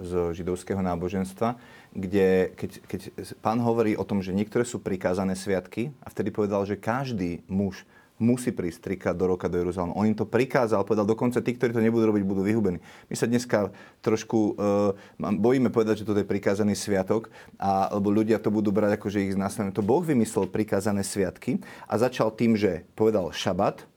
z 0.00 0.40
židovského 0.40 0.80
náboženstva, 0.80 1.60
kde 1.92 2.56
keď, 2.56 2.70
keď 2.88 3.00
pán 3.44 3.60
hovorí 3.60 3.92
o 3.92 4.08
tom, 4.08 4.24
že 4.24 4.32
niektoré 4.32 4.64
sú 4.64 4.80
prikázané 4.80 5.36
sviatky, 5.36 5.92
a 6.00 6.08
vtedy 6.08 6.32
povedal, 6.32 6.64
že 6.64 6.80
každý 6.80 7.44
muž 7.44 7.84
musí 8.20 8.54
prísť 8.54 8.92
trikrát 8.92 9.16
do 9.16 9.28
roka 9.30 9.46
do 9.46 9.60
Jeruzalema. 9.60 9.96
On 9.96 10.06
im 10.06 10.16
to 10.16 10.28
prikázal, 10.28 10.86
povedal, 10.86 11.06
dokonca 11.06 11.42
tí, 11.44 11.54
ktorí 11.54 11.74
to 11.74 11.84
nebudú 11.84 12.08
robiť, 12.08 12.22
budú 12.24 12.42
vyhubení. 12.46 12.78
My 13.08 13.14
sa 13.18 13.26
dneska 13.26 13.74
trošku 14.00 14.56
uh, 14.56 14.94
bojíme 15.18 15.68
povedať, 15.68 16.02
že 16.02 16.06
toto 16.08 16.22
je 16.22 16.28
prikázaný 16.28 16.78
sviatok, 16.78 17.28
a, 17.58 17.90
lebo 17.92 18.14
ľudia 18.14 18.38
to 18.38 18.54
budú 18.54 18.70
brať 18.70 18.98
ako, 18.98 19.06
že 19.10 19.26
ich 19.26 19.36
znásledne. 19.36 19.74
To 19.74 19.84
Boh 19.84 20.02
vymyslel 20.02 20.48
prikázané 20.48 21.02
sviatky 21.02 21.62
a 21.86 21.94
začal 21.98 22.30
tým, 22.34 22.54
že 22.54 22.86
povedal 22.94 23.30
šabat, 23.34 23.91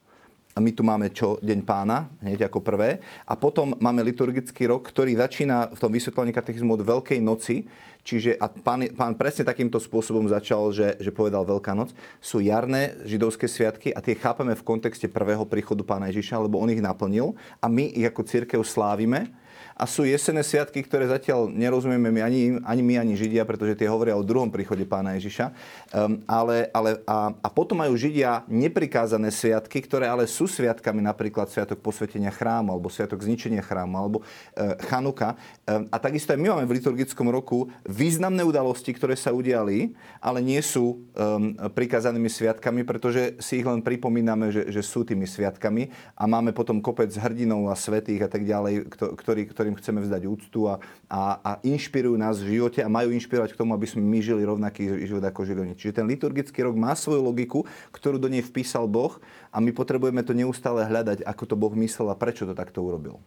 my 0.63 0.71
tu 0.71 0.87
máme 0.87 1.11
čo? 1.11 1.35
Deň 1.43 1.67
pána, 1.67 2.07
hneď 2.23 2.47
ako 2.47 2.63
prvé. 2.63 3.03
A 3.27 3.35
potom 3.35 3.75
máme 3.75 3.99
liturgický 4.07 4.71
rok, 4.71 4.87
ktorý 4.87 5.19
začína 5.19 5.75
v 5.75 5.79
tom 5.83 5.91
vysvetľovaní 5.91 6.31
katechizmu 6.31 6.79
od 6.79 6.87
Veľkej 6.87 7.19
noci, 7.19 7.67
Čiže 8.05 8.37
a 8.37 8.45
pán, 8.45 8.85
pán 8.93 9.17
presne 9.17 9.41
takýmto 9.49 9.81
spôsobom 9.81 10.29
začal, 10.29 10.69
že, 10.69 10.93
že 11.01 11.09
povedal 11.09 11.41
Veľká 11.41 11.73
noc. 11.73 11.89
Sú 12.21 12.37
jarné 12.37 12.93
židovské 13.01 13.49
sviatky 13.49 13.89
a 13.89 13.97
tie 13.97 14.13
chápeme 14.13 14.53
v 14.53 14.61
kontexte 14.61 15.09
prvého 15.09 15.41
príchodu 15.41 15.81
pána 15.81 16.13
Ježiša, 16.13 16.37
lebo 16.37 16.61
on 16.61 16.69
ich 16.69 16.85
naplnil 16.85 17.33
a 17.57 17.65
my 17.65 17.89
ich 17.89 18.05
ako 18.05 18.21
církev 18.21 18.61
slávime 18.61 19.33
a 19.75 19.83
sú 19.83 20.07
jesenné 20.07 20.39
sviatky, 20.39 20.79
ktoré 20.87 21.03
zatiaľ 21.11 21.51
nerozumieme 21.51 22.07
my, 22.07 22.21
ani, 22.23 22.41
ani 22.63 22.81
my, 22.81 22.95
ani 22.95 23.13
Židia, 23.19 23.43
pretože 23.43 23.75
tie 23.75 23.91
hovoria 23.91 24.15
o 24.15 24.23
druhom 24.23 24.47
príchode 24.47 24.87
pána 24.87 25.19
Ježiša. 25.19 25.51
Um, 25.91 26.23
ale, 26.23 26.71
ale, 26.71 27.03
a, 27.03 27.35
a 27.43 27.47
potom 27.51 27.83
majú 27.83 27.91
Židia 27.99 28.47
neprikázané 28.47 29.35
sviatky, 29.35 29.83
ktoré 29.83 30.07
ale 30.07 30.31
sú 30.31 30.47
sviatkami, 30.47 31.03
napríklad 31.03 31.51
sviatok 31.51 31.83
posvetenia 31.83 32.31
chrámu, 32.31 32.71
alebo 32.71 32.87
sviatok 32.87 33.19
zničenia 33.19 33.59
chrámu, 33.59 33.95
alebo 33.99 34.17
uh, 34.23 34.79
Chanuka. 34.87 35.35
Um, 35.67 35.91
a 35.91 35.99
takisto 35.99 36.31
aj 36.31 36.39
my 36.39 36.55
máme 36.55 36.65
v 36.71 36.79
liturgickom 36.79 37.27
roku 37.27 37.67
významné 37.83 38.47
udalosti, 38.47 38.95
ktoré 38.95 39.19
sa 39.19 39.35
udiali, 39.35 39.91
ale 40.23 40.39
nie 40.39 40.63
sú 40.63 41.03
um, 41.19 41.51
prikázanými 41.51 42.31
sviatkami, 42.31 42.87
pretože 42.87 43.35
si 43.43 43.59
ich 43.59 43.67
len 43.67 43.83
pripomíname, 43.83 44.55
že, 44.55 44.71
že 44.71 44.79
sú 44.79 45.03
tými 45.03 45.27
sviatkami 45.27 45.91
a 46.15 46.23
máme 46.23 46.55
potom 46.55 46.79
kopec 46.79 47.11
hrdinov 47.11 47.67
a 47.67 47.75
svetých 47.75 48.23
a 48.23 48.29
tak 48.31 48.47
ďalej, 48.47 48.87
ktorí, 48.95 49.51
ktorí 49.51 49.64
ktorým 49.65 49.81
chceme 49.81 49.97
vzdať 50.05 50.29
úctu 50.29 50.69
a, 50.69 50.77
a, 51.09 51.41
a 51.41 51.51
inšpirujú 51.65 52.13
nás 52.21 52.37
v 52.37 52.61
živote 52.61 52.85
a 52.85 52.91
majú 52.91 53.09
inšpirovať 53.17 53.57
k 53.57 53.59
tomu, 53.65 53.73
aby 53.73 53.89
sme 53.89 54.05
my 54.05 54.21
žili 54.21 54.45
rovnaký 54.45 55.09
život 55.09 55.25
ako 55.25 55.41
žili 55.41 55.65
oni. 55.65 55.73
Čiže 55.73 55.97
ten 55.97 56.05
liturgický 56.05 56.61
rok 56.61 56.77
má 56.77 56.93
svoju 56.93 57.25
logiku, 57.25 57.65
ktorú 57.89 58.21
do 58.21 58.29
nej 58.29 58.45
vpísal 58.45 58.85
Boh 58.85 59.17
a 59.49 59.57
my 59.57 59.73
potrebujeme 59.73 60.21
to 60.21 60.37
neustále 60.37 60.85
hľadať, 60.85 61.25
ako 61.25 61.43
to 61.49 61.55
Boh 61.57 61.73
myslel 61.81 62.13
a 62.13 62.15
prečo 62.15 62.45
to 62.45 62.53
takto 62.53 62.85
urobil. 62.85 63.17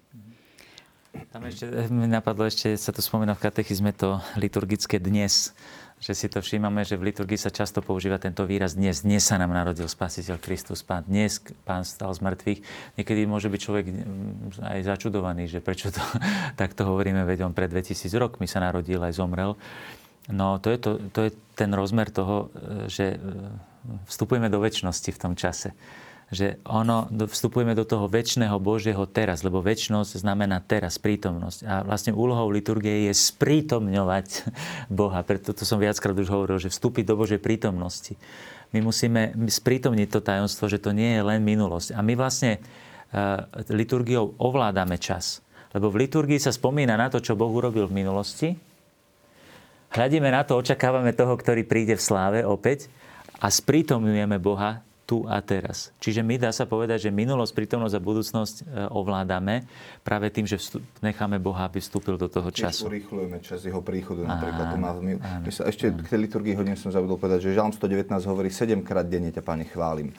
Tam 1.34 1.42
ešte 1.42 1.66
mi 1.90 2.06
napadlo, 2.06 2.46
ešte 2.46 2.78
sa 2.78 2.94
to 2.94 3.02
spomína 3.02 3.34
v 3.34 3.50
katechizme 3.50 3.90
to 3.90 4.22
liturgické 4.38 5.02
dnes 5.02 5.50
že 5.98 6.14
si 6.14 6.30
to 6.30 6.38
všímame, 6.38 6.86
že 6.86 6.94
v 6.94 7.10
liturgii 7.10 7.34
sa 7.34 7.50
často 7.50 7.82
používa 7.82 8.22
tento 8.22 8.46
výraz 8.46 8.78
dnes. 8.78 9.02
Dnes 9.02 9.26
sa 9.26 9.34
nám 9.34 9.50
narodil 9.50 9.90
Spasiteľ 9.90 10.38
Kristus 10.38 10.86
Pán. 10.86 11.02
Dnes 11.10 11.42
Pán 11.66 11.82
stal 11.82 12.14
z 12.14 12.22
mŕtvych. 12.22 12.60
Niekedy 13.02 13.20
môže 13.26 13.50
byť 13.50 13.60
človek 13.60 13.84
mm, 13.90 14.62
aj 14.62 14.80
začudovaný, 14.86 15.50
že 15.50 15.58
prečo 15.58 15.90
to 15.90 15.98
takto 16.60 16.86
hovoríme, 16.86 17.26
veď 17.26 17.50
on 17.50 17.52
pred 17.52 17.66
2000 17.66 18.06
rokmi 18.14 18.46
sa 18.46 18.62
narodil 18.62 19.02
aj 19.02 19.18
zomrel. 19.18 19.58
No 20.30 20.62
to 20.62 20.70
je, 20.70 20.78
to, 20.78 20.90
to 21.10 21.20
je 21.26 21.30
ten 21.58 21.74
rozmer 21.74 22.14
toho, 22.14 22.54
e, 22.54 22.86
že 22.86 23.16
e, 23.16 23.18
vstupujeme 24.06 24.46
do 24.46 24.62
väčšnosti 24.62 25.10
v 25.10 25.18
tom 25.18 25.34
čase 25.34 25.74
že 26.28 26.60
ono, 26.68 27.08
vstupujeme 27.08 27.72
do 27.72 27.88
toho 27.88 28.04
väčšného 28.04 28.60
Božieho 28.60 29.00
teraz, 29.08 29.40
lebo 29.40 29.64
väčšnosť 29.64 30.20
znamená 30.20 30.60
teraz, 30.60 31.00
prítomnosť. 31.00 31.64
A 31.64 31.80
vlastne 31.80 32.12
úlohou 32.12 32.52
liturgie 32.52 33.08
je 33.08 33.14
sprítomňovať 33.16 34.26
Boha. 34.92 35.24
Preto 35.24 35.56
to 35.56 35.64
som 35.64 35.80
viackrát 35.80 36.12
už 36.12 36.28
hovoril, 36.28 36.60
že 36.60 36.68
vstúpiť 36.68 37.08
do 37.08 37.16
Božej 37.16 37.40
prítomnosti. 37.40 38.12
My 38.76 38.84
musíme 38.84 39.32
sprítomniť 39.48 40.08
to 40.12 40.20
tajomstvo, 40.20 40.68
že 40.68 40.76
to 40.76 40.92
nie 40.92 41.16
je 41.16 41.22
len 41.24 41.40
minulosť. 41.40 41.96
A 41.96 42.04
my 42.04 42.12
vlastne 42.12 42.60
uh, 42.60 43.48
liturgiou 43.72 44.36
ovládame 44.36 45.00
čas. 45.00 45.40
Lebo 45.72 45.88
v 45.88 46.04
liturgii 46.04 46.36
sa 46.36 46.52
spomína 46.52 47.00
na 47.00 47.08
to, 47.08 47.24
čo 47.24 47.40
Boh 47.40 47.48
urobil 47.48 47.88
v 47.88 48.04
minulosti. 48.04 48.52
Hľadíme 49.96 50.28
na 50.28 50.44
to, 50.44 50.60
očakávame 50.60 51.16
toho, 51.16 51.32
ktorý 51.32 51.64
príde 51.64 51.96
v 51.96 52.04
sláve 52.04 52.44
opäť 52.44 52.92
a 53.40 53.48
sprítomňujeme 53.48 54.36
Boha 54.36 54.84
tu 55.08 55.24
a 55.24 55.40
teraz. 55.40 55.88
Čiže 56.04 56.20
my 56.20 56.36
dá 56.36 56.52
sa 56.52 56.68
povedať, 56.68 57.08
že 57.08 57.10
minulosť, 57.10 57.56
prítomnosť 57.56 57.96
a 57.96 58.00
budúcnosť 58.04 58.56
e, 58.60 58.64
ovládame 58.92 59.64
práve 60.04 60.28
tým, 60.28 60.44
že 60.44 60.60
vstup, 60.60 60.84
necháme 61.00 61.40
Boha, 61.40 61.64
aby 61.64 61.80
vstúpil 61.80 62.20
do 62.20 62.28
toho 62.28 62.52
času. 62.52 62.84
Tiež 62.84 62.92
urýchlujeme 62.92 63.40
čas 63.40 63.64
jeho 63.64 63.80
príchodu, 63.80 64.28
napríklad. 64.28 64.68
Áno, 64.68 64.72
to 64.72 64.76
má, 64.76 64.90
my, 65.00 65.16
my 65.16 65.48
sa, 65.48 65.64
ešte 65.64 65.88
áno. 65.88 66.04
k 66.04 66.12
tej 66.12 66.20
liturgii 66.28 66.52
hodine 66.52 66.76
som 66.76 66.92
zabudol 66.92 67.16
povedať, 67.16 67.48
že 67.48 67.56
Žalm 67.56 67.72
119 67.72 68.20
hovorí 68.28 68.52
7 68.52 68.84
krát 68.84 69.08
denne 69.08 69.32
ťa, 69.32 69.40
Pane, 69.40 69.64
chválim. 69.64 70.12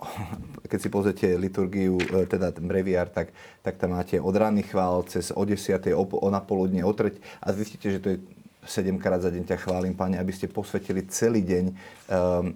keď 0.72 0.78
si 0.80 0.88
pozrite 0.88 1.26
liturgiu, 1.36 2.00
e, 2.00 2.24
teda 2.24 2.48
ten 2.48 2.64
breviár, 2.64 3.12
tak, 3.12 3.36
tak 3.60 3.76
tam 3.76 3.92
máte 3.92 4.16
od 4.16 4.32
ranných 4.32 4.72
chvál 4.72 5.04
cez 5.04 5.28
o 5.36 5.44
10. 5.44 5.76
o, 5.92 6.04
o 6.08 6.28
napoludne, 6.32 6.80
o 6.80 6.92
treť 6.96 7.20
a 7.44 7.52
zistíte, 7.52 7.92
že 7.92 8.00
to 8.00 8.08
je 8.16 8.18
7 8.66 8.98
krát 9.00 9.24
za 9.24 9.32
deň 9.32 9.44
ťa 9.48 9.56
chválim, 9.56 9.96
Pane, 9.96 10.20
aby 10.20 10.32
ste 10.32 10.44
posvetili 10.44 11.08
celý 11.08 11.40
deň 11.40 11.64
um, 11.70 11.74
um, 11.74 12.52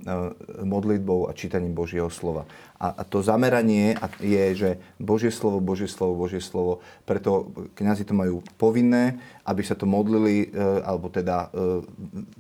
modlitbou 0.69 1.29
a 1.29 1.33
čítaním 1.33 1.73
Božieho 1.73 2.13
slova. 2.13 2.45
A, 2.77 3.01
to 3.07 3.25
zameranie 3.25 3.97
je, 4.21 4.45
že 4.53 4.71
Božie 5.01 5.33
slovo, 5.33 5.63
Božie 5.65 5.89
slovo, 5.89 6.21
Božie 6.21 6.45
slovo, 6.45 6.85
preto 7.09 7.49
kňazi 7.73 8.05
to 8.05 8.13
majú 8.13 8.45
povinné, 8.61 9.17
aby 9.49 9.65
sa 9.65 9.73
to 9.73 9.89
modlili, 9.89 10.53
uh, 10.53 10.85
alebo 10.85 11.09
teda 11.09 11.49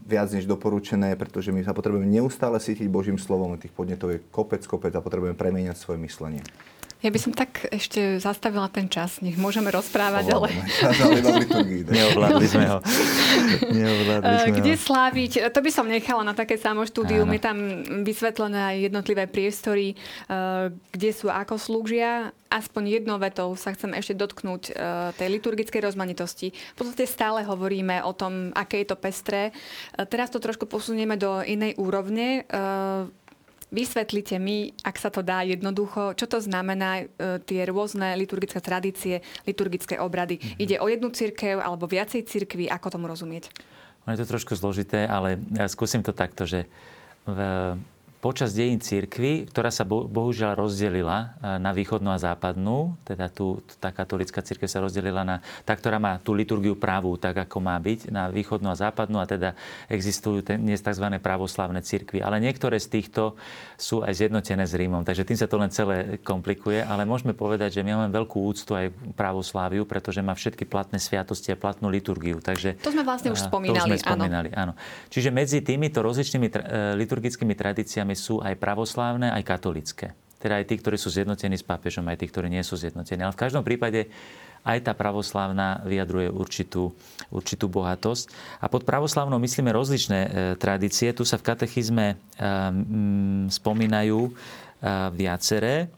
viac 0.04 0.28
než 0.32 0.44
doporučené, 0.44 1.16
pretože 1.16 1.48
my 1.48 1.64
sa 1.64 1.72
potrebujeme 1.72 2.08
neustále 2.08 2.60
sítiť 2.60 2.84
Božím 2.92 3.16
slovom, 3.16 3.56
tých 3.56 3.72
podnetov 3.72 4.12
je 4.12 4.18
kopec, 4.28 4.60
kopec 4.68 4.92
a 4.92 5.00
potrebujeme 5.00 5.38
premieňať 5.38 5.80
svoje 5.80 5.98
myslenie. 6.04 6.44
Ja 7.05 7.12
by 7.12 7.20
som 7.20 7.36
tak 7.36 7.68
ešte 7.68 8.16
zastavila 8.16 8.64
ten 8.72 8.88
čas. 8.88 9.20
Nech 9.20 9.36
môžeme 9.36 9.68
rozprávať, 9.68 10.24
ale... 10.32 10.48
Neovládli 11.84 12.46
sme 12.48 12.64
ho. 12.64 12.80
Neovládli 13.76 14.34
sme 14.40 14.52
Kde 14.57 14.72
ho. 14.72 14.80
sláviť? 14.80 15.32
To 15.52 15.61
by 15.61 15.68
som 15.68 15.84
nechala 15.84 16.24
na 16.24 16.32
také 16.32 16.57
samoštúdium. 16.57 17.28
Je 17.36 17.44
tam 17.44 17.57
vysvetlené 18.09 18.57
aj 18.57 18.76
jednotlivé 18.88 19.28
priestory, 19.28 19.92
eh, 19.92 20.72
kde 20.96 21.11
sú 21.12 21.28
ako 21.28 21.61
slúžia. 21.61 22.32
Aspoň 22.48 23.02
jednou 23.02 23.20
vetou 23.20 23.52
sa 23.52 23.76
chcem 23.76 23.92
ešte 23.92 24.16
dotknúť 24.16 24.72
eh, 24.72 24.74
tej 25.20 25.28
liturgickej 25.28 25.84
rozmanitosti. 25.84 26.57
V 26.57 26.76
podstate 26.80 27.05
stále 27.05 27.44
hovoríme 27.44 28.00
o 28.00 28.16
tom, 28.16 28.48
aké 28.57 28.80
je 28.80 28.88
to 28.88 28.96
pestré. 28.96 29.52
Eh, 29.52 30.09
teraz 30.09 30.32
to 30.32 30.40
trošku 30.40 30.64
posunieme 30.64 31.20
do 31.20 31.44
inej 31.44 31.76
úrovne 31.76 32.48
Vysvetlite 33.74 34.38
mi, 34.38 34.70
ak 34.86 34.96
sa 35.02 35.10
to 35.10 35.26
dá 35.26 35.42
jednoducho, 35.42 36.14
čo 36.14 36.30
to 36.30 36.38
znamená 36.38 37.02
e, 37.02 37.42
tie 37.42 37.66
rôzne 37.66 38.14
liturgické 38.14 38.62
tradície, 38.62 39.18
liturgické 39.42 39.98
obrady. 39.98 40.38
Mm-hmm. 40.38 40.62
Ide 40.62 40.76
o 40.78 40.86
jednu 40.86 41.10
církev 41.10 41.58
alebo 41.58 41.90
viacej 41.90 42.22
církvy, 42.22 42.70
ako 42.70 42.94
tomu 42.94 43.10
rozumieť? 43.10 43.50
je 44.04 44.20
to 44.20 44.30
trošku 44.36 44.52
zložité, 44.54 45.08
ale 45.08 45.40
ja 45.56 45.64
skúsim 45.64 46.04
to 46.04 46.12
takto, 46.12 46.44
že 46.44 46.68
v, 47.24 47.38
počas 48.24 48.56
dejín 48.56 48.80
církvy, 48.80 49.52
ktorá 49.52 49.68
sa 49.68 49.84
bohužiaľ 49.84 50.56
rozdelila 50.56 51.36
e, 51.44 51.60
na 51.60 51.76
východnú 51.76 52.08
a 52.08 52.16
západnú, 52.16 52.96
teda 53.04 53.28
tu, 53.28 53.60
tá 53.76 53.92
katolická 53.92 54.40
církev 54.40 54.64
sa 54.64 54.80
rozdelila 54.80 55.28
na 55.28 55.44
tá, 55.68 55.76
ktorá 55.76 56.00
má 56.00 56.16
tú 56.16 56.32
liturgiu 56.32 56.72
právu, 56.72 57.20
tak 57.20 57.36
ako 57.36 57.60
má 57.60 57.76
byť, 57.76 58.08
na 58.08 58.32
východnú 58.32 58.72
a 58.72 58.80
západnú 58.80 59.20
a 59.20 59.28
teda 59.28 59.52
existujú 59.92 60.40
dnes 60.40 60.80
tzv. 60.80 61.04
pravoslavné 61.20 61.84
církvy. 61.84 62.24
Ale 62.24 62.40
niektoré 62.40 62.80
z 62.80 62.96
týchto 62.96 63.36
sú 63.76 64.00
aj 64.00 64.16
zjednotené 64.16 64.64
s 64.64 64.72
Rímom, 64.72 65.04
takže 65.04 65.28
tým 65.28 65.36
sa 65.36 65.44
to 65.44 65.60
len 65.60 65.68
celé 65.68 66.16
komplikuje, 66.24 66.80
ale 66.80 67.04
môžeme 67.04 67.36
povedať, 67.36 67.76
že 67.76 67.84
my 67.84 67.92
máme 67.92 68.24
veľkú 68.24 68.40
úctu 68.40 68.72
aj 68.72 68.88
pravosláviu, 69.20 69.84
pretože 69.84 70.24
má 70.24 70.32
všetky 70.32 70.64
platné 70.64 70.96
sviatosti 70.96 71.52
a 71.52 71.60
platnú 71.60 71.92
liturgiu. 71.92 72.40
Takže, 72.40 72.80
to 72.80 72.88
sme 72.88 73.04
vlastne 73.04 73.36
už 73.36 73.52
spomínali. 73.52 73.84
To 73.84 73.84
sme 73.84 74.00
spomínali, 74.00 74.48
áno. 74.56 74.72
áno. 74.72 75.12
Čiže 75.12 75.28
medzi 75.28 75.60
týmito 75.60 76.00
rozličnými 76.00 76.48
tra- 76.48 76.64
e, 76.64 76.96
liturgickými 76.96 77.52
tradíciami 77.52 78.13
sú 78.14 78.40
aj 78.40 78.54
pravoslávne, 78.58 79.30
aj 79.30 79.42
katolické. 79.44 80.14
Teda 80.38 80.60
aj 80.60 80.68
tí, 80.68 80.76
ktorí 80.76 81.00
sú 81.00 81.08
zjednotení 81.08 81.56
s 81.56 81.64
pápežom, 81.64 82.04
aj 82.10 82.20
tí, 82.20 82.26
ktorí 82.28 82.52
nie 82.52 82.60
sú 82.60 82.76
zjednotení. 82.76 83.24
Ale 83.24 83.32
v 83.32 83.42
každom 83.42 83.64
prípade 83.64 84.12
aj 84.64 84.80
tá 84.80 84.92
pravoslávna 84.96 85.84
vyjadruje 85.84 86.32
určitú, 86.32 86.92
určitú 87.28 87.68
bohatosť. 87.68 88.32
A 88.64 88.68
pod 88.68 88.88
pravoslávnou 88.88 89.36
myslíme 89.36 89.68
rozličné 89.72 90.20
e, 90.24 90.28
tradície. 90.56 91.12
Tu 91.12 91.24
sa 91.28 91.36
v 91.36 91.44
katechizme 91.52 92.06
e, 92.12 92.16
m, 92.40 93.48
spomínajú 93.52 94.20
e, 94.24 94.32
viaceré. 95.12 95.92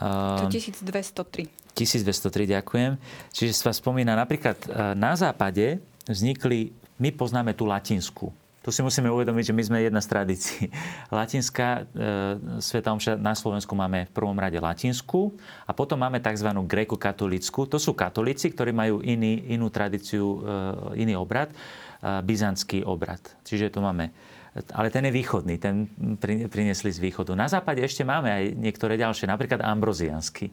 To 0.00 0.48
1203. 0.48 1.48
1203, 1.76 2.56
ďakujem. 2.56 2.92
Čiže 3.30 3.52
sa 3.52 3.72
spomína 3.76 4.16
napríklad 4.16 4.56
e, 4.64 4.68
na 4.96 5.12
západe 5.12 5.80
vznikli, 6.08 6.72
my 6.98 7.12
poznáme 7.12 7.52
tú 7.52 7.68
latinskú 7.68 8.32
tu 8.68 8.76
si 8.76 8.84
musíme 8.84 9.08
uvedomiť, 9.08 9.48
že 9.48 9.56
my 9.56 9.62
sme 9.64 9.78
jedna 9.80 10.04
z 10.04 10.12
tradícií. 10.12 10.68
Latinská 11.08 11.88
e, 11.88 12.60
Sveta 12.60 12.92
Omša 12.92 13.16
na 13.16 13.32
Slovensku 13.32 13.72
máme 13.72 14.04
v 14.04 14.12
prvom 14.12 14.36
rade 14.36 14.60
latinskú 14.60 15.32
a 15.64 15.72
potom 15.72 15.96
máme 15.96 16.20
tzv. 16.20 16.52
gréko-katolickú. 16.52 17.64
To 17.64 17.80
sú 17.80 17.96
katolíci, 17.96 18.52
ktorí 18.52 18.76
majú 18.76 19.00
iný, 19.00 19.56
inú 19.56 19.72
tradíciu, 19.72 20.20
e, 20.20 20.38
iný 21.00 21.16
obrad, 21.16 21.48
e, 21.48 21.56
byzantský 22.20 22.84
obrad. 22.84 23.24
Čiže 23.40 23.72
tu 23.72 23.80
máme 23.80 24.12
ale 24.58 24.90
ten 24.90 25.06
je 25.06 25.12
východný, 25.14 25.54
ten 25.60 25.86
priniesli 26.50 26.90
z 26.90 26.98
východu. 26.98 27.30
Na 27.38 27.46
západe 27.46 27.78
ešte 27.78 28.02
máme 28.02 28.26
aj 28.26 28.44
niektoré 28.58 28.98
ďalšie, 28.98 29.30
napríklad 29.30 29.64
ambroziansky. 29.64 30.52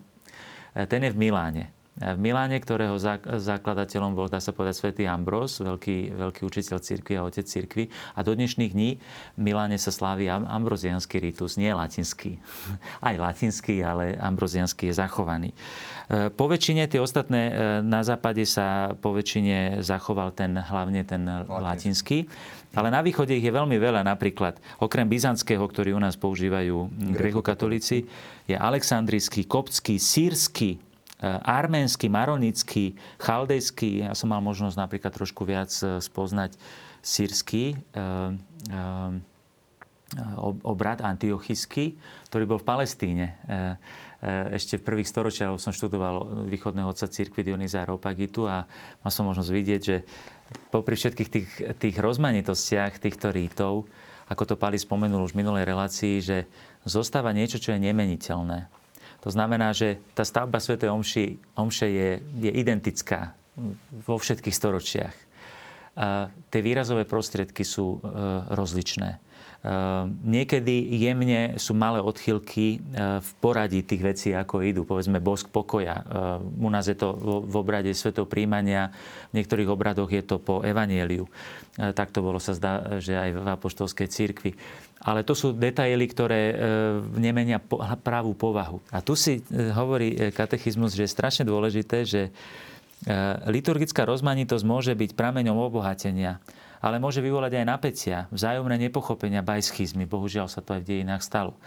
E, 0.71 0.87
ten 0.87 1.03
je 1.03 1.11
v 1.11 1.19
Miláne 1.19 1.74
v 1.95 2.19
Miláne, 2.19 2.59
ktorého 2.59 2.99
zakladateľom 3.23 4.19
bol, 4.19 4.27
dá 4.27 4.43
sa 4.43 4.51
povedať, 4.51 4.83
svätý 4.83 5.03
Ambros, 5.07 5.63
veľký, 5.63 6.11
veľký 6.11 6.41
učiteľ 6.43 6.83
cirkvi 6.83 7.15
a 7.15 7.23
otec 7.23 7.47
cirkvi. 7.47 7.87
A 7.87 8.19
do 8.19 8.35
dnešných 8.35 8.75
dní 8.75 8.99
v 8.99 9.39
Miláne 9.39 9.79
sa 9.79 9.95
slávi 9.95 10.27
ambrozianský 10.27 11.23
ritus, 11.23 11.55
nie 11.55 11.71
latinský. 11.71 12.35
Aj 13.07 13.15
latinský, 13.15 13.79
ale 13.79 14.19
ambrozianský 14.19 14.91
je 14.91 14.99
zachovaný. 14.99 15.49
E, 16.11 16.27
po 16.35 16.51
väčšine 16.51 16.83
tie 16.91 16.99
ostatné, 16.99 17.41
e, 17.47 17.53
na 17.79 18.03
západe 18.03 18.43
sa 18.43 18.91
po 18.99 19.15
väčšine 19.15 19.79
zachoval 19.79 20.35
ten, 20.35 20.51
hlavne 20.51 20.99
ten 21.07 21.23
latinský. 21.47 22.27
Ale 22.75 22.91
na 22.91 22.99
východe 22.99 23.31
ich 23.31 23.47
je 23.47 23.55
veľmi 23.55 23.79
veľa. 23.79 24.03
Napríklad, 24.03 24.59
okrem 24.83 25.07
byzantského, 25.07 25.63
ktorý 25.63 25.95
u 25.95 26.01
nás 26.03 26.19
používajú 26.19 26.91
grekokatolíci, 27.15 28.03
je 28.51 28.55
aleksandrijský, 28.59 29.47
koptský, 29.47 29.95
sírsky, 29.95 30.83
arménsky, 31.25 32.05
maronický, 32.05 32.93
chaldejský. 33.17 34.05
Ja 34.05 34.13
som 34.13 34.29
mal 34.29 34.41
možnosť 34.45 34.77
napríklad 34.77 35.11
trošku 35.13 35.41
viac 35.43 35.73
eh, 35.81 35.97
spoznať 35.97 36.57
sírsky 37.01 37.73
eh, 37.73 38.37
obrad 40.61 41.01
antiochijský, 41.01 41.97
ktorý 42.29 42.43
bol 42.45 42.59
v 42.61 42.69
Palestíne. 42.69 43.25
Ešte 44.53 44.77
v 44.77 44.85
prvých 44.85 45.09
storočiach 45.09 45.57
som 45.57 45.73
študoval 45.73 46.45
východného 46.45 46.87
otca 46.87 47.09
církvy 47.09 47.41
Dionyza 47.41 47.83
Ropagitu 47.83 48.45
a 48.45 48.69
mal 49.01 49.11
som 49.11 49.25
možnosť 49.25 49.51
vidieť, 49.51 49.81
že 49.81 50.05
popri 50.69 50.93
všetkých 50.93 51.29
tých, 51.29 51.49
tých 51.81 51.95
rozmanitostiach 51.97 53.01
týchto 53.01 53.33
rítov, 53.33 53.89
ako 54.29 54.43
to 54.45 54.55
Pali 54.55 54.77
spomenul 54.77 55.25
už 55.25 55.33
v 55.33 55.41
minulej 55.41 55.65
relácii, 55.67 56.21
že 56.21 56.37
zostáva 56.85 57.33
niečo, 57.33 57.57
čo 57.57 57.73
je 57.73 57.81
nemeniteľné 57.81 58.69
to 59.25 59.33
znamená, 59.33 59.73
že 59.73 59.97
tá 60.13 60.21
stavba 60.21 60.61
Sv. 60.61 60.77
Omši, 60.77 61.57
Omše 61.57 61.89
je, 61.89 62.09
je 62.45 62.51
identická 62.53 63.33
vo 64.05 64.21
všetkých 64.21 64.53
storočiach. 64.53 65.15
Tie 66.51 66.59
výrazové 66.59 67.07
prostriedky 67.07 67.63
sú 67.63 68.03
e, 68.03 68.11
rozličné. 68.51 69.15
E, 69.15 69.17
niekedy 70.27 70.75
jemne 70.99 71.55
sú 71.55 71.71
malé 71.71 72.03
odchylky 72.03 72.67
e, 72.75 72.77
v 73.23 73.29
poradí 73.39 73.79
tých 73.79 74.03
vecí, 74.03 74.29
ako 74.35 74.59
idú. 74.59 74.83
Povedzme 74.83 75.23
bosk 75.23 75.47
pokoja. 75.47 76.03
U 76.59 76.67
nás 76.67 76.91
je 76.91 76.99
to 76.99 77.15
v 77.47 77.55
obrade 77.55 77.87
svetov 77.95 78.27
príjmania, 78.27 78.91
v 79.31 79.39
niektorých 79.39 79.71
obradoch 79.71 80.11
je 80.11 80.19
to 80.19 80.35
po 80.35 80.59
evanieliu. 80.67 81.31
Tak 81.79 82.11
to 82.11 82.19
bolo 82.19 82.43
sa 82.43 82.51
zdá, 82.51 82.99
že 82.99 83.15
aj 83.15 83.29
v 83.31 83.47
apoštolskej 83.55 84.07
církvi. 84.11 84.51
Ale 84.99 85.23
to 85.23 85.35
sú 85.35 85.51
detaily, 85.51 86.07
ktoré 86.07 86.55
nemenia 87.19 87.59
pravú 87.99 88.31
povahu. 88.31 88.79
A 88.95 89.03
tu 89.03 89.15
si 89.15 89.43
hovorí 89.51 90.31
katechizmus, 90.31 90.95
že 90.95 91.03
je 91.03 91.15
strašne 91.15 91.43
dôležité, 91.43 92.07
že 92.07 92.31
liturgická 93.51 94.07
rozmanitosť 94.07 94.63
môže 94.65 94.93
byť 94.95 95.13
prameňom 95.13 95.57
obohatenia, 95.59 96.41
ale 96.81 96.97
môže 96.97 97.21
vyvolať 97.21 97.61
aj 97.61 97.65
napätia, 97.65 98.17
vzájomné 98.31 98.77
nepochopenia, 98.89 99.45
bajschizmy. 99.45 100.05
Bohužiaľ 100.05 100.47
sa 100.49 100.61
to 100.61 100.77
aj 100.77 100.81
v 100.85 100.89
dejinách 100.89 101.21
stalo. 101.25 101.57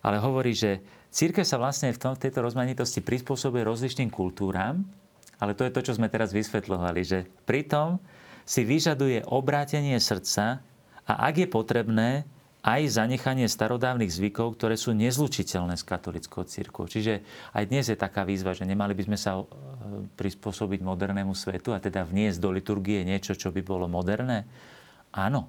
Ale 0.00 0.16
hovorí, 0.22 0.56
že 0.56 0.80
církev 1.12 1.44
sa 1.44 1.60
vlastne 1.60 1.92
v, 1.92 2.00
tom, 2.00 2.14
tejto 2.16 2.40
rozmanitosti 2.40 3.04
prispôsobuje 3.04 3.66
rozličným 3.66 4.08
kultúram, 4.08 4.86
ale 5.40 5.56
to 5.56 5.64
je 5.66 5.74
to, 5.74 5.80
čo 5.90 5.96
sme 5.96 6.12
teraz 6.12 6.32
vysvetľovali, 6.32 7.00
že 7.02 7.18
pritom 7.44 8.00
si 8.44 8.64
vyžaduje 8.64 9.26
obrátenie 9.28 9.96
srdca 10.00 10.64
a 11.06 11.12
ak 11.28 11.44
je 11.44 11.48
potrebné, 11.48 12.24
aj 12.60 12.92
zanechanie 12.92 13.48
starodávnych 13.48 14.12
zvykov, 14.12 14.60
ktoré 14.60 14.76
sú 14.76 14.92
nezlučiteľné 14.92 15.80
s 15.80 15.84
katolickou 15.84 16.44
církvou. 16.44 16.84
Čiže 16.84 17.24
aj 17.56 17.64
dnes 17.72 17.88
je 17.88 17.96
taká 17.96 18.28
výzva, 18.28 18.52
že 18.52 18.68
nemali 18.68 18.92
by 18.92 19.08
sme 19.08 19.18
sa 19.18 19.40
e, 19.40 19.44
prispôsobiť 20.16 20.84
modernému 20.84 21.32
svetu 21.32 21.72
a 21.72 21.80
teda 21.80 22.04
vniesť 22.04 22.38
do 22.38 22.52
liturgie 22.52 23.00
niečo, 23.00 23.32
čo 23.32 23.48
by 23.48 23.64
bolo 23.64 23.88
moderné. 23.88 24.44
Áno, 25.16 25.48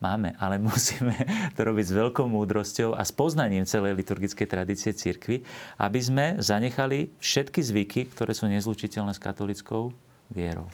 máme, 0.00 0.32
ale 0.40 0.56
musíme 0.64 1.12
to 1.52 1.60
robiť 1.60 1.84
s 1.88 1.92
veľkou 1.92 2.24
múdrosťou 2.24 2.96
a 2.96 3.04
s 3.04 3.12
poznaním 3.12 3.68
celej 3.68 3.92
liturgickej 4.00 4.48
tradície 4.48 4.96
církvy, 4.96 5.44
aby 5.76 6.00
sme 6.00 6.24
zanechali 6.40 7.12
všetky 7.20 7.60
zvyky, 7.60 8.00
ktoré 8.16 8.32
sú 8.32 8.48
nezlučiteľné 8.48 9.12
s 9.12 9.20
katolickou 9.20 9.92
vierou. 10.32 10.68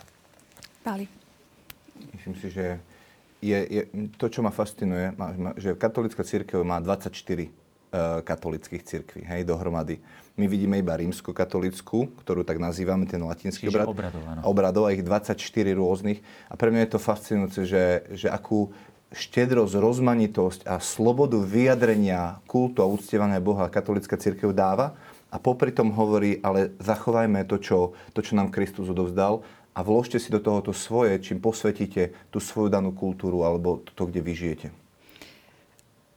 Pali. 0.86 1.11
Myslím 2.16 2.34
si, 2.38 2.48
že 2.48 2.80
je, 3.41 3.59
je, 3.66 3.82
to, 4.20 4.26
čo 4.28 4.41
ma 4.45 4.53
fascinuje, 4.53 5.16
že 5.57 5.76
katolická 5.76 6.22
církev 6.24 6.61
má 6.64 6.78
24 6.78 7.51
katolických 8.22 8.82
cirkví, 8.86 9.22
hej, 9.26 9.43
dohromady. 9.43 9.99
My 10.38 10.47
vidíme 10.47 10.78
iba 10.78 10.95
rímsko-katolickú, 10.95 12.22
ktorú 12.22 12.47
tak 12.47 12.62
nazývame, 12.62 13.05
ten 13.05 13.18
latinský 13.18 13.66
Čiže 13.66 13.74
obrad. 13.74 13.86
obradov, 13.91 14.22
áno. 14.30 14.41
Obradov, 14.47 14.82
a 14.86 14.95
ich 14.95 15.03
24 15.03 15.34
rôznych. 15.74 16.22
A 16.49 16.55
pre 16.55 16.70
mňa 16.70 16.86
je 16.86 16.91
to 16.95 17.01
fascinujúce, 17.03 17.61
že, 17.66 17.84
že 18.14 18.30
akú 18.30 18.70
štedrosť, 19.11 19.74
rozmanitosť 19.74 20.61
a 20.70 20.78
slobodu 20.78 21.43
vyjadrenia 21.43 22.38
kultu 22.47 22.78
a 22.78 22.86
uctievania 22.86 23.43
Boha 23.43 23.66
katolická 23.66 24.14
církev 24.14 24.55
dáva. 24.55 24.95
A 25.30 25.38
popri 25.38 25.74
tom 25.74 25.91
hovorí, 25.95 26.38
ale 26.43 26.74
zachovajme 26.78 27.43
to, 27.47 27.59
čo, 27.59 27.78
to, 28.14 28.22
čo 28.22 28.38
nám 28.38 28.55
Kristus 28.55 28.86
odovzdal 28.86 29.43
a 29.75 29.81
vložte 29.87 30.18
si 30.18 30.35
do 30.35 30.43
toho 30.43 30.61
to 30.61 30.73
svoje, 30.75 31.18
čím 31.23 31.39
posvetíte 31.39 32.11
tú 32.29 32.43
svoju 32.43 32.73
danú 32.73 32.91
kultúru 32.91 33.47
alebo 33.47 33.83
to, 33.95 34.03
kde 34.11 34.21
vy 34.21 34.33
žijete. 34.35 34.68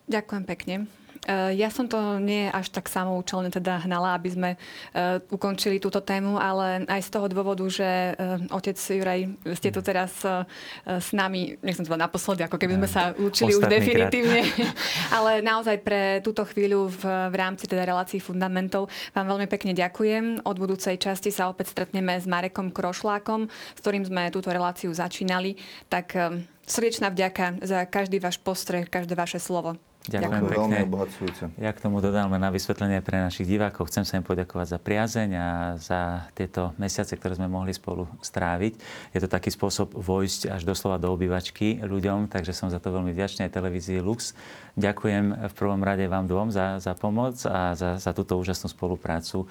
Ďakujem 0.09 0.43
pekne. 0.43 0.75
Eh, 1.23 1.55
ja 1.55 1.71
som 1.71 1.87
to 1.87 2.19
nie 2.19 2.51
až 2.51 2.67
tak 2.67 2.91
samoučelne 2.91 3.47
teda 3.47 3.87
hnala, 3.87 4.19
aby 4.19 4.29
sme 4.29 4.49
uh, 4.59 5.23
ukončili 5.31 5.79
túto 5.79 6.03
tému, 6.03 6.35
ale 6.35 6.83
aj 6.83 6.99
z 6.99 7.09
toho 7.15 7.31
dôvodu, 7.31 7.63
že 7.71 8.11
uh, 8.19 8.43
otec 8.51 8.75
Juraj, 8.75 9.31
ste 9.55 9.71
tu 9.71 9.79
teraz 9.79 10.11
uh, 10.27 10.43
s 10.83 11.15
nami, 11.15 11.55
nechcem 11.63 11.87
to 11.87 11.95
naposledy, 11.95 12.43
ako 12.43 12.59
keby 12.59 12.75
sme 12.75 12.89
sa 12.91 13.15
učili 13.15 13.55
už 13.55 13.71
definitívne, 13.71 14.43
ale 15.15 15.39
naozaj 15.39 15.79
pre 15.79 16.19
túto 16.19 16.43
chvíľu 16.43 16.91
v, 16.91 17.31
v 17.31 17.35
rámci 17.39 17.71
teda 17.71 17.87
relácií 17.87 18.19
fundamentov 18.19 18.91
vám 19.15 19.31
veľmi 19.31 19.47
pekne 19.47 19.71
ďakujem. 19.71 20.43
Od 20.43 20.57
budúcej 20.59 20.99
časti 20.99 21.31
sa 21.31 21.47
opäť 21.47 21.71
stretneme 21.71 22.19
s 22.19 22.27
Marekom 22.27 22.75
Krošlákom, 22.75 23.47
s 23.47 23.79
ktorým 23.79 24.03
sme 24.03 24.27
túto 24.27 24.51
reláciu 24.51 24.91
začínali. 24.91 25.55
Tak 25.87 26.19
srdečná 26.67 27.07
vďaka 27.11 27.63
za 27.63 27.87
každý 27.87 28.19
váš 28.19 28.39
postreh, 28.43 28.91
každé 28.91 29.15
vaše 29.15 29.39
slovo. 29.39 29.79
Ďakujem 30.03 30.43
pekne. 30.51 30.59
Veľmi 30.59 30.79
obohacujúce. 30.91 31.43
Ja 31.55 31.71
k 31.71 31.79
tomu 31.79 32.03
dodám 32.03 32.27
len 32.27 32.43
na 32.43 32.51
vysvetlenie 32.51 32.99
pre 32.99 33.23
našich 33.23 33.47
divákov. 33.47 33.87
Chcem 33.87 34.03
sa 34.03 34.19
im 34.19 34.25
poďakovať 34.27 34.75
za 34.75 34.79
priazeň 34.83 35.29
a 35.31 35.47
za 35.79 36.27
tieto 36.35 36.75
mesiace, 36.75 37.15
ktoré 37.15 37.39
sme 37.39 37.47
mohli 37.47 37.71
spolu 37.71 38.11
stráviť. 38.19 38.75
Je 39.15 39.19
to 39.23 39.31
taký 39.31 39.47
spôsob 39.47 39.95
vojsť 39.95 40.51
až 40.51 40.67
doslova 40.67 40.99
do 40.99 41.07
obývačky 41.07 41.79
ľuďom, 41.79 42.27
takže 42.27 42.51
som 42.51 42.67
za 42.67 42.83
to 42.83 42.91
veľmi 42.91 43.15
vďačný 43.15 43.47
aj 43.47 43.55
televízii 43.55 44.03
Lux. 44.03 44.35
Ďakujem 44.75 45.47
v 45.47 45.53
prvom 45.55 45.79
rade 45.79 46.03
vám 46.11 46.27
dvom 46.27 46.51
za, 46.51 46.83
za 46.83 46.99
pomoc 46.99 47.39
a 47.47 47.71
za, 47.71 47.95
za 47.95 48.11
túto 48.11 48.35
úžasnú 48.35 48.67
spoluprácu. 48.67 49.47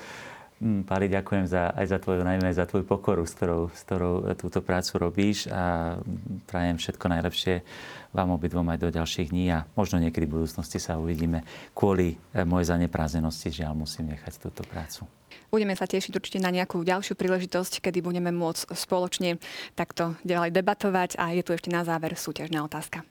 Hm, 0.63 0.87
Pali, 0.87 1.11
ďakujem 1.11 1.51
za, 1.51 1.75
aj 1.75 1.91
za 1.91 1.99
tvoju, 1.99 2.23
najmä 2.23 2.55
za 2.55 2.71
tvoju 2.71 2.87
pokoru, 2.87 3.27
s 3.27 3.35
ktorou, 3.35 3.75
s 3.75 3.83
ktorou 3.83 4.31
túto 4.39 4.63
prácu 4.63 4.95
robíš 5.03 5.51
a 5.51 5.99
prajem 6.47 6.79
všetko 6.79 7.03
najlepšie 7.11 7.67
vám 8.15 8.31
obidvom 8.39 8.71
aj 8.71 8.79
do 8.79 8.95
ďalších 8.95 9.35
dní 9.35 9.51
a 9.51 9.67
možno 9.75 9.99
niekedy 9.99 10.23
v 10.31 10.39
budúcnosti 10.39 10.79
sa 10.79 11.03
uvidíme. 11.03 11.43
Kvôli 11.75 12.15
e, 12.15 12.47
mojej 12.47 12.79
zaneprázenosti 12.79 13.51
žiaľ 13.51 13.75
musím 13.75 14.15
nechať 14.15 14.39
túto 14.39 14.63
prácu. 14.63 15.03
Budeme 15.51 15.75
sa 15.75 15.91
tešiť 15.91 16.15
určite 16.15 16.39
na 16.39 16.55
nejakú 16.55 16.79
ďalšiu 16.87 17.19
príležitosť, 17.19 17.83
kedy 17.83 17.99
budeme 17.99 18.31
môcť 18.31 18.71
spoločne 18.79 19.43
takto 19.75 20.15
ďalej 20.23 20.55
debatovať 20.55 21.19
a 21.19 21.35
je 21.35 21.43
tu 21.43 21.59
ešte 21.59 21.75
na 21.75 21.83
záver 21.83 22.15
súťažná 22.15 22.63
otázka. 22.63 23.03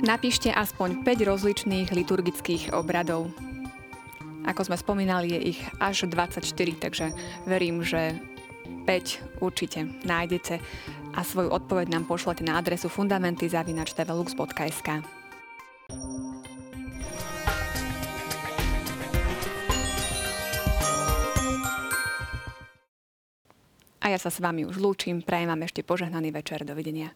Napíšte 0.00 0.48
aspoň 0.48 1.04
5 1.04 1.28
rozličných 1.28 1.92
liturgických 1.92 2.72
obradov. 2.72 3.51
Ako 4.42 4.66
sme 4.66 4.74
spomínali, 4.74 5.38
je 5.38 5.54
ich 5.54 5.60
až 5.78 6.10
24, 6.10 6.42
takže 6.82 7.14
verím, 7.46 7.86
že 7.86 8.18
5 8.86 9.42
určite 9.42 9.86
nájdete 10.02 10.58
a 11.14 11.20
svoju 11.22 11.50
odpoveď 11.54 11.94
nám 11.94 12.10
pošlete 12.10 12.42
na 12.42 12.58
adresu 12.58 12.90
fundamenty.tvlux.sk. 12.90 14.88
A 24.02 24.10
ja 24.10 24.18
sa 24.18 24.34
s 24.34 24.42
vami 24.42 24.66
už 24.66 24.82
lúčim, 24.82 25.22
prajem 25.22 25.54
vám 25.54 25.62
ešte 25.62 25.86
požehnaný 25.86 26.34
večer. 26.34 26.66
Dovidenia. 26.66 27.14